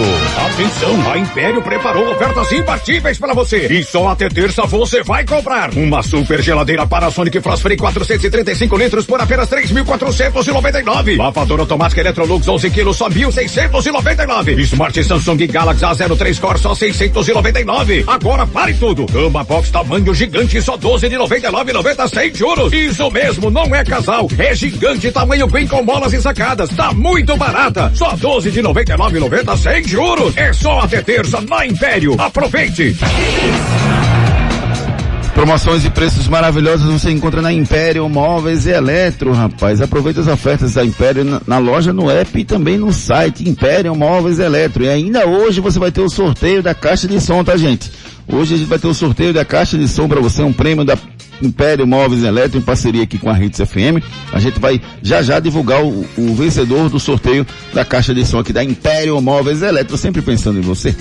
Atenção, 0.53 1.13
a 1.13 1.19
Império 1.19 1.63
preparou 1.63 2.11
ofertas 2.13 2.53
imbatíveis 2.53 3.19
para 3.19 3.35
você. 3.35 3.67
E 3.67 3.85
só 3.85 4.09
até 4.09 4.29
terça 4.29 4.63
você 4.67 5.03
vai 5.03 5.25
comprar 5.25 5.71
uma 5.77 6.03
super 6.03 6.43
geladeira 6.43 6.87
Panasonic 6.87 7.41
Frostfree 7.41 7.77
435 7.77 8.77
litros 8.77 9.07
por 9.07 9.21
apenas 9.21 9.49
3.499. 9.49 11.17
Lavadora 11.17 11.63
automática 11.63 12.01
Electrolux 12.01 12.47
11 12.47 12.71
quilos 12.71 12.97
só 12.97 13.09
1.699. 13.09 14.59
Smart 14.59 15.05
Samsung 15.05 15.47
Galaxy 15.47 15.85
A03 15.85 16.41
Core 16.41 16.59
só 16.59 16.75
699. 16.75 17.84
Agora 18.07 18.47
pare 18.47 18.73
tudo. 18.75 19.05
Cama 19.07 19.45
box 19.45 19.71
tamanho 19.71 20.15
gigante 20.15 20.61
só 20.63 20.77
12 20.77 21.09
de 21.09 21.17
99,90 21.17 22.09
sem 22.09 22.35
juros. 22.35 22.73
Isso 22.73 23.11
mesmo, 23.11 23.51
não 23.51 23.75
é 23.75 23.85
casal, 23.85 24.27
é 24.39 24.55
gigante 24.55 25.13
tamanho 25.13 25.47
Queen 25.49 25.67
com 25.67 25.83
molas 25.83 26.13
e 26.15 26.23
sacadas. 26.23 26.71
Tá 26.71 26.93
muito 26.95 27.37
barata. 27.37 27.93
Só 27.95 28.17
12 28.17 28.51
de 28.51 28.63
99,90 28.63 29.57
sem 29.59 29.85
juros. 29.85 30.37
É 30.37 30.53
só 30.53 30.81
até 30.81 31.03
terça 31.03 31.41
na 31.43 31.67
Império. 31.67 32.17
Aproveite. 32.19 32.97
Promoções 35.35 35.85
e 35.85 35.91
preços 35.91 36.29
maravilhosos 36.29 36.91
você 36.91 37.11
encontra 37.11 37.43
na 37.43 37.53
Império 37.53 38.09
Móveis 38.09 38.67
e 38.67 38.71
Eletro, 38.71 39.33
rapaz. 39.33 39.81
Aproveita 39.81 40.21
as 40.21 40.29
ofertas 40.29 40.75
da 40.75 40.85
Império 40.85 41.25
na, 41.25 41.43
na 41.45 41.59
loja, 41.59 41.93
no 41.93 42.09
app 42.09 42.39
e 42.39 42.45
também 42.45 42.79
no 42.79 42.93
site 42.93 43.47
Império 43.47 43.95
Móveis 43.97 44.39
e 44.39 44.43
Eletro. 44.43 44.85
E 44.85 44.89
ainda 44.89 45.27
hoje 45.27 45.61
você 45.61 45.79
vai 45.79 45.91
ter 45.91 46.01
o 46.01 46.09
sorteio 46.09 46.63
da 46.63 46.73
caixa 46.73 47.09
de 47.09 47.21
som, 47.21 47.43
tá 47.43 47.57
gente? 47.57 47.91
Hoje 48.29 48.55
a 48.55 48.59
gente 48.59 48.69
vai 48.69 48.79
ter 48.79 48.87
o 48.87 48.95
sorteio 48.95 49.35
da 49.35 49.45
caixa 49.45 49.77
de 49.77 49.89
som 49.89 50.09
para 50.09 50.21
você, 50.21 50.41
um 50.41 50.53
prêmio 50.53 50.85
da 50.85 50.97
Império 51.43 51.85
Móveis 51.85 52.23
Eletro 52.23 52.59
em 52.59 52.63
parceria 52.63 53.03
aqui 53.03 53.19
com 53.19 53.29
a 53.29 53.39
Hits 53.39 53.61
FM. 53.61 54.03
A 54.33 54.39
gente 54.39 54.61
vai 54.61 54.81
já 55.03 55.21
já 55.21 55.41
divulgar 55.41 55.85
o, 55.85 56.07
o 56.17 56.35
vencedor 56.35 56.89
do 56.89 57.01
sorteio 57.01 57.45
da 57.73 57.85
caixa 57.85 58.15
de 58.15 58.25
som 58.25 58.39
aqui 58.39 58.53
da 58.53 58.63
Império 58.63 59.21
Móveis 59.21 59.63
Eletro, 59.63 59.97
sempre 59.99 60.23
pensando 60.23 60.59
em 60.59 60.63
você. 60.63 60.95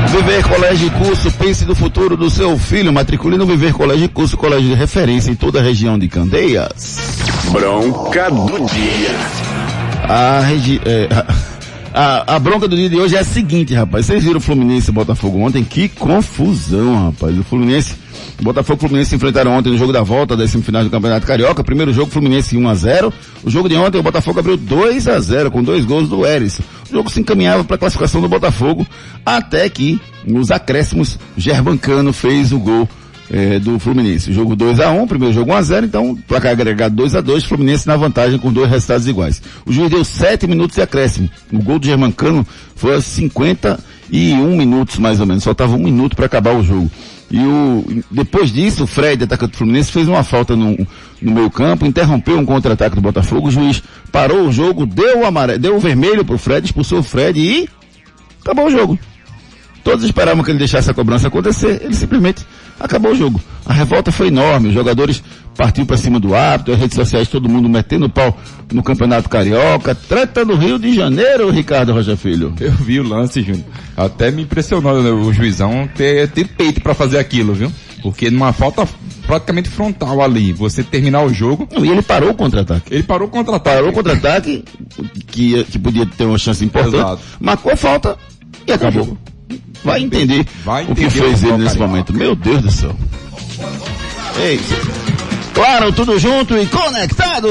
Viver 0.08 0.46
Colégio 0.46 0.90
Curso, 0.90 1.30
pense 1.32 1.64
no 1.64 1.74
futuro 1.74 2.14
do 2.16 2.28
seu 2.28 2.58
filho. 2.58 2.92
Matricule 2.92 3.38
no 3.38 3.46
Viver 3.46 3.72
Colégio 3.72 4.10
Curso, 4.10 4.36
colégio 4.36 4.68
de 4.68 4.74
referência 4.74 5.30
em 5.30 5.34
toda 5.34 5.60
a 5.60 5.62
região 5.62 5.98
de 5.98 6.08
Candeias. 6.08 7.27
Bronca 7.52 8.30
do 8.30 8.66
dia. 8.66 9.10
A, 10.08 10.40
regi 10.40 10.80
é, 10.84 11.08
a, 11.94 12.34
a- 12.36 12.38
bronca 12.38 12.68
do 12.68 12.76
dia 12.76 12.88
de 12.88 12.96
hoje 12.96 13.16
é 13.16 13.20
a 13.20 13.24
seguinte, 13.24 13.74
rapaz. 13.74 14.06
Vocês 14.06 14.22
viram 14.22 14.38
o 14.38 14.40
Fluminense 14.40 14.90
e 14.90 14.92
Botafogo 14.92 15.38
ontem? 15.40 15.64
Que 15.64 15.88
confusão, 15.88 17.06
rapaz. 17.06 17.38
O 17.38 17.42
Fluminense, 17.44 17.94
o 18.40 18.42
Botafogo 18.44 18.74
e 18.74 18.78
o 18.78 18.80
Fluminense 18.88 19.10
se 19.10 19.16
enfrentaram 19.16 19.52
ontem 19.56 19.70
no 19.70 19.78
jogo 19.78 19.92
da 19.92 20.02
volta 20.02 20.36
das 20.36 20.50
semifinais 20.50 20.84
do 20.84 20.90
Campeonato 20.90 21.26
Carioca. 21.26 21.64
Primeiro 21.64 21.92
jogo, 21.92 22.10
Fluminense 22.10 22.56
1 22.56 22.68
a 22.68 22.74
0 22.74 23.12
O 23.44 23.50
jogo 23.50 23.68
de 23.68 23.76
ontem, 23.76 23.98
o 23.98 24.02
Botafogo 24.02 24.40
abriu 24.40 24.56
2 24.56 25.08
a 25.08 25.18
0 25.20 25.50
com 25.50 25.62
dois 25.62 25.84
gols 25.84 26.08
do 26.08 26.26
Erisson. 26.26 26.62
O 26.90 26.92
jogo 26.94 27.10
se 27.10 27.20
encaminhava 27.20 27.64
para 27.64 27.76
a 27.76 27.78
classificação 27.78 28.20
do 28.20 28.28
Botafogo, 28.28 28.86
até 29.24 29.68
que, 29.68 30.00
nos 30.24 30.50
acréscimos, 30.50 31.18
Gerbancano 31.36 32.12
fez 32.12 32.52
o 32.52 32.58
gol 32.58 32.88
eh, 33.30 33.58
do 33.58 33.78
Fluminense. 33.78 34.32
Jogo 34.32 34.56
2 34.56 34.80
a 34.80 34.90
1 34.90 35.06
primeiro 35.06 35.34
jogo 35.34 35.52
1 35.52 35.54
a 35.54 35.62
0 35.62 35.86
então 35.86 36.16
placar 36.26 36.52
agregado 36.52 36.94
2 36.96 37.14
a 37.14 37.20
2 37.20 37.44
Fluminense 37.44 37.86
na 37.86 37.96
vantagem 37.96 38.38
com 38.38 38.52
dois 38.52 38.70
resultados 38.70 39.06
iguais. 39.06 39.42
O 39.66 39.72
juiz 39.72 39.90
deu 39.90 40.04
7 40.04 40.46
minutos 40.46 40.76
de 40.76 40.82
acréscimo. 40.82 41.30
O 41.52 41.62
gol 41.62 41.78
do 41.78 41.86
Germancano 41.86 42.46
foi 42.74 42.94
aos 42.94 43.04
51 43.04 44.56
minutos 44.56 44.98
mais 44.98 45.20
ou 45.20 45.26
menos, 45.26 45.44
faltava 45.44 45.74
um 45.74 45.82
minuto 45.82 46.16
para 46.16 46.26
acabar 46.26 46.54
o 46.54 46.62
jogo. 46.62 46.90
E 47.30 47.38
o, 47.40 47.84
depois 48.10 48.50
disso, 48.50 48.84
o 48.84 48.86
Fred, 48.86 49.24
atacante 49.24 49.52
do 49.52 49.58
Fluminense, 49.58 49.92
fez 49.92 50.08
uma 50.08 50.24
falta 50.24 50.56
no, 50.56 50.74
no 51.20 51.32
meio 51.32 51.50
campo, 51.50 51.84
interrompeu 51.84 52.38
um 52.38 52.46
contra-ataque 52.46 52.96
do 52.96 53.02
Botafogo, 53.02 53.48
o 53.48 53.50
juiz 53.50 53.82
parou 54.10 54.46
o 54.46 54.52
jogo, 54.52 54.86
deu 54.86 55.20
o 55.20 55.26
amarelo, 55.26 55.58
deu 55.58 55.76
o 55.76 55.78
vermelho 55.78 56.24
pro 56.24 56.38
Fred, 56.38 56.64
expulsou 56.64 57.00
o 57.00 57.02
Fred 57.02 57.38
e 57.38 57.68
acabou 58.42 58.66
o 58.66 58.70
jogo. 58.70 58.98
Todos 59.84 60.04
esperavam 60.04 60.42
que 60.42 60.50
ele 60.50 60.58
deixasse 60.58 60.90
a 60.90 60.94
cobrança 60.94 61.28
acontecer, 61.28 61.82
ele 61.82 61.94
simplesmente 61.94 62.46
acabou 62.78 63.12
o 63.12 63.14
jogo. 63.14 63.40
A 63.64 63.72
revolta 63.72 64.10
foi 64.10 64.28
enorme, 64.28 64.68
os 64.68 64.74
jogadores 64.74 65.22
partiram 65.56 65.86
para 65.86 65.96
cima 65.96 66.20
do 66.20 66.34
árbitro, 66.34 66.72
as 66.72 66.80
redes 66.80 66.94
sociais, 66.94 67.28
todo 67.28 67.48
mundo 67.48 67.68
metendo 67.68 68.08
pau 68.08 68.36
no 68.72 68.82
Campeonato 68.82 69.28
Carioca, 69.28 69.94
treta 69.94 70.44
no 70.44 70.54
Rio 70.54 70.78
de 70.78 70.94
Janeiro, 70.94 71.50
Ricardo 71.50 71.92
Rocha 71.92 72.16
Filho. 72.16 72.54
Eu 72.60 72.72
vi 72.72 73.00
o 73.00 73.02
lance, 73.06 73.42
Júnior. 73.42 73.66
Até 73.96 74.30
me 74.30 74.42
impressionou 74.42 75.02
né, 75.02 75.10
o 75.10 75.32
juizão 75.32 75.88
ter, 75.94 76.28
ter 76.28 76.46
peito 76.46 76.80
para 76.80 76.94
fazer 76.94 77.18
aquilo, 77.18 77.52
viu? 77.52 77.72
Porque 78.02 78.30
numa 78.30 78.52
falta 78.52 78.86
praticamente 79.26 79.68
frontal 79.68 80.22
ali, 80.22 80.52
você 80.52 80.82
terminar 80.82 81.22
o 81.22 81.34
jogo. 81.34 81.68
Não, 81.70 81.84
e 81.84 81.90
ele 81.90 82.00
parou 82.00 82.30
o 82.30 82.34
contra-ataque. 82.34 82.94
Ele 82.94 83.02
parou 83.02 83.28
o 83.28 83.30
contra-ataque. 83.30 83.76
Parou 83.76 83.90
o 83.90 83.92
contra-ataque, 83.92 84.64
que, 85.26 85.64
que 85.64 85.78
podia 85.78 86.06
ter 86.06 86.24
uma 86.24 86.38
chance 86.38 86.64
importante, 86.64 86.96
Exato. 86.96 87.22
marcou 87.40 87.72
a 87.72 87.76
falta 87.76 88.16
e 88.66 88.72
acabou. 88.72 89.18
Vai 89.84 90.02
entender, 90.02 90.44
Vai 90.64 90.84
o 90.84 90.86
que 90.86 91.04
entender 91.04 91.10
fez 91.10 91.42
o 91.42 91.46
ele 91.46 91.58
nesse 91.58 91.78
momento. 91.78 92.12
Meu 92.12 92.34
Deus 92.34 92.62
do 92.62 92.70
céu. 92.70 92.94
Ei, 94.40 94.60
claro, 95.54 95.92
tudo 95.92 96.18
junto 96.18 96.56
e 96.56 96.66
conectado. 96.66 97.48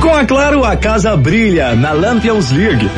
Com 0.00 0.14
a 0.14 0.24
Claro, 0.24 0.64
a 0.64 0.76
casa 0.76 1.16
brilha 1.16 1.74
na 1.74 1.92
Lampions 1.92 2.50
League. 2.50 2.88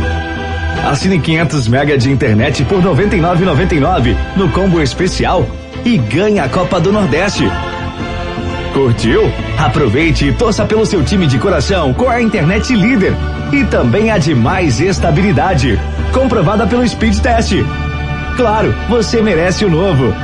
Assine 0.89 1.19
500 1.19 1.69
mega 1.69 1.99
de 1.99 2.11
internet 2.11 2.65
por 2.65 2.83
99,99 2.83 4.17
no 4.37 4.49
combo 4.51 4.81
especial 4.81 5.47
e 5.85 5.99
ganhe 5.99 6.39
a 6.39 6.49
Copa 6.49 6.81
do 6.81 6.93
Nordeste. 6.93 7.45
Curtiu? 8.73 9.23
Aproveite 9.59 10.27
e 10.27 10.33
torça 10.33 10.65
pelo 10.65 10.87
seu 10.87 11.03
time 11.03 11.27
de 11.27 11.39
coração 11.39 11.93
com 11.93 12.09
a 12.09 12.23
internet 12.23 12.75
líder 12.75 13.15
e 13.53 13.65
também 13.65 14.11
a 14.11 14.19
de 14.19 14.35
mais 14.35 14.81
estabilidade, 14.81 15.79
comprovada 16.13 16.67
pelo 16.67 16.87
Speed 16.87 17.19
Test. 17.19 17.53
Claro, 18.37 18.75
você 18.89 19.21
merece 19.21 19.65
o 19.65 19.71
novo. 19.71 20.15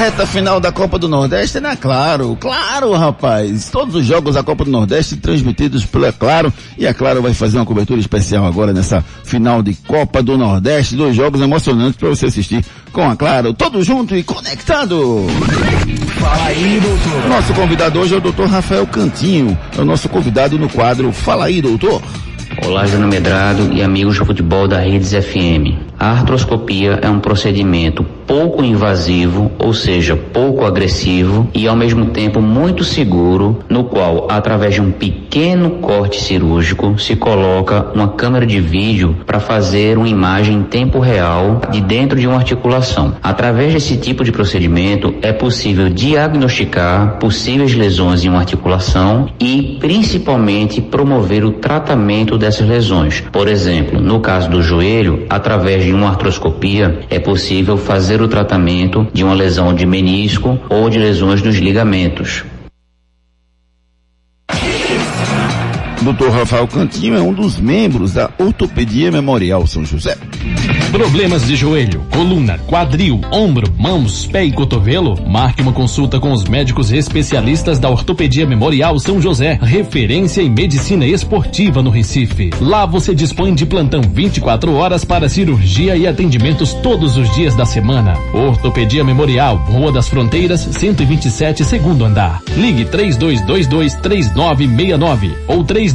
Reta 0.00 0.26
final 0.26 0.58
da 0.58 0.72
Copa 0.72 0.98
do 0.98 1.06
Nordeste, 1.10 1.60
né? 1.60 1.76
Claro, 1.76 2.34
claro, 2.40 2.92
rapaz. 2.92 3.68
Todos 3.68 3.94
os 3.96 4.06
jogos 4.06 4.34
da 4.34 4.42
Copa 4.42 4.64
do 4.64 4.70
Nordeste 4.70 5.14
transmitidos 5.18 5.84
pela 5.84 6.10
Claro. 6.10 6.50
E 6.78 6.86
a 6.86 6.94
Claro 6.94 7.20
vai 7.20 7.34
fazer 7.34 7.58
uma 7.58 7.66
cobertura 7.66 8.00
especial 8.00 8.46
agora 8.46 8.72
nessa 8.72 9.04
final 9.24 9.62
de 9.62 9.74
Copa 9.74 10.22
do 10.22 10.38
Nordeste. 10.38 10.96
Dois 10.96 11.14
jogos 11.14 11.42
emocionantes 11.42 11.98
para 11.98 12.08
você 12.08 12.24
assistir 12.24 12.64
com 12.90 13.10
a 13.10 13.14
Claro. 13.14 13.52
Todo 13.52 13.82
junto 13.82 14.16
e 14.16 14.22
conectado. 14.22 15.26
Fala 16.18 16.44
aí, 16.46 16.80
doutor. 16.80 17.28
Nosso 17.28 17.52
convidado 17.52 18.00
hoje 18.00 18.14
é 18.14 18.16
o 18.16 18.22
doutor 18.22 18.48
Rafael 18.48 18.86
Cantinho. 18.86 19.58
É 19.76 19.82
o 19.82 19.84
nosso 19.84 20.08
convidado 20.08 20.58
no 20.58 20.70
quadro 20.70 21.12
Fala 21.12 21.44
aí, 21.44 21.60
doutor. 21.60 22.00
Olá, 22.58 22.84
Júnior 22.84 23.08
Medrado 23.08 23.72
e 23.72 23.80
amigos 23.80 24.18
do 24.18 24.24
futebol 24.26 24.66
da 24.66 24.78
Redes 24.78 25.12
FM. 25.12 25.90
A 25.98 26.10
artroscopia 26.10 26.98
é 27.00 27.08
um 27.08 27.20
procedimento 27.20 28.02
pouco 28.30 28.62
invasivo, 28.64 29.50
ou 29.58 29.74
seja, 29.74 30.16
pouco 30.16 30.64
agressivo 30.64 31.48
e 31.52 31.66
ao 31.66 31.76
mesmo 31.76 32.06
tempo 32.06 32.40
muito 32.40 32.84
seguro, 32.84 33.58
no 33.68 33.84
qual, 33.84 34.28
através 34.30 34.74
de 34.74 34.80
um 34.80 34.92
pequeno 34.92 35.70
corte 35.80 36.20
cirúrgico, 36.20 36.98
se 36.98 37.16
coloca 37.16 37.88
uma 37.92 38.08
câmera 38.08 38.46
de 38.46 38.60
vídeo 38.60 39.16
para 39.26 39.40
fazer 39.40 39.98
uma 39.98 40.08
imagem 40.08 40.58
em 40.58 40.62
tempo 40.62 41.00
real 41.00 41.60
de 41.70 41.80
dentro 41.80 42.18
de 42.18 42.26
uma 42.26 42.36
articulação. 42.36 43.16
Através 43.22 43.74
desse 43.74 43.96
tipo 43.96 44.24
de 44.24 44.32
procedimento, 44.32 45.14
é 45.22 45.32
possível 45.32 45.90
diagnosticar 45.90 47.18
possíveis 47.18 47.74
lesões 47.74 48.24
em 48.24 48.28
uma 48.28 48.38
articulação 48.38 49.28
e, 49.38 49.76
principalmente, 49.80 50.80
promover 50.80 51.44
o 51.44 51.50
tratamento 51.50 52.38
dessas 52.40 52.66
lesões. 52.66 53.22
Por 53.30 53.46
exemplo, 53.46 54.00
no 54.00 54.18
caso 54.18 54.50
do 54.50 54.62
joelho, 54.62 55.26
através 55.30 55.84
de 55.84 55.92
uma 55.92 56.08
artroscopia, 56.08 57.00
é 57.08 57.20
possível 57.20 57.76
fazer 57.76 58.20
o 58.20 58.26
tratamento 58.26 59.06
de 59.12 59.22
uma 59.22 59.34
lesão 59.34 59.72
de 59.72 59.86
menisco 59.86 60.58
ou 60.68 60.90
de 60.90 60.98
lesões 60.98 61.42
nos 61.42 61.56
ligamentos. 61.56 62.44
Doutor 66.02 66.30
Rafael 66.30 66.66
Cantinho 66.66 67.14
é 67.14 67.20
um 67.20 67.32
dos 67.32 67.60
membros 67.60 68.14
da 68.14 68.30
Ortopedia 68.38 69.12
Memorial 69.12 69.66
São 69.66 69.84
José. 69.84 70.16
Problemas 70.90 71.46
de 71.46 71.54
joelho, 71.54 72.02
coluna, 72.10 72.58
quadril, 72.66 73.20
ombro, 73.30 73.70
mãos, 73.78 74.26
pé 74.26 74.44
e 74.44 74.50
cotovelo? 74.50 75.16
Marque 75.28 75.60
uma 75.60 75.74
consulta 75.74 76.18
com 76.18 76.32
os 76.32 76.44
médicos 76.44 76.90
especialistas 76.90 77.78
da 77.78 77.90
Ortopedia 77.90 78.46
Memorial 78.46 78.98
São 78.98 79.20
José, 79.20 79.58
referência 79.60 80.40
em 80.40 80.48
medicina 80.48 81.06
esportiva 81.06 81.82
no 81.82 81.90
Recife. 81.90 82.50
Lá 82.60 82.86
você 82.86 83.14
dispõe 83.14 83.54
de 83.54 83.66
plantão 83.66 84.00
24 84.00 84.74
horas 84.74 85.04
para 85.04 85.28
cirurgia 85.28 85.96
e 85.96 86.06
atendimentos 86.06 86.72
todos 86.72 87.18
os 87.18 87.32
dias 87.34 87.54
da 87.54 87.66
semana. 87.66 88.14
Ortopedia 88.32 89.04
Memorial, 89.04 89.56
Rua 89.56 89.92
das 89.92 90.08
Fronteiras, 90.08 90.60
127, 90.60 91.62
segundo 91.62 92.06
andar. 92.06 92.40
Ligue 92.56 92.86
3222 92.86 93.94
3969 93.96 95.36
ou 95.46 95.62
3221 95.62 95.89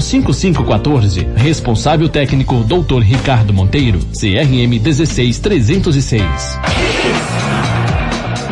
5514. 0.00 1.26
Responsável 1.36 2.08
técnico 2.08 2.56
Dr. 2.64 3.00
Ricardo 3.00 3.52
Monteiro, 3.52 3.98
CRM 4.12 4.78
16306. 4.82 6.22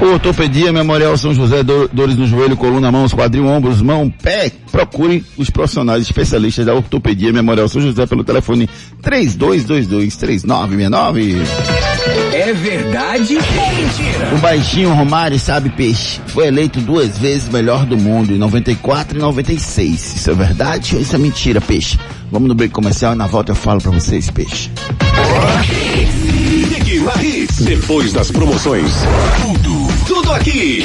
Ortopedia 0.00 0.72
Memorial 0.72 1.16
São 1.16 1.32
José, 1.34 1.62
do- 1.62 1.88
dores 1.90 2.16
no 2.16 2.26
joelho, 2.26 2.54
coluna, 2.56 2.92
mãos, 2.92 3.14
quadril, 3.14 3.46
ombros, 3.46 3.80
mão, 3.80 4.10
pé. 4.10 4.52
Procure 4.70 5.24
os 5.38 5.48
profissionais 5.48 6.02
especialistas 6.02 6.66
da 6.66 6.74
Ortopedia 6.74 7.32
Memorial 7.32 7.66
São 7.66 7.80
José 7.80 8.04
pelo 8.06 8.22
telefone 8.22 8.68
3222-3969. 9.02 11.36
É 12.32 12.52
verdade 12.52 13.36
ou 13.36 13.74
mentira? 13.74 14.34
O 14.34 14.38
baixinho 14.38 14.92
Romário 14.92 15.38
sabe 15.38 15.70
peixe. 15.70 16.20
Foi 16.26 16.46
eleito 16.46 16.80
duas 16.80 17.18
vezes 17.18 17.48
melhor 17.48 17.84
do 17.86 17.96
mundo, 17.96 18.32
em 18.32 18.38
94 18.38 19.18
e 19.18 19.20
96. 19.20 20.16
Isso 20.16 20.30
é 20.30 20.34
verdade 20.34 20.96
ou 20.96 21.02
isso 21.02 21.14
é 21.14 21.18
mentira, 21.18 21.60
peixe? 21.60 21.98
Vamos 22.30 22.48
no 22.48 22.54
break 22.54 22.72
comercial 22.72 23.12
e 23.12 23.16
na 23.16 23.26
volta 23.26 23.52
eu 23.52 23.56
falo 23.56 23.80
pra 23.80 23.90
vocês, 23.90 24.30
peixe. 24.30 24.70
Hits. 27.20 27.60
Depois 27.60 28.12
das 28.12 28.30
promoções. 28.30 28.92
Tudo, 29.42 29.88
tudo 30.06 30.32
aqui. 30.32 30.84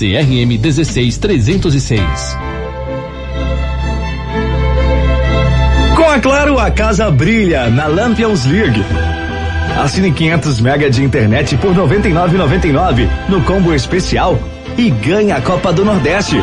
CRM 0.01 0.57
16306. 0.57 2.01
Com 5.95 6.09
a 6.09 6.19
Claro, 6.19 6.57
a 6.57 6.71
casa 6.71 7.11
brilha 7.11 7.69
na 7.69 7.85
Lampions 7.85 8.43
League. 8.47 8.83
Assine 9.79 10.11
500 10.11 10.59
mega 10.59 10.89
de 10.89 11.03
internet 11.03 11.55
por 11.57 11.75
99,99 11.75 13.07
no 13.29 13.43
combo 13.43 13.75
especial 13.75 14.39
e 14.75 14.89
ganhe 14.89 15.31
a 15.31 15.39
Copa 15.39 15.71
do 15.71 15.85
Nordeste. 15.85 16.37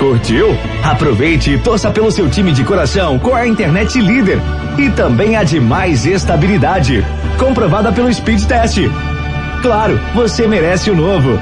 Curtiu? 0.00 0.58
Aproveite 0.82 1.52
e 1.52 1.58
torça 1.58 1.88
pelo 1.92 2.10
seu 2.10 2.28
time 2.28 2.50
de 2.50 2.64
coração 2.64 3.16
com 3.16 3.32
a 3.32 3.46
internet 3.46 4.00
líder 4.00 4.40
e 4.76 4.90
também 4.90 5.36
a 5.36 5.44
de 5.44 5.60
mais 5.60 6.04
estabilidade, 6.04 7.06
comprovada 7.38 7.92
pelo 7.92 8.12
Speed 8.12 8.42
Test. 8.42 8.78
Claro, 9.62 10.00
você 10.16 10.48
merece 10.48 10.90
o 10.90 10.96
novo. 10.96 11.38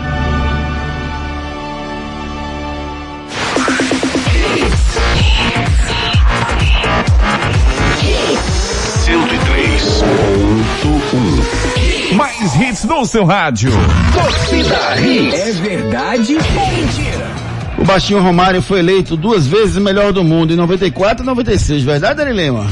Mais 12.43 12.57
hits 12.57 12.85
no 12.87 13.07
seu 13.07 13.25
rádio. 13.25 13.71
Torcida 14.13 15.01
Hits. 15.01 15.33
É 15.33 15.53
verdade 15.53 16.35
ou 16.35 16.77
mentira? 16.77 17.31
O 17.79 17.85
Baixinho 17.85 18.21
Romário 18.21 18.61
foi 18.61 18.81
eleito 18.81 19.17
duas 19.17 19.47
vezes 19.47 19.77
o 19.77 19.81
melhor 19.81 20.13
do 20.13 20.25
mundo, 20.25 20.53
em 20.53 20.57
94 20.57 21.23
e 21.23 21.27
96. 21.27 21.85
Verdade, 21.85 22.21
Ari 22.21 22.33
Lema? 22.33 22.67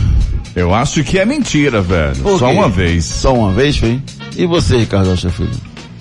Eu 0.57 0.75
acho 0.75 1.05
que 1.05 1.21
é 1.21 1.25
mentira, 1.25 1.81
velho. 1.81 2.17
Por 2.17 2.41
Só 2.41 2.49
quê? 2.49 2.53
uma 2.53 2.69
vez. 2.69 3.05
Só 3.05 3.33
uma 3.33 3.53
vez, 3.53 3.77
foi? 3.77 4.03
E 4.37 4.45
você, 4.45 4.79
Ricardo 4.79 5.11
Rocha 5.11 5.31
Filho? 5.31 5.51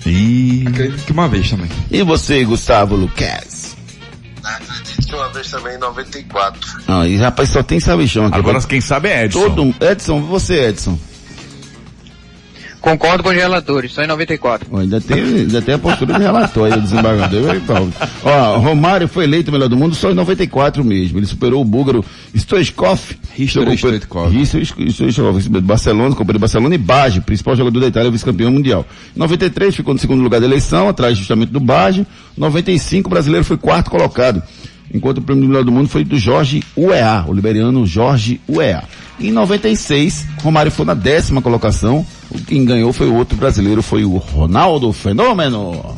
E... 0.04 0.64
Acredito 0.66 1.04
que 1.04 1.12
uma 1.12 1.28
vez 1.28 1.48
também. 1.48 1.68
E 1.92 2.02
você, 2.02 2.42
Gustavo 2.42 2.96
Luquez? 2.96 3.76
Acredito 4.42 5.06
que 5.06 5.14
uma 5.14 5.28
vez 5.28 5.48
também 5.48 5.76
em 5.76 5.78
94. 5.78 6.60
Não, 6.88 7.06
e 7.06 7.16
rapaz, 7.18 7.50
só 7.50 7.62
tem 7.62 7.78
sabichão 7.78 8.26
aqui. 8.26 8.36
Agora 8.36 8.60
quem 8.62 8.80
sabe 8.80 9.10
é 9.10 9.26
Edson. 9.26 9.42
Todo, 9.42 9.74
Edson, 9.80 10.20
você, 10.22 10.70
Edson. 10.70 10.98
Concordo 12.80 13.22
com 13.22 13.28
os 13.28 13.36
relatores, 13.36 13.92
só 13.92 14.02
em 14.02 14.06
94. 14.06 14.68
Ó, 14.72 14.78
ainda, 14.78 15.00
tem, 15.00 15.22
ainda 15.22 15.60
tem 15.60 15.74
a 15.74 15.78
postura 15.78 16.14
de 16.14 16.20
relatório 16.20 16.76
do 16.76 16.82
desembargador. 16.82 17.54
e 17.54 17.60
Paulo. 17.60 17.92
Ó, 18.24 18.56
Romário 18.58 19.06
foi 19.06 19.24
eleito 19.24 19.50
o 19.50 19.52
melhor 19.52 19.68
do 19.68 19.76
mundo 19.76 19.94
só 19.94 20.10
em 20.10 20.14
94 20.14 20.82
mesmo. 20.82 21.18
Ele 21.18 21.26
superou 21.26 21.60
o 21.60 21.64
búlgaro 21.64 22.04
Stoichkov. 22.34 23.00
Stoichkov. 23.36 24.32
Stoichkov, 24.90 25.48
do 25.48 25.60
Barcelona, 25.60 26.10
companheiro 26.14 26.38
do 26.38 26.40
Barcelona 26.40 26.74
e 26.74 26.78
Baggio, 26.78 27.22
principal 27.22 27.54
jogador 27.54 27.80
da 27.80 27.86
Itália, 27.86 28.10
vice-campeão 28.10 28.50
mundial. 28.50 28.86
Em 29.14 29.18
93 29.18 29.74
ficou 29.76 29.92
no 29.92 30.00
segundo 30.00 30.22
lugar 30.22 30.40
da 30.40 30.46
eleição, 30.46 30.88
atrás 30.88 31.18
justamente 31.18 31.50
do 31.50 31.60
Baggio. 31.60 32.06
95 32.36 33.08
o 33.08 33.10
brasileiro 33.10 33.44
foi 33.44 33.56
quarto 33.58 33.90
colocado. 33.90 34.42
Enquanto 34.92 35.18
o 35.18 35.22
prêmio 35.22 35.44
do 35.44 35.48
melhor 35.48 35.64
do 35.64 35.70
mundo 35.70 35.88
foi 35.88 36.02
do 36.02 36.18
Jorge 36.18 36.64
UEA, 36.76 37.24
o 37.28 37.32
liberiano 37.32 37.86
Jorge 37.86 38.40
UEA. 38.48 38.82
Em 39.20 39.30
96, 39.30 40.26
Romário 40.42 40.72
foi 40.72 40.86
na 40.86 40.94
décima 40.94 41.42
colocação. 41.42 42.06
Quem 42.46 42.64
ganhou 42.64 42.92
foi 42.92 43.08
o 43.08 43.14
outro 43.14 43.36
brasileiro, 43.36 43.82
foi 43.82 44.04
o 44.04 44.16
Ronaldo 44.16 44.92
Fenômeno. 44.92 45.94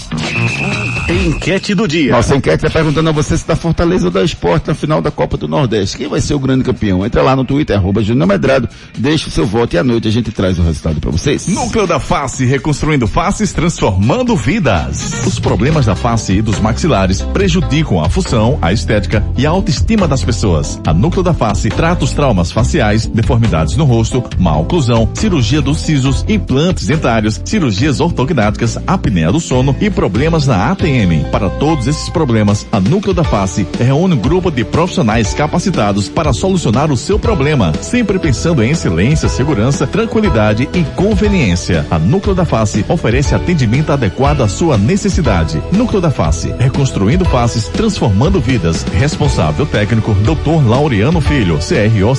Enquete 1.08 1.74
do 1.74 1.86
dia. 1.86 2.12
Nossa 2.12 2.34
enquete 2.34 2.64
está 2.64 2.70
perguntando 2.70 3.10
a 3.10 3.12
você 3.12 3.36
se 3.36 3.46
da 3.46 3.54
Fortaleza 3.54 4.06
ou 4.06 4.10
da 4.10 4.22
Esporte 4.24 4.68
na 4.68 4.74
final 4.74 5.02
da 5.02 5.10
Copa 5.10 5.36
do 5.36 5.46
Nordeste. 5.46 5.98
Quem 5.98 6.08
vai 6.08 6.20
ser 6.20 6.34
o 6.34 6.38
grande 6.38 6.64
campeão? 6.64 7.04
Entra 7.04 7.22
lá 7.22 7.36
no 7.36 7.44
Twitter, 7.44 7.76
arroba 7.76 8.02
Júnior 8.02 8.26
Medrado, 8.26 8.68
deixa 8.96 9.28
o 9.28 9.30
seu 9.30 9.44
voto 9.44 9.74
e 9.74 9.78
à 9.78 9.84
noite 9.84 10.08
a 10.08 10.10
gente 10.10 10.30
traz 10.30 10.58
o 10.58 10.62
resultado 10.62 11.00
para 11.00 11.10
vocês. 11.10 11.46
Núcleo 11.48 11.86
da 11.86 12.00
Face, 12.00 12.46
reconstruindo 12.46 13.06
faces, 13.06 13.52
transformando 13.52 14.34
vidas. 14.34 15.26
Os 15.26 15.38
problemas 15.38 15.86
da 15.86 15.94
face 15.94 16.32
e 16.34 16.42
dos 16.42 16.58
maxilares 16.60 17.20
prejudicam 17.20 18.00
a 18.00 18.08
função, 18.08 18.58
a 18.62 18.72
estética 18.72 19.22
e 19.36 19.44
a 19.44 19.50
autoestima 19.50 20.08
das 20.08 20.24
pessoas. 20.24 20.80
A 20.86 20.94
Núcleo 20.94 21.22
da 21.22 21.34
Face 21.34 21.68
trata 21.68 22.04
os 22.04 22.12
traumas 22.12 22.50
faciais, 22.50 23.06
deformidades 23.12 23.76
no 23.76 23.84
rosto, 23.84 24.22
má 24.38 24.56
oclusão, 24.56 25.08
cirurgia 25.14 25.60
dos 25.60 25.78
sisos, 25.78 26.24
implantes 26.28 26.86
dentários, 26.86 27.40
cirurgias 27.44 28.00
ortognáticas, 28.00 28.78
apneia 28.86 29.30
do 29.30 29.40
sono 29.40 29.74
e 29.80 29.90
problemas 29.90 30.46
na 30.46 30.70
ATM. 30.70 31.24
Para 31.30 31.50
todos 31.50 31.86
esses 31.86 32.08
problemas, 32.08 32.66
a 32.72 32.80
Núcleo 32.80 33.14
da 33.14 33.24
Face 33.24 33.66
reúne 33.78 34.14
um 34.14 34.18
grupo 34.18 34.50
de 34.50 34.64
profissionais 34.64 35.34
capacitados 35.34 36.08
para 36.08 36.32
solucionar 36.32 36.90
o 36.90 36.96
seu 36.96 37.18
problema, 37.18 37.72
sempre 37.80 38.18
pensando 38.18 38.62
em 38.62 38.70
excelência, 38.70 39.28
segurança, 39.28 39.86
tranquilidade 39.86 40.68
e 40.72 40.82
conveniência. 40.96 41.86
A 41.90 41.98
Núcleo 41.98 42.34
da 42.34 42.44
Face 42.44 42.84
oferece 42.88 43.34
atendimento 43.34 43.92
adequado 43.92 44.40
à 44.40 44.48
sua 44.48 44.78
necessidade. 44.78 45.62
Núcleo 45.72 46.00
da 46.00 46.10
Face, 46.10 46.54
reconstruindo 46.58 47.24
faces, 47.24 47.68
transformando 47.68 48.40
vidas. 48.40 48.84
Responsável 48.94 49.66
técnico, 49.66 50.14
Dr. 50.14 50.66
Laureano 50.66 51.20
Filho, 51.20 51.58
CRO 51.58 52.14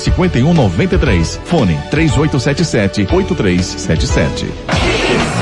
5193. 0.88 1.40
Fone 1.46 1.80
3877 1.90 3.08
8377. 3.12 4.46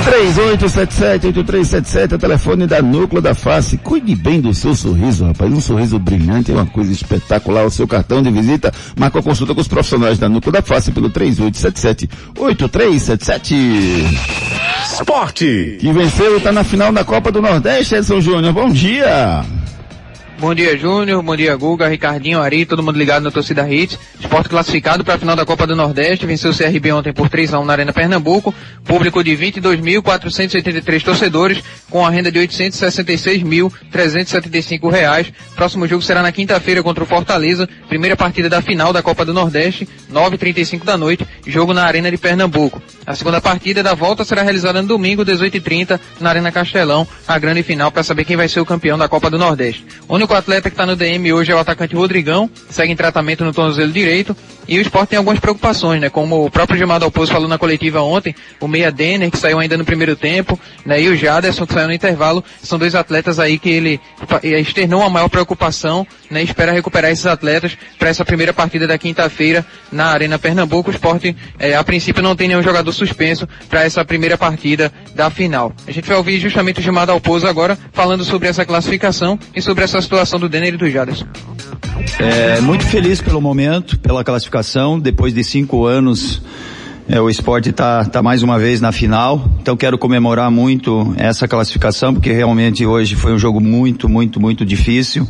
3877-8377 0.01 2.11
é 2.11 2.15
o 2.15 2.19
telefone 2.19 2.67
da 2.67 2.81
Núcleo 2.81 3.21
da 3.21 3.35
Face. 3.35 3.77
Cuide 3.77 4.15
bem 4.15 4.41
do 4.41 4.53
seu 4.53 4.73
sorriso, 4.73 5.25
rapaz. 5.25 5.51
Um 5.51 5.61
sorriso 5.61 5.99
brilhante 5.99 6.51
é 6.51 6.55
uma 6.55 6.65
coisa 6.65 6.91
espetacular. 6.91 7.65
O 7.65 7.71
seu 7.71 7.87
cartão 7.87 8.21
de 8.21 8.31
visita 8.31 8.73
marca 8.97 9.19
a 9.19 9.23
consulta 9.23 9.53
com 9.53 9.61
os 9.61 9.67
profissionais 9.67 10.17
da 10.17 10.27
Núcleo 10.27 10.51
da 10.51 10.61
Face 10.61 10.91
pelo 10.91 11.09
3877-8377. 11.11 13.55
Esporte. 14.91 15.77
Que 15.79 15.91
venceu 15.91 16.33
e 16.33 16.37
está 16.37 16.51
na 16.51 16.63
final 16.63 16.91
da 16.91 17.03
Copa 17.03 17.31
do 17.31 17.41
Nordeste, 17.41 17.95
Edson 17.95 18.21
Júnior. 18.21 18.53
Bom 18.53 18.69
dia. 18.69 19.43
Bom 20.41 20.53
dia, 20.55 20.75
Júnior. 20.75 21.21
Bom 21.21 21.35
dia, 21.35 21.55
Guga, 21.55 21.87
Ricardinho, 21.87 22.41
Ari, 22.41 22.65
todo 22.65 22.81
mundo 22.81 22.97
ligado 22.97 23.21
na 23.21 23.29
torcida 23.29 23.71
Hits. 23.71 23.99
Esporte 24.19 24.49
classificado 24.49 25.05
para 25.05 25.13
a 25.13 25.19
final 25.19 25.35
da 25.35 25.45
Copa 25.45 25.67
do 25.67 25.75
Nordeste. 25.75 26.25
Venceu 26.25 26.49
o 26.49 26.57
CRB 26.57 26.93
ontem 26.93 27.13
por 27.13 27.29
3 27.29 27.53
a 27.53 27.59
1 27.59 27.65
na 27.65 27.73
Arena 27.73 27.93
Pernambuco. 27.93 28.51
Público 28.83 29.23
de 29.23 29.37
22.483 29.37 31.03
torcedores, 31.03 31.63
com 31.91 32.03
a 32.03 32.09
renda 32.09 32.31
de 32.31 32.39
866.375 32.39 34.89
reais. 34.89 35.31
Próximo 35.55 35.87
jogo 35.87 36.01
será 36.01 36.23
na 36.23 36.31
quinta-feira 36.31 36.81
contra 36.81 37.03
o 37.03 37.07
Fortaleza. 37.07 37.69
Primeira 37.87 38.17
partida 38.17 38.49
da 38.49 38.63
final 38.63 38.91
da 38.91 39.03
Copa 39.03 39.23
do 39.23 39.35
Nordeste, 39.35 39.87
9h35 40.11 40.83
da 40.83 40.97
noite. 40.97 41.23
Jogo 41.45 41.71
na 41.71 41.83
Arena 41.83 42.09
de 42.09 42.17
Pernambuco. 42.17 42.81
A 43.05 43.13
segunda 43.13 43.39
partida 43.39 43.83
da 43.83 43.93
volta 43.93 44.25
será 44.25 44.41
realizada 44.41 44.81
no 44.81 44.87
domingo, 44.87 45.23
18h30, 45.23 45.99
na 46.19 46.31
Arena 46.31 46.51
Castelão. 46.51 47.07
A 47.27 47.37
grande 47.37 47.61
final 47.61 47.91
para 47.91 48.01
saber 48.01 48.25
quem 48.25 48.35
vai 48.35 48.49
ser 48.49 48.59
o 48.59 48.65
campeão 48.65 48.97
da 48.97 49.07
Copa 49.07 49.29
do 49.29 49.37
Nordeste. 49.37 49.85
O 50.07 50.15
único 50.15 50.30
atleta 50.35 50.69
que 50.69 50.73
está 50.73 50.85
no 50.85 50.95
DM 50.95 51.33
hoje 51.33 51.51
é 51.51 51.55
o 51.55 51.59
atacante 51.59 51.95
Rodrigão, 51.95 52.49
segue 52.69 52.91
em 52.91 52.95
tratamento 52.95 53.43
no 53.43 53.53
tornozelo 53.53 53.91
direito. 53.91 54.35
E 54.67 54.77
o 54.77 54.81
esporte 54.81 55.09
tem 55.09 55.17
algumas 55.17 55.39
preocupações, 55.39 55.99
né? 55.99 56.09
Como 56.09 56.45
o 56.45 56.49
próprio 56.49 56.77
Gilmar 56.77 56.99
Dalpozo 56.99 57.31
falou 57.31 57.47
na 57.49 57.57
coletiva 57.57 58.01
ontem, 58.01 58.33
o 58.59 58.67
Meia 58.67 58.91
Denner, 58.91 59.29
que 59.29 59.37
saiu 59.37 59.59
ainda 59.59 59.75
no 59.75 59.83
primeiro 59.83 60.15
tempo, 60.15 60.57
né? 60.85 61.01
E 61.01 61.09
o 61.09 61.15
Jaderson, 61.15 61.65
que 61.65 61.73
saiu 61.73 61.87
no 61.87 61.93
intervalo, 61.93 62.43
são 62.61 62.79
dois 62.79 62.95
atletas 62.95 63.39
aí 63.39 63.59
que 63.59 63.69
ele 63.69 63.99
externou 64.43 65.01
a 65.01 65.09
maior 65.09 65.27
preocupação, 65.27 66.07
né? 66.29 66.41
Espera 66.41 66.71
recuperar 66.71 67.11
esses 67.11 67.25
atletas 67.25 67.77
para 67.99 68.09
essa 68.09 68.23
primeira 68.23 68.53
partida 68.53 68.87
da 68.87 68.97
quinta-feira 68.97 69.65
na 69.91 70.05
Arena 70.05 70.39
Pernambuco. 70.39 70.89
O 70.89 70.93
esporte, 70.93 71.35
é, 71.59 71.75
a 71.75 71.83
princípio, 71.83 72.23
não 72.23 72.35
tem 72.35 72.47
nenhum 72.47 72.63
jogador 72.63 72.91
suspenso 72.93 73.47
para 73.67 73.83
essa 73.83 74.05
primeira 74.05 74.37
partida 74.37 74.91
da 75.13 75.29
final. 75.29 75.73
A 75.85 75.91
gente 75.91 76.07
vai 76.07 76.15
ouvir 76.15 76.39
justamente 76.39 76.79
o 76.79 76.83
Gilmar 76.83 77.07
Dalpozo 77.07 77.47
agora 77.47 77.77
falando 77.91 78.23
sobre 78.23 78.47
essa 78.47 78.63
classificação 78.63 79.37
e 79.53 79.61
sobre 79.61 79.83
essa 79.83 79.99
situação 80.01 80.20
do 80.39 80.47
Denner 80.47 80.73
e 80.73 80.77
do 80.77 80.89
Jaderson. 80.89 81.25
É, 82.19 82.61
muito 82.61 82.85
feliz 82.85 83.21
pelo 83.21 83.41
momento, 83.41 83.97
pela 83.99 84.23
classificação, 84.23 84.99
depois 84.99 85.33
de 85.33 85.43
cinco 85.43 85.85
anos 85.85 86.41
é, 87.11 87.19
o 87.19 87.29
esporte 87.29 87.71
está 87.71 88.05
tá 88.05 88.21
mais 88.23 88.41
uma 88.41 88.57
vez 88.57 88.79
na 88.79 88.93
final, 88.93 89.43
então 89.59 89.75
quero 89.75 89.97
comemorar 89.97 90.49
muito 90.49 91.13
essa 91.17 91.45
classificação, 91.45 92.13
porque 92.13 92.31
realmente 92.31 92.85
hoje 92.85 93.15
foi 93.15 93.33
um 93.33 93.37
jogo 93.37 93.59
muito, 93.59 94.07
muito, 94.07 94.39
muito 94.39 94.65
difícil. 94.65 95.27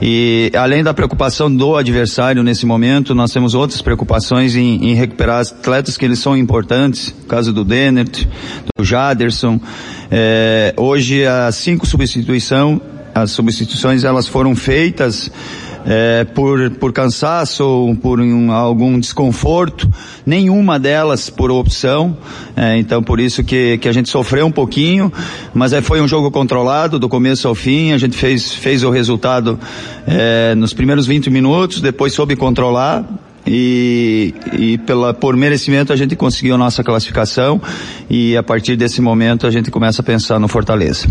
E 0.00 0.52
além 0.54 0.84
da 0.84 0.94
preocupação 0.94 1.52
do 1.52 1.76
adversário 1.76 2.44
nesse 2.44 2.64
momento, 2.64 3.12
nós 3.14 3.32
temos 3.32 3.54
outras 3.54 3.82
preocupações 3.82 4.54
em, 4.54 4.90
em 4.90 4.94
recuperar 4.94 5.40
atletas 5.40 5.96
que 5.96 6.04
eles 6.04 6.20
são 6.20 6.36
importantes, 6.36 7.12
no 7.22 7.26
caso 7.26 7.52
do 7.52 7.64
Dennert, 7.64 8.26
do 8.76 8.84
Jaderson. 8.84 9.60
É, 10.10 10.72
hoje 10.76 11.26
as 11.26 11.56
cinco 11.56 11.86
substituições, 11.86 12.78
as 13.14 13.30
substituições 13.30 14.04
elas 14.04 14.26
foram 14.26 14.54
feitas 14.54 15.30
é, 15.86 16.24
por, 16.24 16.70
por 16.72 16.92
cansaço 16.92 17.64
ou 17.64 17.96
por 17.96 18.20
um, 18.20 18.52
algum 18.52 18.98
desconforto, 18.98 19.88
nenhuma 20.26 20.78
delas 20.78 21.30
por 21.30 21.50
opção, 21.50 22.16
é, 22.56 22.76
então 22.78 23.02
por 23.02 23.20
isso 23.20 23.42
que, 23.42 23.78
que 23.78 23.88
a 23.88 23.92
gente 23.92 24.08
sofreu 24.08 24.46
um 24.46 24.52
pouquinho, 24.52 25.12
mas 25.54 25.72
é, 25.72 25.80
foi 25.80 26.00
um 26.00 26.08
jogo 26.08 26.30
controlado 26.30 26.98
do 26.98 27.08
começo 27.08 27.48
ao 27.48 27.54
fim, 27.54 27.92
a 27.92 27.98
gente 27.98 28.16
fez, 28.16 28.52
fez 28.52 28.82
o 28.82 28.90
resultado 28.90 29.58
é, 30.06 30.54
nos 30.54 30.72
primeiros 30.72 31.06
20 31.06 31.30
minutos, 31.30 31.80
depois 31.80 32.12
soube 32.12 32.36
controlar, 32.36 33.04
e, 33.46 34.34
e 34.52 34.78
pela, 34.78 35.14
por 35.14 35.34
merecimento 35.34 35.94
a 35.94 35.96
gente 35.96 36.14
conseguiu 36.14 36.58
nossa 36.58 36.84
classificação 36.84 37.60
e 38.08 38.36
a 38.36 38.42
partir 38.42 38.76
desse 38.76 39.00
momento 39.00 39.46
a 39.46 39.50
gente 39.50 39.70
começa 39.70 40.02
a 40.02 40.04
pensar 40.04 40.38
no 40.38 40.46
Fortaleza. 40.46 41.08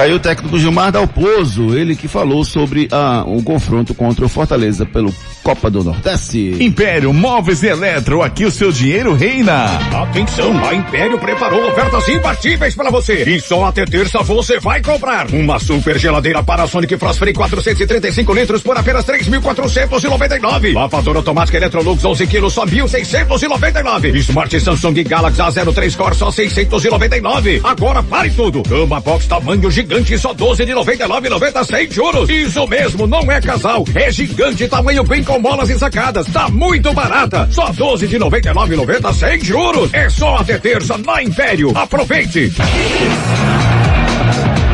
Tá 0.00 0.04
aí 0.04 0.14
o 0.14 0.18
técnico 0.18 0.58
Gilmar 0.58 0.90
Dalpozo, 0.90 1.76
ele 1.76 1.94
que 1.94 2.08
falou 2.08 2.42
sobre 2.42 2.88
ah, 2.90 3.22
o 3.26 3.42
confronto 3.42 3.92
contra 3.92 4.24
o 4.24 4.30
Fortaleza 4.30 4.86
pelo 4.86 5.12
Copa 5.42 5.70
do 5.70 5.82
Nordeste. 5.82 6.56
Império 6.60 7.12
Móveis 7.12 7.62
e 7.62 7.68
Eletro, 7.68 8.22
aqui 8.22 8.44
o 8.44 8.50
seu 8.50 8.70
dinheiro 8.70 9.14
reina. 9.14 9.78
Atenção, 10.02 10.52
a 10.64 10.74
Império 10.74 11.18
preparou 11.18 11.66
ofertas 11.68 12.08
imbatíveis 12.08 12.74
para 12.74 12.90
você. 12.90 13.22
E 13.24 13.40
só 13.40 13.64
até 13.64 13.84
terça 13.84 14.22
você 14.22 14.60
vai 14.60 14.82
comprar 14.82 15.30
uma 15.32 15.58
super 15.58 15.98
geladeira 15.98 16.42
Panasonic 16.42 16.96
Frostfree 16.96 17.32
435 17.32 18.32
litros 18.34 18.62
por 18.62 18.76
apenas 18.76 19.04
3.499. 19.04 20.74
Lavadora 20.74 21.18
automática 21.18 21.56
Electrolux 21.56 22.04
11 22.04 22.26
quilos 22.26 22.52
só 22.52 22.66
1.699. 22.66 24.14
Smart 24.16 24.60
Samsung 24.60 25.02
Galaxy 25.04 25.40
A03 25.40 25.96
Core 25.96 26.14
só 26.14 26.30
699. 26.30 27.60
Agora 27.64 28.02
pare 28.02 28.30
tudo. 28.30 28.62
Cama 28.62 29.00
box 29.00 29.26
tamanho 29.26 29.70
gigante 29.70 30.18
só 30.18 30.34
12 30.34 30.66
de 30.66 30.72
99,90 30.72 31.64
sem 31.64 31.90
juros. 31.90 32.28
Isso 32.28 32.66
mesmo, 32.66 33.06
não 33.06 33.30
é 33.30 33.40
casal, 33.40 33.84
é 33.94 34.10
gigante 34.10 34.68
tamanho 34.68 35.02
bem 35.02 35.22
com 35.30 35.40
bolas 35.40 35.70
e 35.70 35.78
sacadas. 35.78 36.26
Tá 36.26 36.48
muito 36.48 36.92
barata. 36.92 37.48
Só 37.52 37.70
12 37.70 38.08
de 38.08 38.18
99,90 38.18 39.14
sem 39.14 39.40
juros. 39.44 39.94
É 39.94 40.10
só 40.10 40.36
até 40.36 40.58
terça 40.58 40.98
na 40.98 41.22
Império. 41.22 41.70
Aproveite. 41.76 42.52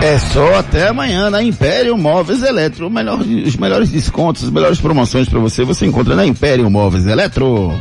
É 0.03 0.19
só 0.19 0.59
até 0.59 0.89
amanhã 0.89 1.29
na 1.29 1.43
Império 1.43 1.97
Móveis 1.99 2.43
Eletro. 2.43 2.89
Melhor, 2.89 3.21
os 3.21 3.57
melhores 3.57 3.91
descontos, 3.91 4.45
as 4.45 4.51
melhores 4.51 4.81
promoções 4.81 5.29
para 5.29 5.39
você, 5.39 5.63
você 5.63 5.85
encontra 5.85 6.17
na 6.17 6.25
Império 6.25 6.71
Móveis 6.71 7.07
Eletro. 7.07 7.79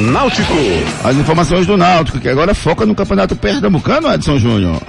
Náutico. 0.00 0.54
As 1.04 1.16
informações 1.16 1.66
do 1.66 1.76
Náutico, 1.76 2.18
que 2.18 2.28
agora 2.28 2.52
foca 2.52 2.84
no 2.84 2.96
Campeonato 2.96 3.36
Pernambucano, 3.36 4.12
Edson 4.12 4.38
Júnior. 4.38 4.82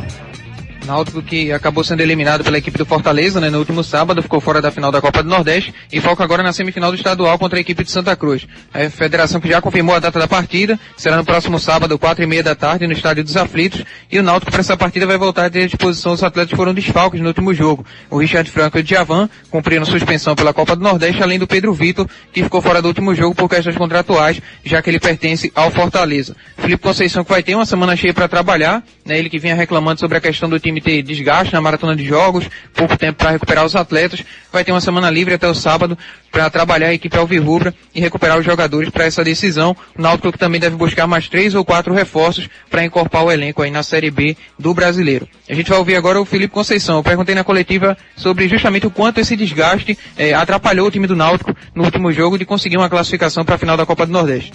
Náutico 0.88 1.21
que 1.21 1.51
acabou 1.51 1.83
sendo 1.83 1.99
eliminado 1.99 2.45
pela 2.45 2.57
equipe 2.57 2.77
do 2.77 2.85
Fortaleza, 2.85 3.41
né, 3.41 3.49
no 3.49 3.59
último 3.59 3.83
sábado, 3.83 4.23
ficou 4.23 4.39
fora 4.39 4.61
da 4.61 4.71
final 4.71 4.89
da 4.89 5.01
Copa 5.01 5.21
do 5.21 5.27
Nordeste 5.27 5.73
e 5.91 5.99
foca 5.99 6.23
agora 6.23 6.41
na 6.41 6.53
semifinal 6.53 6.91
do 6.91 6.95
estadual 6.95 7.38
contra 7.38 7.59
a 7.59 7.61
equipe 7.61 7.83
de 7.83 7.91
Santa 7.91 8.15
Cruz. 8.15 8.47
A 8.73 8.89
federação 8.89 9.41
que 9.41 9.49
já 9.49 9.61
confirmou 9.61 9.93
a 9.93 9.99
data 9.99 10.17
da 10.17 10.29
partida, 10.29 10.79
será 10.95 11.17
no 11.17 11.25
próximo 11.25 11.59
sábado, 11.59 11.99
quatro 11.99 12.23
e 12.23 12.27
meia 12.27 12.41
da 12.41 12.55
tarde, 12.55 12.88
no 12.88 12.93
Estádio 12.93 13.21
dos 13.21 13.35
Aflitos, 13.35 13.83
e 14.09 14.17
o 14.17 14.23
Náutico 14.23 14.49
para 14.49 14.61
essa 14.61 14.77
partida 14.77 15.05
vai 15.05 15.17
voltar 15.17 15.47
a 15.47 15.49
ter 15.49 15.63
à 15.63 15.65
disposição 15.65 16.13
os 16.13 16.23
atletas 16.23 16.51
que 16.51 16.55
foram 16.55 16.73
desfalques 16.73 17.19
no 17.19 17.27
último 17.27 17.53
jogo. 17.53 17.85
O 18.09 18.17
Richard 18.17 18.49
Franco 18.49 18.77
e 18.77 18.81
o 18.81 18.83
Djavan 18.83 19.29
cumpriram 19.51 19.83
suspensão 19.83 20.35
pela 20.35 20.53
Copa 20.53 20.73
do 20.73 20.81
Nordeste, 20.81 21.21
além 21.21 21.38
do 21.38 21.45
Pedro 21.45 21.73
Vitor, 21.73 22.07
que 22.31 22.41
ficou 22.41 22.61
fora 22.61 22.81
do 22.81 22.88
último 22.88 23.13
jogo 23.13 23.35
por 23.35 23.49
questões 23.49 23.75
contratuais, 23.75 24.41
já 24.63 24.81
que 24.81 24.89
ele 24.89 25.01
pertence 25.01 25.51
ao 25.53 25.69
Fortaleza. 25.69 26.33
Felipe 26.57 26.81
Conceição 26.81 27.25
que 27.25 27.29
vai 27.29 27.43
ter 27.43 27.55
uma 27.55 27.65
semana 27.65 27.93
cheia 27.97 28.13
para 28.13 28.29
trabalhar, 28.29 28.81
né, 29.05 29.19
ele 29.19 29.29
que 29.29 29.38
vinha 29.38 29.53
reclamando 29.53 29.99
sobre 29.99 30.17
a 30.17 30.21
questão 30.21 30.49
do 30.49 30.57
time 30.57 30.76
ter 30.82 31.01
desgaste 31.01 31.53
na 31.53 31.61
maratona 31.61 31.95
de 31.95 32.05
jogos, 32.05 32.49
pouco 32.73 32.97
tempo 32.97 33.17
para 33.17 33.32
recuperar 33.32 33.65
os 33.65 33.75
atletas, 33.75 34.23
vai 34.51 34.63
ter 34.63 34.71
uma 34.71 34.82
semana 34.82 35.09
livre 35.09 35.34
até 35.34 35.47
o 35.47 35.53
sábado 35.53 35.97
para 36.32 36.49
trabalhar 36.49 36.88
a 36.88 36.93
equipe 36.93 37.17
alvirrubra 37.17 37.73
e 37.93 37.99
recuperar 37.99 38.38
os 38.38 38.45
jogadores 38.45 38.89
para 38.89 39.05
essa 39.05 39.23
decisão. 39.23 39.75
O 39.97 40.01
Náutico 40.01 40.38
também 40.38 40.59
deve 40.59 40.75
buscar 40.75 41.07
mais 41.07 41.28
três 41.28 41.55
ou 41.55 41.65
quatro 41.65 41.93
reforços 41.93 42.49
para 42.69 42.84
encorpar 42.84 43.23
o 43.23 43.32
elenco 43.32 43.61
aí 43.61 43.71
na 43.71 43.84
Série 43.84 44.11
B 44.11 44.36
do 44.57 44.73
Brasileiro. 44.73 45.28
A 45.49 45.53
gente 45.53 45.69
vai 45.69 45.80
ouvir 45.80 45.95
agora 45.95 46.21
o 46.21 46.25
Felipe 46.25 46.53
Conceição. 46.53 46.97
Eu 46.97 47.03
perguntei 47.03 47.34
na 47.34 47.43
coletiva 47.43 47.97
sobre 48.15 48.47
justamente 48.47 48.88
o 48.88 48.91
quanto 48.91 49.19
esse 49.19 49.36
desgaste 49.36 49.97
eh, 50.17 50.34
atrapalhou 50.34 50.88
o 50.88 50.91
time 50.91 51.07
do 51.07 51.15
Náutico 51.15 51.55
no 51.73 51.84
último 51.84 52.11
jogo 52.11 52.38
de 52.38 52.45
conseguir 52.45 52.78
uma 52.78 52.89
classificação 52.89 53.43
para 53.43 53.55
a 53.55 53.57
final 53.57 53.78
da 53.78 53.86
Copa 53.86 54.05
do 54.05 54.11
Nordeste. 54.11 54.51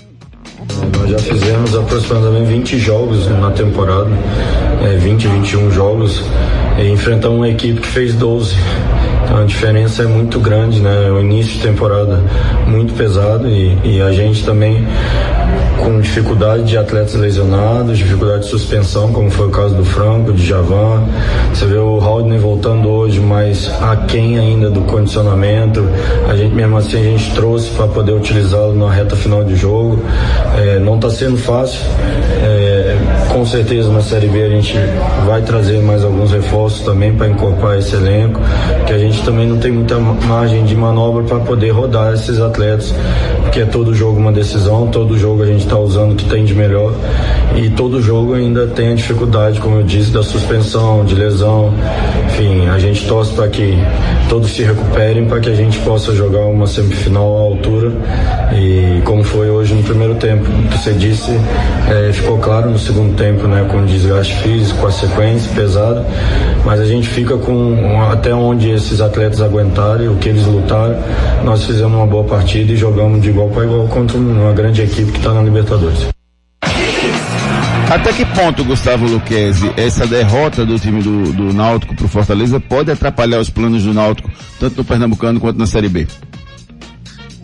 Nós 0.98 1.10
já 1.10 1.18
fizemos 1.18 1.74
aproximadamente 1.76 2.46
20 2.46 2.78
jogos 2.78 3.28
na 3.28 3.50
temporada, 3.50 4.10
é, 4.84 4.96
20, 4.96 5.28
21 5.28 5.70
jogos, 5.70 6.22
e 6.78 6.88
enfrentamos 6.88 7.38
uma 7.38 7.48
equipe 7.48 7.80
que 7.80 7.88
fez 7.88 8.14
12. 8.14 8.54
A 9.34 9.44
diferença 9.44 10.02
é 10.02 10.06
muito 10.06 10.38
grande, 10.38 10.80
né? 10.80 11.10
O 11.10 11.20
início 11.20 11.54
de 11.54 11.60
temporada 11.60 12.20
muito 12.66 12.92
pesado 12.92 13.48
e, 13.48 13.78
e 13.82 14.02
a 14.02 14.12
gente 14.12 14.44
também 14.44 14.86
com 15.82 16.00
dificuldade 16.00 16.64
de 16.64 16.76
atletas 16.76 17.14
lesionados, 17.14 17.98
dificuldade 17.98 18.44
de 18.44 18.50
suspensão, 18.50 19.12
como 19.12 19.30
foi 19.30 19.48
o 19.48 19.50
caso 19.50 19.74
do 19.74 19.84
Franco, 19.84 20.32
de 20.32 20.46
Javan. 20.46 21.02
Você 21.52 21.66
vê 21.66 21.76
o 21.76 21.98
Haldner 21.98 22.38
voltando 22.38 22.88
hoje, 22.88 23.18
mas 23.20 23.70
aquém 23.80 24.38
ainda 24.38 24.70
do 24.70 24.82
condicionamento. 24.82 25.88
A 26.28 26.36
gente 26.36 26.54
mesmo 26.54 26.76
assim 26.76 27.00
a 27.00 27.02
gente 27.02 27.34
trouxe 27.34 27.70
para 27.70 27.88
poder 27.88 28.12
utilizá-lo 28.12 28.74
na 28.74 28.90
reta 28.90 29.16
final 29.16 29.42
de 29.42 29.56
jogo. 29.56 29.98
É, 30.56 30.78
não 30.78 30.96
está 30.96 31.10
sendo 31.10 31.36
fácil. 31.36 31.80
É, 32.44 32.96
com 33.28 33.44
certeza 33.44 33.90
na 33.90 34.02
Série 34.02 34.28
B 34.28 34.42
a 34.42 34.48
gente 34.48 34.76
vai 35.26 35.42
trazer 35.42 35.80
mais 35.80 36.04
alguns 36.04 36.32
reforços 36.32 36.82
também 36.82 37.14
para 37.14 37.28
incorporar 37.28 37.78
esse 37.78 37.94
elenco, 37.96 38.40
que 38.86 38.92
a 38.92 38.98
gente 38.98 39.21
também 39.24 39.46
não 39.46 39.58
tem 39.58 39.72
muita 39.72 39.98
margem 39.98 40.64
de 40.64 40.74
manobra 40.76 41.22
para 41.22 41.38
poder 41.40 41.70
rodar 41.70 42.12
esses 42.12 42.40
atletas, 42.40 42.94
porque 43.42 43.60
é 43.60 43.64
todo 43.64 43.94
jogo 43.94 44.18
uma 44.18 44.32
decisão, 44.32 44.88
todo 44.88 45.16
jogo 45.16 45.42
a 45.42 45.46
gente 45.46 45.64
está 45.64 45.78
usando 45.78 46.12
o 46.12 46.14
que 46.16 46.24
tem 46.24 46.44
de 46.44 46.54
melhor 46.54 46.92
e 47.54 47.70
todo 47.70 48.02
jogo 48.02 48.34
ainda 48.34 48.66
tem 48.66 48.92
a 48.92 48.94
dificuldade, 48.94 49.60
como 49.60 49.76
eu 49.76 49.82
disse, 49.82 50.10
da 50.10 50.22
suspensão, 50.22 51.04
de 51.04 51.14
lesão. 51.14 51.72
Enfim, 52.26 52.66
a 52.68 52.78
gente 52.78 53.06
torce 53.06 53.32
para 53.32 53.48
que 53.48 53.76
todos 54.28 54.50
se 54.50 54.62
recuperem 54.62 55.26
para 55.26 55.40
que 55.40 55.50
a 55.50 55.54
gente 55.54 55.78
possa 55.80 56.14
jogar 56.14 56.46
uma 56.46 56.66
semifinal 56.66 57.36
à 57.36 57.40
altura 57.40 57.92
e 58.54 59.00
como 59.04 59.22
foi 59.22 59.50
hoje 59.50 59.74
no 59.74 59.82
primeiro 59.82 60.14
tempo, 60.16 60.44
você 60.70 60.92
disse, 60.92 61.30
é, 61.88 62.12
ficou 62.12 62.38
claro 62.38 62.70
no 62.70 62.78
segundo 62.78 63.14
tempo, 63.16 63.46
né, 63.46 63.66
com 63.70 63.84
desgaste 63.84 64.34
físico, 64.36 64.80
com 64.80 64.86
a 64.86 64.92
sequência 64.92 65.50
pesada, 65.54 66.04
mas 66.64 66.80
a 66.80 66.84
gente 66.84 67.08
fica 67.08 67.36
com 67.36 68.02
até 68.10 68.34
onde 68.34 68.70
esses 68.70 69.00
atletas 69.00 69.11
aguentarem, 69.42 70.08
o 70.08 70.16
que 70.16 70.28
eles 70.28 70.46
lutaram. 70.46 70.96
Nós 71.44 71.64
fizemos 71.64 71.94
uma 71.94 72.06
boa 72.06 72.24
partida 72.24 72.72
e 72.72 72.76
jogamos 72.76 73.20
de 73.20 73.30
igual 73.30 73.48
para 73.50 73.64
igual 73.64 73.86
contra 73.88 74.16
uma 74.16 74.52
grande 74.52 74.82
equipe 74.82 75.12
que 75.12 75.18
está 75.18 75.32
na 75.32 75.42
Libertadores. 75.42 76.08
Até 77.90 78.10
que 78.10 78.24
ponto, 78.24 78.64
Gustavo 78.64 79.06
Luquezzi, 79.06 79.70
essa 79.76 80.06
derrota 80.06 80.64
do 80.64 80.78
time 80.78 81.02
do, 81.02 81.30
do 81.32 81.52
Náutico 81.52 81.94
pro 81.94 82.08
Fortaleza 82.08 82.58
pode 82.58 82.90
atrapalhar 82.90 83.38
os 83.38 83.50
planos 83.50 83.82
do 83.82 83.92
Náutico, 83.92 84.30
tanto 84.58 84.78
no 84.78 84.84
Pernambucano 84.84 85.38
quanto 85.38 85.58
na 85.58 85.66
Série 85.66 85.90
B? 85.90 86.08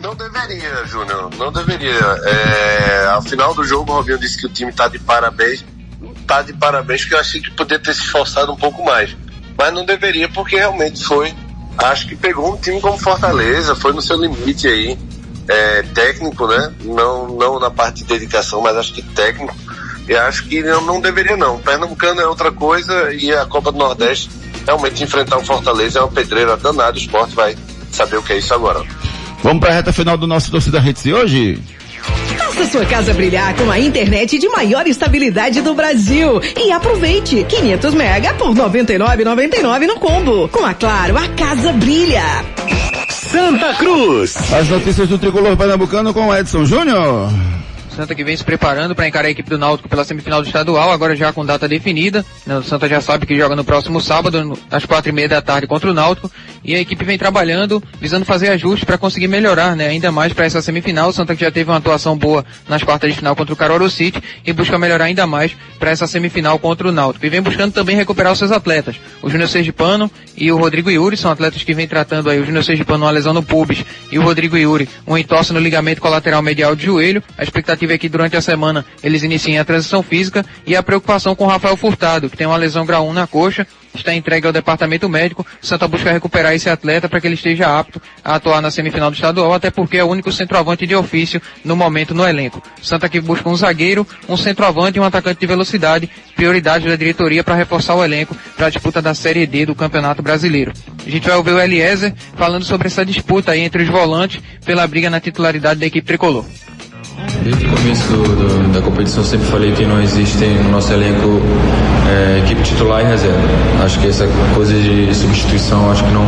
Não 0.01 0.15
deveria, 0.15 0.85
Júnior, 0.87 1.29
não 1.37 1.51
deveria. 1.51 1.99
É, 2.23 3.07
ao 3.09 3.21
final 3.21 3.53
do 3.53 3.63
jogo, 3.63 3.91
o 3.91 3.95
Robinho 3.97 4.17
disse 4.17 4.39
que 4.39 4.47
o 4.47 4.49
time 4.49 4.71
tá 4.71 4.87
de 4.87 4.97
parabéns. 4.97 5.63
Tá 6.25 6.41
de 6.41 6.53
parabéns, 6.53 7.01
porque 7.01 7.15
eu 7.15 7.19
achei 7.19 7.41
que 7.41 7.51
poderia 7.51 7.83
ter 7.83 7.93
se 7.93 8.01
esforçado 8.01 8.51
um 8.51 8.55
pouco 8.55 8.83
mais. 8.83 9.15
Mas 9.55 9.71
não 9.71 9.85
deveria, 9.85 10.27
porque 10.29 10.55
realmente 10.55 11.03
foi 11.03 11.31
acho 11.77 12.07
que 12.07 12.15
pegou 12.15 12.53
um 12.53 12.57
time 12.57 12.81
como 12.81 12.97
Fortaleza, 12.97 13.75
foi 13.75 13.93
no 13.93 14.01
seu 14.01 14.17
limite 14.17 14.67
aí, 14.67 14.97
é, 15.47 15.81
técnico, 15.93 16.47
né? 16.47 16.71
Não, 16.83 17.27
não 17.27 17.59
na 17.59 17.71
parte 17.71 17.97
de 17.97 18.05
dedicação, 18.05 18.61
mas 18.61 18.77
acho 18.77 18.93
que 18.93 19.01
técnico. 19.01 19.55
E 20.07 20.15
acho 20.15 20.45
que 20.45 20.61
não, 20.63 20.81
não 20.81 21.01
deveria 21.01 21.37
não. 21.37 21.59
Pernambucano 21.59 22.21
é 22.21 22.27
outra 22.27 22.51
coisa 22.51 23.13
e 23.13 23.31
a 23.31 23.45
Copa 23.45 23.71
do 23.71 23.77
Nordeste 23.77 24.29
realmente 24.65 25.03
enfrentar 25.03 25.37
o 25.37 25.45
Fortaleza 25.45 25.99
é 25.99 26.01
uma 26.01 26.11
pedreira 26.11 26.57
danada. 26.57 26.95
O 26.95 26.99
esporte 26.99 27.35
vai 27.35 27.55
saber 27.91 28.17
o 28.17 28.23
que 28.23 28.33
é 28.33 28.37
isso 28.37 28.53
agora. 28.53 28.83
Vamos 29.43 29.59
para 29.61 29.69
a 29.69 29.73
reta 29.73 29.93
final 29.93 30.17
do 30.17 30.27
nosso 30.27 30.51
Torcida 30.51 30.79
Redes 30.79 31.05
hoje? 31.05 31.61
Faça 32.37 32.65
sua 32.71 32.85
casa 32.85 33.13
brilhar 33.13 33.55
com 33.55 33.69
a 33.71 33.79
internet 33.79 34.37
de 34.37 34.49
maior 34.49 34.87
estabilidade 34.87 35.61
do 35.61 35.73
Brasil 35.73 36.41
e 36.57 36.71
aproveite 36.71 37.45
500 37.47 37.93
mega 37.93 38.33
por 38.33 38.53
99,99 38.53 39.87
no 39.87 39.99
combo. 39.99 40.49
Com 40.49 40.65
a 40.65 40.73
Claro, 40.73 41.17
a 41.17 41.27
casa 41.29 41.71
brilha. 41.73 42.23
Santa 43.09 43.73
Cruz. 43.75 44.35
As 44.51 44.67
notícias 44.69 45.07
do 45.07 45.17
tricolor 45.17 45.55
pernambucano 45.55 46.13
com 46.13 46.35
Edson 46.35 46.65
Júnior. 46.65 47.29
Santa 47.99 48.15
que 48.15 48.23
vem 48.23 48.37
se 48.37 48.45
preparando 48.45 48.95
para 48.95 49.05
encarar 49.09 49.27
a 49.27 49.31
equipe 49.31 49.49
do 49.49 49.57
Náutico 49.57 49.89
pela 49.89 50.05
semifinal 50.05 50.41
do 50.41 50.47
estadual, 50.47 50.89
agora 50.89 51.17
já 51.17 51.33
com 51.33 51.45
data 51.45 51.67
definida. 51.67 52.25
O 52.47 52.63
Santa 52.63 52.87
já 52.87 53.01
sabe 53.01 53.25
que 53.25 53.35
joga 53.35 53.57
no 53.57 53.63
próximo 53.65 53.99
sábado, 53.99 54.57
às 54.71 54.85
quatro 54.85 55.09
e 55.09 55.11
meia 55.11 55.27
da 55.27 55.41
tarde 55.41 55.67
contra 55.67 55.91
o 55.91 55.93
Náutico. 55.93 56.31
E 56.63 56.75
a 56.75 56.79
equipe 56.79 57.03
vem 57.03 57.17
trabalhando, 57.17 57.83
visando 57.99 58.23
fazer 58.23 58.49
ajustes 58.49 58.85
para 58.85 58.97
conseguir 58.97 59.27
melhorar, 59.27 59.75
né? 59.75 59.87
Ainda 59.87 60.13
mais 60.13 60.31
para 60.31 60.45
essa 60.45 60.61
semifinal. 60.61 61.09
O 61.09 61.13
Santa 61.13 61.35
que 61.35 61.41
já 61.41 61.51
teve 61.51 61.69
uma 61.69 61.77
atuação 61.77 62.17
boa 62.17 62.45
nas 62.69 62.83
quartas 62.83 63.11
de 63.11 63.17
final 63.17 63.35
contra 63.35 63.53
o 63.53 63.57
Caruaru 63.57 63.89
City 63.89 64.23
e 64.45 64.53
busca 64.53 64.79
melhorar 64.79 65.05
ainda 65.05 65.27
mais 65.27 65.55
para 65.77 65.91
essa 65.91 66.07
semifinal 66.07 66.57
contra 66.57 66.87
o 66.87 66.91
Náutico. 66.93 67.25
E 67.25 67.29
vem 67.29 67.41
buscando 67.41 67.73
também 67.73 67.97
recuperar 67.97 68.31
os 68.31 68.39
seus 68.39 68.51
atletas. 68.51 68.95
O 69.21 69.29
Júnior 69.29 69.49
Sergipano 69.49 70.09
e 70.37 70.49
o 70.53 70.57
Rodrigo 70.57 70.89
Yuri 70.89 71.17
são 71.17 71.31
atletas 71.31 71.63
que 71.63 71.73
vem 71.73 71.87
tratando 71.87 72.29
aí. 72.29 72.39
O 72.39 72.45
Júnior 72.45 72.63
Sergipano 72.63 73.03
uma 73.03 73.11
lesão 73.11 73.33
no 73.33 73.43
pubis 73.43 73.83
e 74.09 74.17
o 74.17 74.21
Rodrigo 74.21 74.57
Yuri 74.57 74.87
um 75.05 75.17
entorse 75.17 75.51
no 75.51 75.59
ligamento 75.59 76.01
colateral 76.01 76.41
medial 76.41 76.75
de 76.75 76.85
joelho. 76.85 77.21
A 77.37 77.43
expectativa 77.43 77.88
é 77.93 77.97
que 77.97 78.09
durante 78.09 78.35
a 78.35 78.41
semana 78.41 78.85
eles 79.03 79.23
iniciem 79.23 79.59
a 79.59 79.65
transição 79.65 80.01
física 80.01 80.45
e 80.65 80.75
a 80.75 80.83
preocupação 80.83 81.35
com 81.35 81.45
Rafael 81.45 81.77
Furtado, 81.77 82.29
que 82.29 82.37
tem 82.37 82.47
uma 82.47 82.57
lesão 82.57 82.85
grau 82.85 83.07
1 83.07 83.13
na 83.13 83.27
coxa, 83.27 83.67
está 83.93 84.13
entregue 84.13 84.47
ao 84.47 84.53
departamento 84.53 85.07
médico. 85.09 85.45
Santa 85.61 85.87
busca 85.87 86.11
recuperar 86.11 86.53
esse 86.53 86.69
atleta 86.69 87.09
para 87.09 87.19
que 87.19 87.27
ele 87.27 87.35
esteja 87.35 87.79
apto 87.79 88.01
a 88.23 88.35
atuar 88.35 88.61
na 88.61 88.71
semifinal 88.71 89.09
do 89.09 89.15
estadual, 89.15 89.53
até 89.53 89.71
porque 89.71 89.97
é 89.97 90.03
o 90.03 90.07
único 90.07 90.31
centroavante 90.31 90.85
de 90.85 90.95
ofício 90.95 91.41
no 91.63 91.75
momento 91.75 92.13
no 92.13 92.27
elenco. 92.27 92.61
Santa 92.81 93.09
que 93.09 93.19
busca 93.19 93.49
um 93.49 93.55
zagueiro, 93.55 94.05
um 94.27 94.37
centroavante 94.37 94.97
e 94.97 95.01
um 95.01 95.05
atacante 95.05 95.39
de 95.39 95.47
velocidade, 95.47 96.09
prioridade 96.35 96.87
da 96.87 96.95
diretoria 96.95 97.43
para 97.43 97.55
reforçar 97.55 97.95
o 97.95 98.03
elenco 98.03 98.35
para 98.55 98.67
a 98.67 98.69
disputa 98.69 99.01
da 99.01 99.13
Série 99.13 99.45
D 99.45 99.65
do 99.65 99.75
Campeonato 99.75 100.21
Brasileiro. 100.21 100.73
A 101.05 101.09
gente 101.09 101.27
vai 101.27 101.37
ouvir 101.37 101.51
o 101.51 101.59
Eliezer 101.59 102.13
falando 102.35 102.63
sobre 102.63 102.87
essa 102.87 103.05
disputa 103.05 103.51
aí 103.51 103.61
entre 103.61 103.83
os 103.83 103.89
volantes 103.89 104.41
pela 104.65 104.85
briga 104.87 105.09
na 105.09 105.19
titularidade 105.19 105.79
da 105.79 105.85
equipe 105.85 106.05
tricolor. 106.05 106.45
Desde 107.43 107.65
o 107.65 107.69
começo 107.69 108.07
do, 108.07 108.23
do, 108.23 108.73
da 108.73 108.81
competição 108.81 109.23
sempre 109.23 109.47
falei 109.47 109.71
que 109.71 109.85
não 109.85 110.01
existe 110.01 110.45
no 110.45 110.71
nosso 110.71 110.91
elenco 110.91 111.41
é, 112.09 112.39
equipe 112.39 112.61
titular 112.63 113.01
e 113.01 113.05
reserva. 113.05 113.39
Acho 113.83 113.99
que 113.99 114.07
essa 114.07 114.27
coisa 114.53 114.73
de 114.73 115.13
substituição 115.13 115.89
acho 115.91 116.03
que 116.03 116.11
não, 116.11 116.25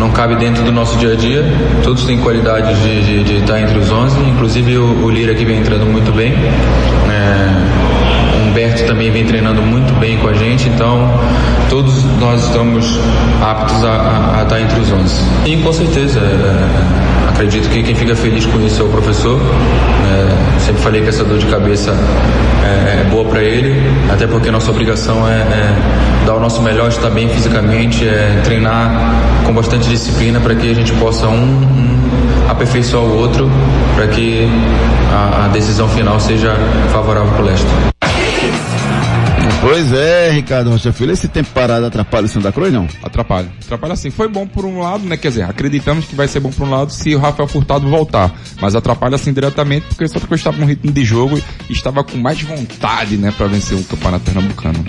não 0.00 0.10
cabe 0.10 0.36
dentro 0.36 0.64
do 0.64 0.72
nosso 0.72 0.96
dia 0.98 1.12
a 1.12 1.16
dia. 1.16 1.44
Todos 1.82 2.04
têm 2.04 2.18
qualidade 2.18 2.74
de, 2.82 3.02
de, 3.02 3.24
de 3.24 3.36
estar 3.38 3.60
entre 3.60 3.78
os 3.78 3.90
11, 3.90 4.20
inclusive 4.20 4.78
o, 4.78 5.04
o 5.04 5.10
Lira 5.10 5.34
que 5.34 5.44
vem 5.44 5.60
entrando 5.60 5.86
muito 5.86 6.12
bem. 6.12 6.32
É, 6.32 8.01
Humberto 8.52 8.84
também 8.84 9.10
vem 9.10 9.24
treinando 9.24 9.62
muito 9.62 9.98
bem 9.98 10.18
com 10.18 10.28
a 10.28 10.34
gente, 10.34 10.68
então 10.68 11.08
todos 11.70 12.04
nós 12.20 12.44
estamos 12.44 13.00
aptos 13.40 13.82
a, 13.82 13.88
a, 13.88 14.40
a 14.40 14.42
estar 14.42 14.60
entre 14.60 14.78
os 14.78 14.92
11. 14.92 15.22
E 15.46 15.56
com 15.56 15.72
certeza. 15.72 16.20
É, 16.20 17.30
acredito 17.30 17.70
que 17.70 17.82
quem 17.82 17.94
fica 17.94 18.14
feliz 18.14 18.44
com 18.44 18.60
isso 18.60 18.82
é 18.82 18.84
o 18.84 18.88
professor. 18.88 19.40
É, 19.40 20.60
sempre 20.60 20.82
falei 20.82 21.00
que 21.00 21.08
essa 21.08 21.24
dor 21.24 21.38
de 21.38 21.46
cabeça 21.46 21.92
é, 22.62 23.00
é 23.00 23.06
boa 23.10 23.24
para 23.24 23.42
ele, 23.42 23.90
até 24.12 24.26
porque 24.26 24.50
nossa 24.50 24.70
obrigação 24.70 25.26
é, 25.26 25.32
é, 25.32 25.74
dar 26.26 26.34
o 26.34 26.40
nosso 26.40 26.60
melhor, 26.60 26.88
estar 26.90 27.08
bem 27.08 27.30
fisicamente, 27.30 28.06
é 28.06 28.42
treinar 28.44 29.14
com 29.46 29.54
bastante 29.54 29.88
disciplina 29.88 30.40
para 30.40 30.54
que 30.54 30.70
a 30.70 30.74
gente 30.74 30.92
possa 30.92 31.26
um, 31.26 31.32
um 31.32 32.50
aperfeiçoar 32.50 33.02
o 33.02 33.16
outro, 33.16 33.50
para 33.96 34.08
que 34.08 34.46
a, 35.10 35.46
a 35.46 35.48
decisão 35.48 35.88
final 35.88 36.20
seja 36.20 36.54
favorável 36.92 37.32
para 37.32 37.42
o 37.42 37.46
Leste. 37.46 37.91
Pois 39.62 39.92
é, 39.92 40.32
Ricardo 40.32 40.70
Rocha 40.70 40.92
Filho, 40.92 41.12
esse 41.12 41.28
tempo 41.28 41.48
parado 41.54 41.86
atrapalha 41.86 42.26
o 42.26 42.28
Santa 42.28 42.50
Cruz, 42.50 42.72
não? 42.72 42.88
Atrapalha. 43.00 43.46
Atrapalha 43.64 43.94
sim. 43.94 44.10
Foi 44.10 44.26
bom 44.26 44.44
por 44.44 44.64
um 44.64 44.80
lado, 44.80 45.04
né? 45.04 45.16
Quer 45.16 45.28
dizer, 45.28 45.42
acreditamos 45.44 46.04
que 46.04 46.16
vai 46.16 46.26
ser 46.26 46.40
bom 46.40 46.50
por 46.50 46.66
um 46.66 46.70
lado 46.70 46.90
se 46.90 47.14
o 47.14 47.18
Rafael 47.20 47.46
Furtado 47.46 47.88
voltar. 47.88 48.34
Mas 48.60 48.74
atrapalha 48.74 49.14
assim 49.14 49.32
diretamente 49.32 49.86
porque 49.86 50.02
o 50.02 50.08
Santa 50.08 50.26
Cruz 50.26 50.40
estava 50.40 50.56
com 50.56 50.64
um 50.64 50.66
ritmo 50.66 50.90
de 50.90 51.04
jogo 51.04 51.40
e 51.70 51.72
estava 51.72 52.02
com 52.02 52.18
mais 52.18 52.42
vontade, 52.42 53.16
né, 53.16 53.32
para 53.36 53.46
vencer 53.46 53.78
o 53.78 53.84
Campeonato 53.84 54.24
Pernambucano. 54.24 54.84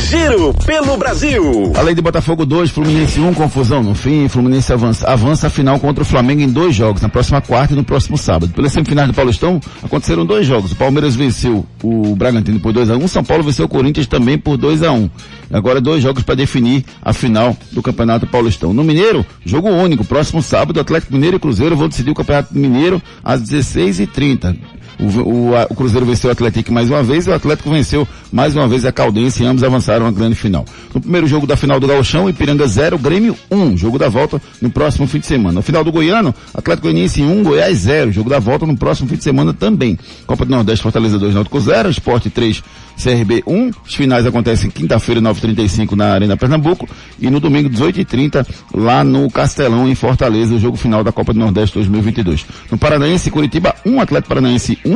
Giro 0.00 0.54
pelo 0.64 0.96
Brasil. 0.96 1.72
Além 1.76 1.94
de 1.94 2.00
Botafogo 2.00 2.46
2, 2.46 2.70
Fluminense 2.70 3.18
1, 3.18 3.28
um, 3.28 3.34
confusão 3.34 3.82
no 3.82 3.94
fim. 3.94 4.28
Fluminense 4.28 4.72
avança, 4.72 5.06
avança 5.06 5.46
a 5.48 5.50
final 5.50 5.78
contra 5.80 6.02
o 6.02 6.06
Flamengo 6.06 6.40
em 6.40 6.48
dois 6.48 6.74
jogos, 6.74 7.02
na 7.02 7.08
próxima 7.08 7.40
quarta 7.40 7.74
e 7.74 7.76
no 7.76 7.82
próximo 7.82 8.16
sábado. 8.16 8.52
Pelas 8.52 8.72
semifinais 8.72 9.08
do 9.08 9.14
Paulistão, 9.14 9.60
aconteceram 9.82 10.24
dois 10.24 10.46
jogos. 10.46 10.72
O 10.72 10.76
Palmeiras 10.76 11.16
venceu 11.16 11.66
o 11.82 12.14
Bragantino 12.14 12.60
por 12.60 12.72
2 12.72 12.90
a 12.90 12.96
1 12.96 13.02
um, 13.02 13.08
São 13.08 13.24
Paulo 13.24 13.42
venceu 13.42 13.66
o 13.66 13.68
Corinthians 13.68 14.06
também 14.06 14.38
por 14.38 14.56
2 14.56 14.82
a 14.82 14.92
1 14.92 14.96
um. 14.96 15.10
Agora 15.50 15.80
dois 15.80 16.02
jogos 16.02 16.22
para 16.22 16.34
definir 16.34 16.84
a 17.02 17.12
final 17.12 17.56
do 17.72 17.82
Campeonato 17.82 18.26
Paulistão. 18.26 18.72
No 18.72 18.84
Mineiro, 18.84 19.24
jogo 19.44 19.68
único. 19.68 20.04
Próximo 20.04 20.42
sábado, 20.42 20.78
Atlético 20.78 21.12
Mineiro 21.12 21.36
e 21.36 21.40
Cruzeiro 21.40 21.76
vão 21.76 21.88
decidir 21.88 22.10
o 22.10 22.14
Campeonato 22.14 22.56
Mineiro 22.56 23.02
às 23.24 23.42
16h30. 23.42 24.56
O, 24.98 25.04
o, 25.04 25.50
o, 25.70 25.74
Cruzeiro 25.74 26.04
venceu 26.04 26.28
o 26.28 26.32
Atlético 26.32 26.72
mais 26.72 26.90
uma 26.90 27.02
vez 27.02 27.26
e 27.26 27.30
o 27.30 27.34
Atlético 27.34 27.70
venceu 27.70 28.06
mais 28.32 28.56
uma 28.56 28.66
vez 28.66 28.84
a 28.84 28.92
Caldense 28.92 29.42
e 29.42 29.46
ambos 29.46 29.62
avançaram 29.62 30.06
à 30.06 30.10
grande 30.10 30.34
final. 30.34 30.64
No 30.92 31.00
primeiro 31.00 31.26
jogo 31.26 31.46
da 31.46 31.56
final 31.56 31.78
do 31.78 31.86
Gauchão, 31.86 32.28
Ipiranga 32.28 32.66
0, 32.66 32.98
Grêmio 32.98 33.36
1, 33.50 33.56
um, 33.56 33.76
jogo 33.76 33.98
da 33.98 34.08
volta 34.08 34.40
no 34.60 34.70
próximo 34.70 35.06
fim 35.06 35.20
de 35.20 35.26
semana. 35.26 35.54
No 35.54 35.62
final 35.62 35.84
do 35.84 35.92
Goiano, 35.92 36.34
Atlético 36.52 36.88
Goianiense 36.88 37.22
1, 37.22 37.30
um, 37.30 37.42
Goiás 37.44 37.78
0, 37.78 38.10
jogo 38.12 38.28
da 38.28 38.38
volta 38.38 38.66
no 38.66 38.76
próximo 38.76 39.08
fim 39.08 39.16
de 39.16 39.24
semana 39.24 39.54
também. 39.54 39.98
Copa 40.26 40.44
do 40.44 40.50
Nordeste, 40.50 40.82
Fortaleza 40.82 41.18
2, 41.18 41.34
Náutico 41.34 41.60
0, 41.60 41.90
Esporte 41.90 42.28
3, 42.28 42.62
CRB 43.02 43.44
1. 43.46 43.70
Os 43.86 43.94
finais 43.94 44.26
acontecem 44.26 44.68
quinta-feira, 44.68 45.20
9h35 45.20 45.92
na 45.92 46.12
Arena 46.12 46.36
Pernambuco 46.36 46.88
e 47.20 47.30
no 47.30 47.38
domingo, 47.38 47.70
18h30 47.70 48.46
lá 48.74 49.04
no 49.04 49.30
Castelão, 49.30 49.88
em 49.88 49.94
Fortaleza, 49.94 50.54
o 50.54 50.58
jogo 50.58 50.76
final 50.76 51.04
da 51.04 51.12
Copa 51.12 51.32
do 51.32 51.38
Nordeste 51.38 51.74
2022. 51.76 52.44
No 52.70 52.76
Paranaense, 52.76 53.30
Curitiba 53.30 53.74
1, 53.86 54.00
Atlético 54.00 54.28
Paranaense 54.28 54.78
1. 54.84 54.87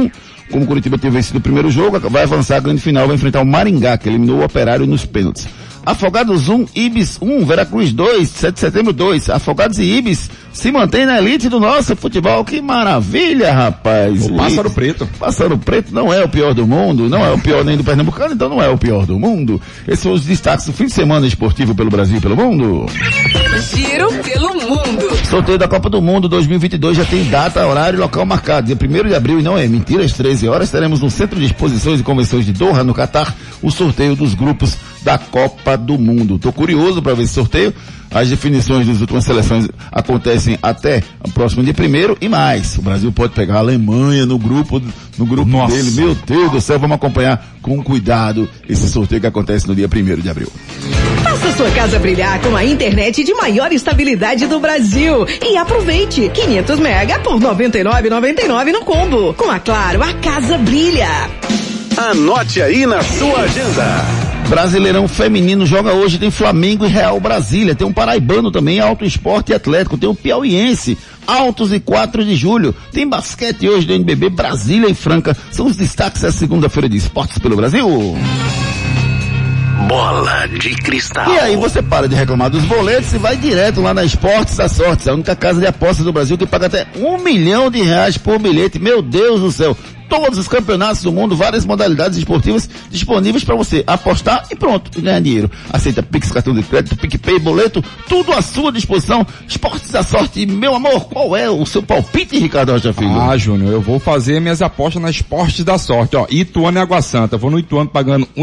Como 0.51 0.65
o 0.65 0.67
Curitiba 0.67 0.99
teve 0.99 1.17
vencido 1.17 1.39
o 1.39 1.43
primeiro 1.43 1.71
jogo, 1.71 1.99
vai 2.11 2.25
avançar 2.25 2.57
a 2.57 2.61
grande 2.61 2.83
final, 2.83 3.07
vai 3.07 3.17
enfrentar 3.17 3.41
o 3.41 3.47
Maringá, 3.47 3.97
que 3.97 4.09
eliminou 4.09 4.41
o 4.41 4.45
Operário 4.45 4.87
nos 4.87 5.07
pênaltis. 5.07 5.49
Afogados 5.85 6.49
1, 6.49 6.67
Ibis 6.75 7.19
1, 7.21 7.45
Veracruz 7.45 7.93
2, 7.93 8.29
7 8.29 8.55
de 8.55 8.61
setembro 8.61 8.93
2. 8.93 9.31
Afogados 9.31 9.79
e 9.79 9.85
Ibis 9.85 10.31
se 10.53 10.71
mantém 10.71 11.07
na 11.07 11.19
elite 11.19 11.49
do 11.49 11.59
nosso 11.59 11.97
futebol. 11.97 12.45
Que 12.45 12.61
maravilha, 12.61 13.53
rapaz. 13.53 14.27
O 14.27 14.37
Pássaro 14.37 14.71
Preto. 14.71 15.09
Pássaro 15.19 15.59
Preto 15.59 15.93
não 15.93 16.13
é 16.13 16.23
o 16.23 16.29
pior 16.29 16.55
do 16.55 16.67
mundo, 16.67 17.09
não 17.09 17.25
é 17.25 17.31
o 17.33 17.39
pior 17.39 17.65
nem 17.65 17.77
do 17.77 17.83
Pernambucano, 17.83 18.35
então 18.35 18.49
não 18.49 18.63
é 18.63 18.69
o 18.69 18.79
pior 18.79 19.07
do 19.07 19.19
mundo. 19.19 19.61
Esses 19.87 20.01
são 20.01 20.13
os 20.13 20.25
destaques 20.25 20.67
do 20.67 20.73
fim 20.73 20.87
de 20.87 20.93
semana 20.93 21.27
esportivo 21.27 21.75
pelo 21.75 21.91
Brasil 21.91 22.19
e 22.19 22.21
pelo 22.21 22.37
mundo. 22.37 22.87
Giro 23.75 24.13
pelo 24.23 24.55
mundo. 24.55 25.27
Sorteio 25.29 25.59
da 25.59 25.67
Copa 25.67 25.89
do 25.89 26.01
Mundo 26.03 26.29
2022 26.29 26.97
já 26.97 27.05
tem 27.05 27.25
data, 27.25 27.67
horário 27.67 27.97
e 27.97 28.01
local 28.01 28.25
marcado. 28.27 28.67
Dia 28.67 28.77
1 28.77 29.09
de 29.09 29.15
abril, 29.15 29.41
e 29.41 29.43
não 29.43 29.57
é 29.59 29.67
mentira, 29.67 30.05
às 30.05 30.13
13 30.13 30.47
horas, 30.49 30.71
teremos 30.71 31.01
no 31.01 31.11
Centro 31.11 31.39
de 31.39 31.47
Exposições 31.47 32.01
e 32.01 32.03
Convenções 32.03 32.45
de 32.45 32.53
Doha, 32.53 32.85
no 32.85 32.95
Catar, 32.95 33.35
o 33.63 33.71
sorteio 33.71 34.15
dos 34.15 34.35
grupos 34.35 34.77
da 35.03 35.19
Copa 35.19 35.77
do 35.77 35.99
Mundo. 35.99 36.39
Tô 36.39 36.53
curioso 36.53 37.03
para 37.03 37.15
ver 37.15 37.25
esse 37.25 37.35
sorteio. 37.35 37.75
As 38.15 38.29
definições 38.29 38.87
das 38.87 39.01
últimas 39.01 39.25
seleções 39.25 39.69
acontecem 39.91 40.59
até 40.63 41.03
o 41.25 41.31
próximo 41.31 41.63
dia 41.63 41.73
primeiro 41.73 42.17
e 42.21 42.29
mais. 42.29 42.77
O 42.77 42.83
Brasil 42.83 43.11
pode 43.11 43.33
pegar 43.33 43.55
a 43.57 43.59
Alemanha 43.59 44.27
no 44.27 44.39
grupo, 44.39 44.83
no 45.17 45.25
grupo 45.25 45.51
Nossa. 45.51 45.75
dele. 45.75 45.93
Meu 45.93 46.15
Deus 46.15 46.53
do 46.53 46.61
céu, 46.61 46.79
vamos 46.79 46.97
acompanhar 46.97 47.55
com 47.63 47.83
cuidado 47.83 48.49
esse 48.69 48.89
sorteio 48.89 49.21
que 49.21 49.27
acontece 49.27 49.67
no 49.67 49.75
dia 49.75 49.89
primeiro 49.89 50.21
de 50.21 50.29
abril. 50.29 50.49
Faça 51.23 51.57
sua 51.57 51.71
casa 51.71 51.99
brilhar 51.99 52.39
com 52.41 52.55
a 52.55 52.65
internet 52.65 53.25
de 53.25 53.33
maior 53.35 53.73
estabilidade 53.73 54.47
do 54.47 54.61
Brasil 54.61 55.27
e 55.43 55.57
aproveite 55.57 56.31
500 56.35 56.79
mega 56.81 57.19
por 57.21 57.41
99,99 57.41 58.73
no 58.73 58.85
combo. 58.85 59.33
Com 59.35 59.51
a 59.51 59.59
Claro, 59.59 60.03
a 60.03 60.13
casa 60.15 60.59
brilha. 60.59 61.09
Anote 61.97 62.61
aí 62.61 62.85
na 62.85 63.03
sua 63.03 63.43
agenda. 63.43 64.32
Brasileirão 64.53 65.09
Feminino 65.09 65.65
joga 65.65 65.95
hoje, 65.95 66.19
tem 66.19 66.31
Flamengo 66.31 66.85
e 66.85 66.89
Real 66.89 67.19
Brasília, 67.19 67.75
tem 67.75 67.87
um 67.87 67.93
paraibano 67.93 68.51
também, 68.51 68.81
Alto 68.81 69.03
Esporte 69.03 69.51
e 69.51 69.55
Atlético, 69.55 69.97
tem 69.97 70.07
o 70.07 70.15
Piauiense, 70.15 70.99
Altos 71.27 71.73
e 71.73 71.81
4 71.81 72.23
de 72.23 72.37
julho, 72.37 72.75
tem 72.93 73.09
basquete 73.09 73.67
hoje 73.67 73.87
do 73.87 73.95
NBB, 73.95 74.29
Brasília 74.29 74.91
e 74.91 74.95
Franca, 74.95 75.35
são 75.51 75.65
os 75.65 75.75
destaques 75.75 76.21
dessa 76.21 76.37
segunda-feira 76.37 76.87
de 76.87 76.99
esportes 76.99 77.39
pelo 77.39 77.57
Brasil. 77.57 77.89
Bola 79.89 80.47
de 80.47 80.75
cristal. 80.75 81.33
E 81.33 81.39
aí 81.39 81.57
você 81.57 81.81
para 81.81 82.07
de 82.07 82.15
reclamar 82.15 82.51
dos 82.51 82.65
boletos 82.65 83.11
e 83.15 83.19
vai 83.19 83.39
direto 83.39 83.81
lá 83.81 83.95
na 83.95 84.05
Esportes 84.05 84.59
da 84.59 84.69
Sorte, 84.69 85.09
a 85.09 85.15
única 85.15 85.35
casa 85.35 85.61
de 85.61 85.67
apostas 85.67 86.05
do 86.05 86.13
Brasil 86.13 86.37
que 86.37 86.45
paga 86.45 86.67
até 86.67 86.87
um 86.97 87.17
milhão 87.17 87.71
de 87.71 87.81
reais 87.81 88.19
por 88.19 88.39
bilhete. 88.39 88.79
Meu 88.79 89.01
Deus 89.01 89.41
do 89.41 89.51
céu! 89.51 89.75
Todos 90.13 90.39
os 90.39 90.47
campeonatos 90.47 91.03
do 91.03 91.11
mundo, 91.11 91.35
várias 91.35 91.65
modalidades 91.65 92.19
esportivas 92.19 92.69
disponíveis 92.91 93.45
para 93.45 93.55
você 93.55 93.83
apostar 93.87 94.45
e 94.51 94.55
pronto, 94.55 94.91
e 94.95 95.01
ganhar 95.01 95.21
dinheiro. 95.21 95.51
Aceita 95.73 96.03
Pix, 96.03 96.31
cartão 96.31 96.53
de 96.53 96.63
crédito, 96.63 96.95
PicPay, 96.99 97.39
boleto, 97.39 97.83
tudo 98.11 98.31
à 98.35 98.43
sua 98.43 98.71
disposição. 98.71 99.27
Esportes 99.49 99.91
da 99.91 100.03
Sorte. 100.03 100.45
Meu 100.45 100.75
amor, 100.75 101.07
qual 101.07 101.35
é 101.35 101.49
o 101.49 101.65
seu 101.65 101.83
palpite, 101.83 102.39
Ricardo 102.39 102.73
Rocha 102.73 102.93
Filho? 102.93 103.19
Ah, 103.19 103.39
Júnior, 103.39 103.73
eu 103.73 103.81
vou 103.81 103.99
fazer 103.99 104.39
minhas 104.39 104.61
apostas 104.61 105.01
na 105.01 105.09
Esportes 105.09 105.65
da 105.65 105.79
Sorte, 105.79 106.15
ó. 106.15 106.27
Ituano 106.29 106.77
e 106.77 106.81
Água 106.83 107.01
Santa. 107.01 107.39
Vou 107.39 107.51
no 107.51 107.59
Ituano 107.59 107.89
pagando 107.89 108.27
Que 108.27 108.43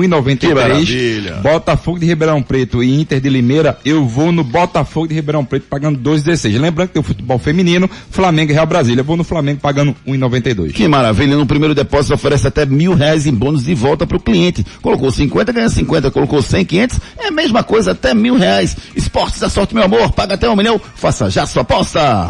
maravilha. 0.55 1.35
1,93. 1.35 1.41
Botafogo 1.43 1.99
de 1.99 2.07
Ribeirão 2.07 2.41
Preto 2.41 2.83
e 2.83 2.99
Inter 2.99 3.21
de 3.21 3.29
Limeira, 3.29 3.77
eu 3.85 4.07
vou 4.07 4.31
no 4.31 4.43
Botafogo 4.43 5.07
de 5.07 5.13
Ribeirão 5.13 5.45
Preto 5.45 5.67
pagando 5.69 5.99
2,16. 5.99 6.59
Lembrando 6.59 6.87
que 6.87 6.93
tem 6.95 7.01
o 7.01 7.05
futebol 7.05 7.37
feminino, 7.37 7.87
Flamengo 8.09 8.51
e 8.51 8.55
Real 8.55 8.65
Brasília. 8.65 9.01
Eu 9.01 9.05
vou 9.05 9.15
no 9.15 9.23
Flamengo 9.23 9.59
pagando 9.61 9.95
1,92. 10.07 10.71
Que 10.71 10.87
maravilha, 10.87 11.37
no 11.37 11.45
primeiro 11.45 11.58
depósito 11.73 12.13
oferece 12.13 12.47
até 12.47 12.65
mil 12.65 12.93
reais 12.93 13.25
em 13.25 13.33
bônus 13.33 13.63
de 13.63 13.73
volta 13.73 14.05
para 14.05 14.17
o 14.17 14.19
cliente. 14.19 14.65
Colocou 14.81 15.11
50, 15.11 15.51
ganha 15.51 15.69
50, 15.69 16.11
colocou 16.11 16.41
100, 16.41 16.65
500, 16.65 16.99
é 17.17 17.27
a 17.27 17.31
mesma 17.31 17.63
coisa, 17.63 17.91
até 17.91 18.13
mil 18.13 18.37
reais. 18.37 18.75
Esportes 18.95 19.39
da 19.39 19.49
sorte, 19.49 19.73
meu 19.73 19.83
amor, 19.83 20.11
paga 20.11 20.35
até 20.35 20.49
um 20.49 20.55
milhão, 20.55 20.79
faça 20.95 21.29
já 21.29 21.45
sua 21.45 21.61
aposta. 21.63 22.29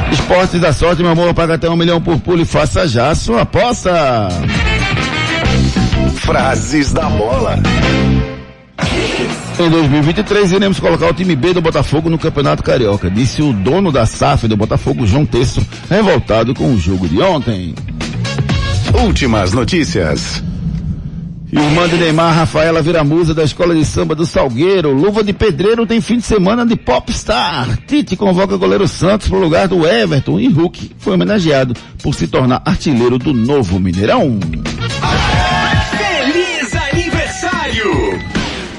Esportes 0.11 0.59
da 0.59 0.73
sorte, 0.73 1.01
meu 1.01 1.11
amor, 1.11 1.33
paga 1.33 1.55
até 1.55 1.69
um 1.69 1.75
milhão 1.75 2.01
por 2.01 2.19
pulo 2.19 2.41
e 2.41 2.45
faça 2.45 2.87
já 2.87 3.09
a 3.09 3.15
sua 3.15 3.41
aposta. 3.41 4.27
Frases 6.15 6.91
da 6.91 7.09
bola. 7.09 7.57
Em 9.59 9.69
2023 9.69 10.53
iremos 10.53 10.79
colocar 10.79 11.07
o 11.07 11.13
time 11.13 11.35
B 11.35 11.53
do 11.53 11.61
Botafogo 11.61 12.09
no 12.09 12.17
Campeonato 12.17 12.63
Carioca, 12.63 13.09
disse 13.11 13.41
o 13.41 13.53
dono 13.53 13.91
da 13.91 14.05
SAF 14.05 14.47
do 14.47 14.57
Botafogo, 14.57 15.05
João 15.05 15.25
Tesso, 15.25 15.65
revoltado 15.89 16.53
com 16.53 16.73
o 16.73 16.79
jogo 16.79 17.07
de 17.07 17.21
ontem. 17.21 17.75
Últimas 19.03 19.53
notícias. 19.53 20.43
Irmã 21.51 21.85
de 21.89 21.97
Neymar, 21.97 22.33
Rafaela 22.33 22.81
vira 22.81 23.03
musa 23.03 23.33
da 23.33 23.43
Escola 23.43 23.75
de 23.75 23.83
Samba 23.83 24.15
do 24.15 24.25
Salgueiro. 24.25 24.93
Luva 24.93 25.21
de 25.21 25.33
Pedreiro 25.33 25.85
tem 25.85 25.99
fim 25.99 26.17
de 26.17 26.23
semana 26.23 26.65
de 26.65 26.77
Popstar. 26.77 27.77
Tite 27.85 28.15
convoca 28.15 28.55
goleiro 28.55 28.87
Santos 28.87 29.27
para 29.27 29.37
o 29.37 29.41
lugar 29.41 29.67
do 29.67 29.85
Everton 29.85 30.39
e 30.39 30.47
Hulk 30.47 30.91
foi 30.97 31.13
homenageado 31.13 31.73
por 32.01 32.15
se 32.15 32.25
tornar 32.25 32.61
artilheiro 32.63 33.17
do 33.17 33.33
novo 33.33 33.81
Mineirão. 33.81 34.39
Feliz 35.97 36.73
aniversário! 36.73 38.21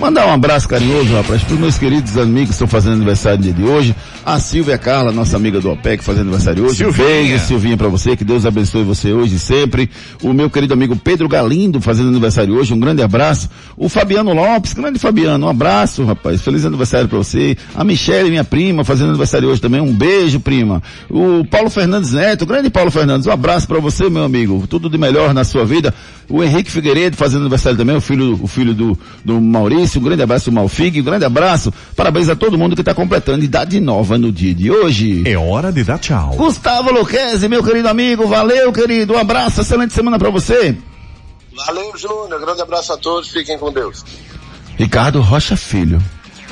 Mandar 0.00 0.26
um 0.26 0.32
abraço 0.32 0.66
carinhoso, 0.66 1.14
rapaz, 1.14 1.44
para 1.44 1.54
os 1.54 1.60
meus 1.60 1.78
queridos 1.78 2.16
amigos 2.16 2.48
que 2.48 2.52
estão 2.54 2.66
fazendo 2.66 2.94
aniversário 2.94 3.38
no 3.38 3.44
dia 3.44 3.52
de 3.52 3.62
hoje. 3.62 3.94
A 4.24 4.38
Silvia 4.38 4.78
Carla, 4.78 5.10
nossa 5.10 5.36
amiga 5.36 5.60
do 5.60 5.68
OPEC, 5.68 6.04
fazendo 6.04 6.28
aniversário 6.28 6.64
hoje. 6.64 6.76
Silvinha. 6.76 7.08
Beijo, 7.08 7.44
Silvinha, 7.44 7.76
para 7.76 7.88
você. 7.88 8.16
Que 8.16 8.22
Deus 8.22 8.46
abençoe 8.46 8.84
você 8.84 9.12
hoje 9.12 9.34
e 9.34 9.38
sempre. 9.38 9.90
O 10.22 10.32
meu 10.32 10.48
querido 10.48 10.72
amigo 10.74 10.94
Pedro 10.94 11.28
Galindo, 11.28 11.80
fazendo 11.80 12.08
aniversário 12.08 12.54
hoje. 12.54 12.72
Um 12.72 12.78
grande 12.78 13.02
abraço. 13.02 13.50
O 13.76 13.88
Fabiano 13.88 14.32
Lopes, 14.32 14.74
grande 14.74 15.00
Fabiano, 15.00 15.46
um 15.46 15.48
abraço, 15.48 16.04
rapaz. 16.04 16.40
Feliz 16.40 16.64
aniversário 16.64 17.08
para 17.08 17.18
você. 17.18 17.56
A 17.74 17.82
Michelle, 17.82 18.30
minha 18.30 18.44
prima, 18.44 18.84
fazendo 18.84 19.08
aniversário 19.08 19.48
hoje 19.48 19.60
também. 19.60 19.80
Um 19.80 19.92
beijo, 19.92 20.38
prima. 20.38 20.80
O 21.10 21.44
Paulo 21.44 21.68
Fernandes 21.68 22.12
Neto, 22.12 22.46
grande 22.46 22.70
Paulo 22.70 22.92
Fernandes, 22.92 23.26
um 23.26 23.32
abraço 23.32 23.66
para 23.66 23.80
você, 23.80 24.08
meu 24.08 24.22
amigo. 24.22 24.68
Tudo 24.68 24.88
de 24.88 24.98
melhor 24.98 25.34
na 25.34 25.42
sua 25.42 25.64
vida. 25.64 25.92
O 26.28 26.44
Henrique 26.44 26.70
Figueiredo 26.70 27.16
fazendo 27.16 27.40
aniversário 27.40 27.76
também, 27.76 27.96
o 27.96 28.00
filho, 28.00 28.38
o 28.40 28.46
filho 28.46 28.72
do, 28.72 28.96
do 29.24 29.40
Maurício. 29.40 30.00
Um 30.00 30.04
grande 30.04 30.22
abraço, 30.22 30.52
Malfig. 30.52 31.00
Um 31.00 31.04
grande 31.04 31.24
abraço. 31.24 31.74
Parabéns 31.96 32.28
a 32.28 32.36
todo 32.36 32.56
mundo 32.56 32.76
que 32.76 32.82
está 32.82 32.94
completando 32.94 33.44
idade 33.44 33.80
nova 33.80 34.11
no 34.18 34.30
dia 34.32 34.54
de 34.54 34.70
hoje. 34.70 35.22
É 35.26 35.36
hora 35.36 35.72
de 35.72 35.82
dar 35.84 35.98
tchau. 35.98 36.30
Gustavo 36.36 36.90
Luquezzi, 36.92 37.48
meu 37.48 37.62
querido 37.62 37.88
amigo. 37.88 38.26
Valeu, 38.26 38.72
querido. 38.72 39.14
Um 39.14 39.18
abraço. 39.18 39.60
Excelente 39.60 39.92
semana 39.94 40.18
para 40.18 40.30
você. 40.30 40.76
Valeu, 41.66 41.92
Júnior. 41.96 42.40
Grande 42.40 42.62
abraço 42.62 42.92
a 42.92 42.96
todos. 42.96 43.28
Fiquem 43.30 43.58
com 43.58 43.72
Deus. 43.72 44.04
Ricardo 44.78 45.20
Rocha 45.20 45.56
Filho. 45.56 46.02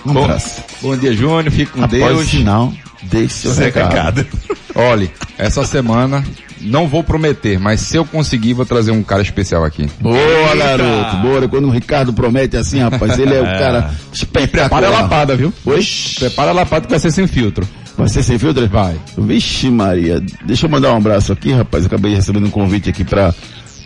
Um 0.04 0.12
Bom, 0.12 0.24
abraço. 0.24 0.62
bom 0.80 0.96
dia, 0.96 1.12
Júnior. 1.12 1.50
Fique 1.50 1.72
com 1.72 1.84
Após 1.84 2.00
Deus. 2.02 2.20
o 2.20 2.24
sinal, 2.24 2.72
deixe 3.02 3.34
seu 3.34 3.54
recado. 3.54 4.18
recado. 4.22 4.26
Olhe, 4.74 5.10
essa 5.36 5.64
semana 5.66 6.24
não 6.60 6.86
vou 6.86 7.02
prometer, 7.02 7.58
mas 7.58 7.80
se 7.80 7.96
eu 7.96 8.04
conseguir, 8.04 8.54
vou 8.54 8.66
trazer 8.66 8.90
um 8.90 9.02
cara 9.02 9.22
especial 9.22 9.64
aqui. 9.64 9.88
Boa, 10.00 10.56
garoto. 10.56 11.16
Boa. 11.18 11.48
Quando 11.48 11.68
o 11.68 11.70
Ricardo 11.70 12.12
promete 12.12 12.56
assim, 12.56 12.80
rapaz, 12.80 13.18
ele 13.18 13.34
é 13.34 13.40
o 13.40 13.44
cara 13.58 13.90
espetacular. 14.12 14.68
Prepara 14.68 14.86
a 14.88 14.90
lapada, 14.90 15.36
viu? 15.36 15.52
Oi? 15.64 15.80
Prepara 16.18 16.50
a 16.50 16.54
lapada 16.54 16.86
que 16.86 16.90
vai 16.90 17.00
ser 17.00 17.10
sem 17.10 17.26
filtro. 17.26 17.66
Vai 17.96 18.08
ser 18.08 18.22
sem 18.22 18.38
filtro? 18.38 18.66
Vai. 18.68 18.96
Vixe 19.16 19.70
Maria. 19.70 20.22
Deixa 20.44 20.66
eu 20.66 20.70
mandar 20.70 20.92
um 20.92 20.96
abraço 20.96 21.32
aqui, 21.32 21.52
rapaz. 21.52 21.84
Acabei 21.84 22.14
recebendo 22.14 22.46
um 22.46 22.50
convite 22.50 22.88
aqui 22.88 23.04
para 23.04 23.34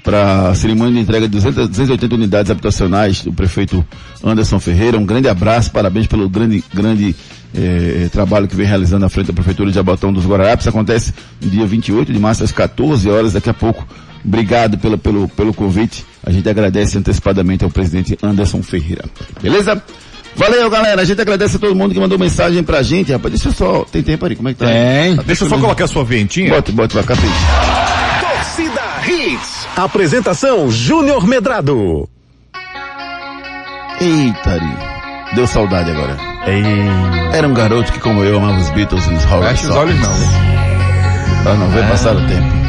para 0.04 0.54
cerimônia 0.54 0.92
de 0.92 1.00
entrega 1.00 1.26
de 1.26 1.32
200, 1.32 1.68
280 1.70 2.14
unidades 2.14 2.50
habitacionais 2.50 3.22
do 3.22 3.32
prefeito 3.32 3.84
Anderson 4.22 4.60
Ferreira. 4.60 4.98
Um 4.98 5.06
grande 5.06 5.28
abraço, 5.28 5.72
parabéns 5.72 6.06
pelo 6.06 6.28
grande, 6.28 6.62
grande 6.74 7.16
eh, 7.56 8.08
trabalho 8.10 8.48
que 8.48 8.56
vem 8.56 8.66
realizando 8.66 9.06
à 9.06 9.08
frente 9.08 9.28
da 9.28 9.32
Prefeitura 9.32 9.70
de 9.70 9.78
Abotão 9.78 10.12
dos 10.12 10.26
Guararapes. 10.26 10.66
Acontece 10.66 11.14
no 11.40 11.50
dia 11.50 11.66
28 11.66 12.12
de 12.12 12.18
março, 12.18 12.42
às 12.42 12.52
14 12.52 13.08
horas, 13.08 13.32
daqui 13.32 13.48
a 13.48 13.54
pouco. 13.54 13.86
Obrigado 14.24 14.78
pelo, 14.78 14.96
pelo, 14.96 15.28
pelo 15.28 15.52
convite. 15.52 16.04
A 16.24 16.30
gente 16.30 16.48
agradece 16.48 16.96
antecipadamente 16.98 17.62
ao 17.62 17.70
presidente 17.70 18.18
Anderson 18.22 18.62
Ferreira. 18.62 19.04
Beleza? 19.42 19.82
Valeu, 20.34 20.68
galera. 20.68 21.02
A 21.02 21.04
gente 21.04 21.20
agradece 21.20 21.56
a 21.56 21.58
todo 21.58 21.74
mundo 21.74 21.94
que 21.94 22.00
mandou 22.00 22.18
mensagem 22.18 22.62
pra 22.62 22.82
gente, 22.82 23.12
rapaz. 23.12 23.34
Deixa 23.34 23.48
eu 23.50 23.52
só. 23.52 23.84
Tem 23.84 24.02
tempo 24.02 24.24
aí? 24.24 24.34
Como 24.34 24.48
é 24.48 24.54
que 24.54 24.58
tá? 24.58 24.66
Tem. 24.66 25.16
Deixa 25.26 25.44
eu 25.44 25.48
só 25.48 25.58
colocar 25.58 25.84
a 25.84 25.88
sua 25.88 26.04
ventinha. 26.04 26.50
Bota, 26.50 26.72
bota 26.72 27.02
pra 27.02 27.14
cá. 27.14 27.20
Torcida 28.20 28.82
Hits. 29.06 29.68
Apresentação 29.76 30.70
Júnior 30.70 31.26
Medrado. 31.26 32.08
Eita, 34.00 34.50
Ari. 34.50 34.93
Deu 35.34 35.46
saudade 35.46 35.90
agora. 35.90 36.16
Era 37.32 37.48
um 37.48 37.54
garoto 37.54 37.92
que, 37.92 37.98
como 37.98 38.22
eu, 38.22 38.36
amava 38.38 38.58
os 38.60 38.70
Beatles 38.70 39.04
e 39.06 39.14
os 39.14 39.24
Rolling 39.24 39.46
Fecha 39.48 39.54
os 39.54 39.60
Stones. 39.74 39.76
olhos 39.76 40.00
não. 40.00 41.42
Pra 41.42 41.54
não 41.54 41.78
É. 41.78 41.82
passar 41.88 42.14
o 42.16 42.26
tempo. 42.26 42.63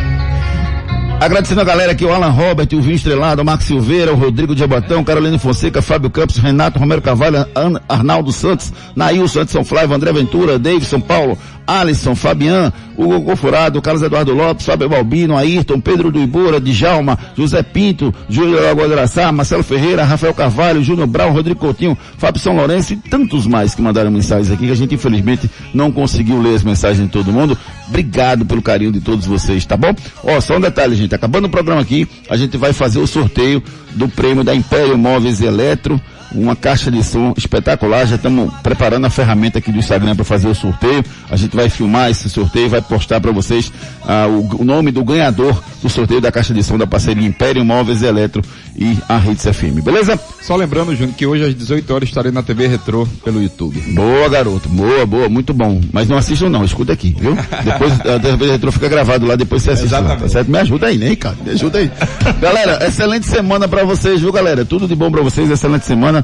Agradecendo 1.19 1.61
a 1.61 1.63
galera 1.63 1.93
aqui, 1.93 2.03
o 2.05 2.13
Alan 2.13 2.29
Robert, 2.29 2.67
o 2.73 2.81
Vinho 2.81 2.95
Estrelado, 2.95 3.41
o 3.41 3.45
Marco 3.45 3.63
Silveira, 3.63 4.13
o 4.13 4.17
Rodrigo 4.17 4.53
de 4.53 4.63
Abatão, 4.63 5.03
Carolina 5.03 5.39
Fonseca, 5.39 5.81
Fábio 5.81 6.09
Campos, 6.09 6.37
Renato 6.37 6.77
Romero 6.77 7.01
Carvalho, 7.01 7.47
Arnaldo 7.87 8.31
Santos, 8.31 8.71
Nailson, 8.95 9.41
Edson 9.41 9.63
Flávio, 9.63 9.95
André 9.95 10.11
Ventura, 10.11 10.59
Davidson 10.59 10.99
Paulo, 10.99 11.37
Alisson, 11.65 12.15
Fabian, 12.15 12.71
Hugo 12.97 13.21
Gofurado, 13.21 13.81
Carlos 13.81 14.03
Eduardo 14.03 14.33
Lopes, 14.33 14.65
Fábio 14.65 14.89
Balbino, 14.89 15.35
Ayrton, 15.35 15.79
Pedro 15.79 16.11
do 16.11 16.19
Ibura, 16.19 16.59
Djalma, 16.59 17.17
José 17.35 17.63
Pinto, 17.63 18.13
Júlio 18.29 18.67
Aguadraçá, 18.69 19.31
Marcelo 19.31 19.63
Ferreira, 19.63 20.03
Rafael 20.03 20.33
Carvalho, 20.33 20.83
Júnior 20.83 21.07
Brau, 21.07 21.31
Rodrigo 21.31 21.59
Coutinho, 21.59 21.97
Fábio 22.17 22.39
São 22.39 22.55
Lourenço 22.55 22.93
e 22.93 22.97
tantos 22.97 23.47
mais 23.47 23.73
que 23.73 23.81
mandaram 23.81 24.11
mensagens 24.11 24.51
aqui 24.51 24.67
que 24.67 24.71
a 24.71 24.75
gente 24.75 24.95
infelizmente 24.95 25.49
não 25.73 25.91
conseguiu 25.91 26.41
ler 26.41 26.55
as 26.55 26.63
mensagens 26.63 27.05
de 27.05 27.11
todo 27.11 27.31
mundo. 27.31 27.57
Obrigado 27.87 28.45
pelo 28.45 28.61
carinho 28.61 28.91
de 28.91 28.99
todos 28.99 29.25
vocês, 29.25 29.65
tá 29.65 29.77
bom? 29.77 29.93
Ó, 30.23 30.41
só 30.41 30.57
um 30.57 30.61
detalhe, 30.61 30.95
gente, 30.95 31.13
acabando 31.13 31.45
o 31.45 31.49
programa 31.49 31.81
aqui, 31.81 32.07
a 32.29 32.35
gente 32.35 32.57
vai 32.57 32.73
fazer 32.73 32.99
o 32.99 33.07
sorteio 33.07 33.61
do 33.91 34.07
prêmio 34.07 34.43
da 34.43 34.55
Império 34.55 34.97
Móveis 34.97 35.41
Eletro, 35.41 35.99
uma 36.31 36.55
caixa 36.55 36.91
de 36.91 37.03
som 37.03 37.33
espetacular. 37.37 38.05
Já 38.05 38.15
estamos 38.15 38.53
preparando 38.61 39.05
a 39.05 39.09
ferramenta 39.09 39.59
aqui 39.59 39.71
do 39.71 39.79
Instagram 39.79 40.15
para 40.15 40.25
fazer 40.25 40.47
o 40.47 40.55
sorteio. 40.55 41.03
A 41.29 41.35
gente 41.35 41.55
vai 41.55 41.69
filmar 41.69 42.09
esse 42.09 42.29
sorteio, 42.29 42.69
vai 42.69 42.81
postar 42.81 43.19
para 43.19 43.31
vocês 43.31 43.71
ah, 44.07 44.27
o, 44.27 44.61
o 44.61 44.65
nome 44.65 44.91
do 44.91 45.03
ganhador 45.03 45.61
do 45.81 45.89
sorteio 45.89 46.21
da 46.21 46.31
caixa 46.31 46.53
de 46.53 46.63
som 46.63 46.77
da 46.77 46.87
parceria 46.87 47.25
Império 47.25 47.63
Móveis 47.63 48.01
e 48.01 48.05
Eletro 48.05 48.41
e 48.75 48.97
a 49.07 49.17
Hits 49.19 49.43
FM, 49.43 49.83
beleza? 49.83 50.19
Só 50.41 50.55
lembrando, 50.55 50.95
Júnior, 50.95 51.15
que 51.15 51.25
hoje 51.25 51.45
às 51.45 51.55
18 51.55 51.93
horas 51.93 52.09
estarei 52.09 52.31
na 52.31 52.43
TV 52.43 52.67
Retrô 52.67 53.07
pelo 53.23 53.41
YouTube. 53.41 53.79
Boa, 53.93 54.29
garoto. 54.29 54.69
Boa, 54.69 55.05
boa, 55.05 55.27
muito 55.27 55.53
bom. 55.53 55.81
Mas 55.91 56.07
não 56.07 56.17
assistam 56.17 56.49
não, 56.49 56.63
escuta 56.63 56.93
aqui, 56.93 57.15
viu? 57.19 57.35
Depois 57.63 57.93
a 58.05 58.19
TV 58.19 58.51
Retro 58.51 58.71
fica 58.71 58.87
gravado 58.87 59.25
lá, 59.25 59.35
depois 59.35 59.63
você 59.63 59.71
assiste 59.71 59.91
lá, 59.91 60.15
tá 60.15 60.27
certo? 60.27 60.51
Me 60.51 60.59
ajuda 60.59 60.87
aí, 60.87 60.97
né, 60.97 61.09
Ricardo? 61.09 61.43
Me 61.43 61.51
ajuda 61.51 61.79
aí. 61.79 61.91
galera, 62.39 62.85
excelente 62.87 63.25
semana 63.25 63.67
pra 63.67 63.83
vocês, 63.83 64.21
viu, 64.21 64.31
galera? 64.31 64.63
Tudo 64.63 64.87
de 64.87 64.95
bom 64.95 65.09
pra 65.09 65.21
vocês, 65.21 65.49
excelente 65.49 65.85
semana. 65.85 66.14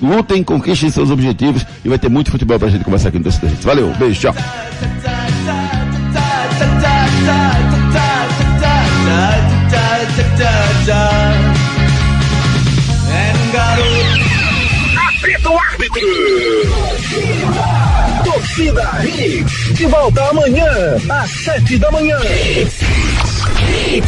Lutem, 0.00 0.42
conquistem 0.42 0.90
seus 0.90 1.10
objetivos 1.10 1.64
e 1.84 1.88
vai 1.88 1.98
ter 1.98 2.08
muito 2.08 2.30
futebol 2.30 2.58
pra 2.58 2.68
gente 2.68 2.84
conversar 2.84 3.08
aqui 3.08 3.18
no 3.18 3.28
Hits. 3.28 3.64
Valeu, 3.64 3.92
beijo, 3.98 4.20
tchau. 4.20 4.34
Apita 15.08 15.50
o 15.50 15.58
árbitro. 15.58 16.00
Torcida 18.24 18.90
Hits. 19.04 19.74
De 19.74 19.86
volta 19.86 20.22
amanhã, 20.28 20.66
às 21.08 21.30
sete 21.30 21.78
da 21.78 21.90
manhã. 21.90 22.18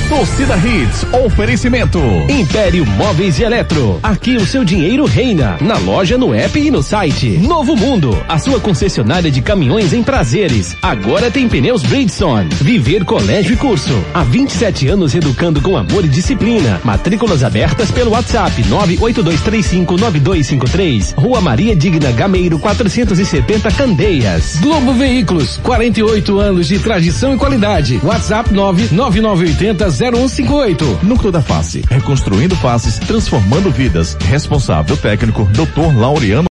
Torcida 0.09 0.57
Hits, 0.57 1.07
oferecimento. 1.25 1.99
Império 2.29 2.85
Móveis 2.85 3.39
e 3.39 3.45
Eletro. 3.45 3.99
Aqui 4.03 4.37
o 4.37 4.47
seu 4.47 4.65
dinheiro 4.65 5.05
reina. 5.05 5.57
Na 5.61 5.79
loja, 5.79 6.19
no 6.19 6.35
app 6.35 6.59
e 6.59 6.71
no 6.71 6.83
site. 6.83 7.39
Novo 7.39 7.75
Mundo, 7.75 8.17
a 8.29 8.39
sua 8.39 8.61
concessionária 8.61 9.31
de 9.31 9.41
caminhões 9.41 9.93
em 9.93 10.03
prazeres. 10.03 10.77
Agora 10.83 11.31
tem 11.31 11.49
pneus 11.49 11.83
Bridgestone. 11.83 12.51
Viver 12.61 13.05
Colégio 13.05 13.55
e 13.55 13.57
Curso. 13.57 13.95
Há 14.13 14.23
27 14.23 14.89
anos 14.89 15.15
educando 15.15 15.61
com 15.61 15.77
amor 15.77 16.05
e 16.05 16.09
disciplina. 16.09 16.81
Matrículas 16.85 17.43
abertas 17.43 17.91
pelo 17.91 18.11
WhatsApp 18.11 18.63
982359253. 18.65 21.15
Rua 21.17 21.41
Maria 21.41 21.75
Digna 21.75 22.13
Gameiro 22.13 22.59
470 22.59 23.71
Candeias. 23.73 24.59
Globo 24.61 24.93
Veículos, 24.93 25.59
48 25.63 26.39
anos 26.39 26.69
de 26.69 26.79
tradição 26.79 27.35
e 27.35 27.39
qualidade. 27.39 28.01
WhatsApp 28.05 28.53
99980 28.53 29.40
0158. 29.47 31.01
Núcleo 31.03 31.33
da 31.33 31.43
Face, 31.43 31.83
reconstruindo 31.89 32.57
faces, 32.57 32.99
transformando 32.99 33.71
vidas. 33.71 34.17
Responsável 34.21 34.97
técnico, 34.97 35.45
Dr. 35.53 35.97
Laureano 35.99 36.49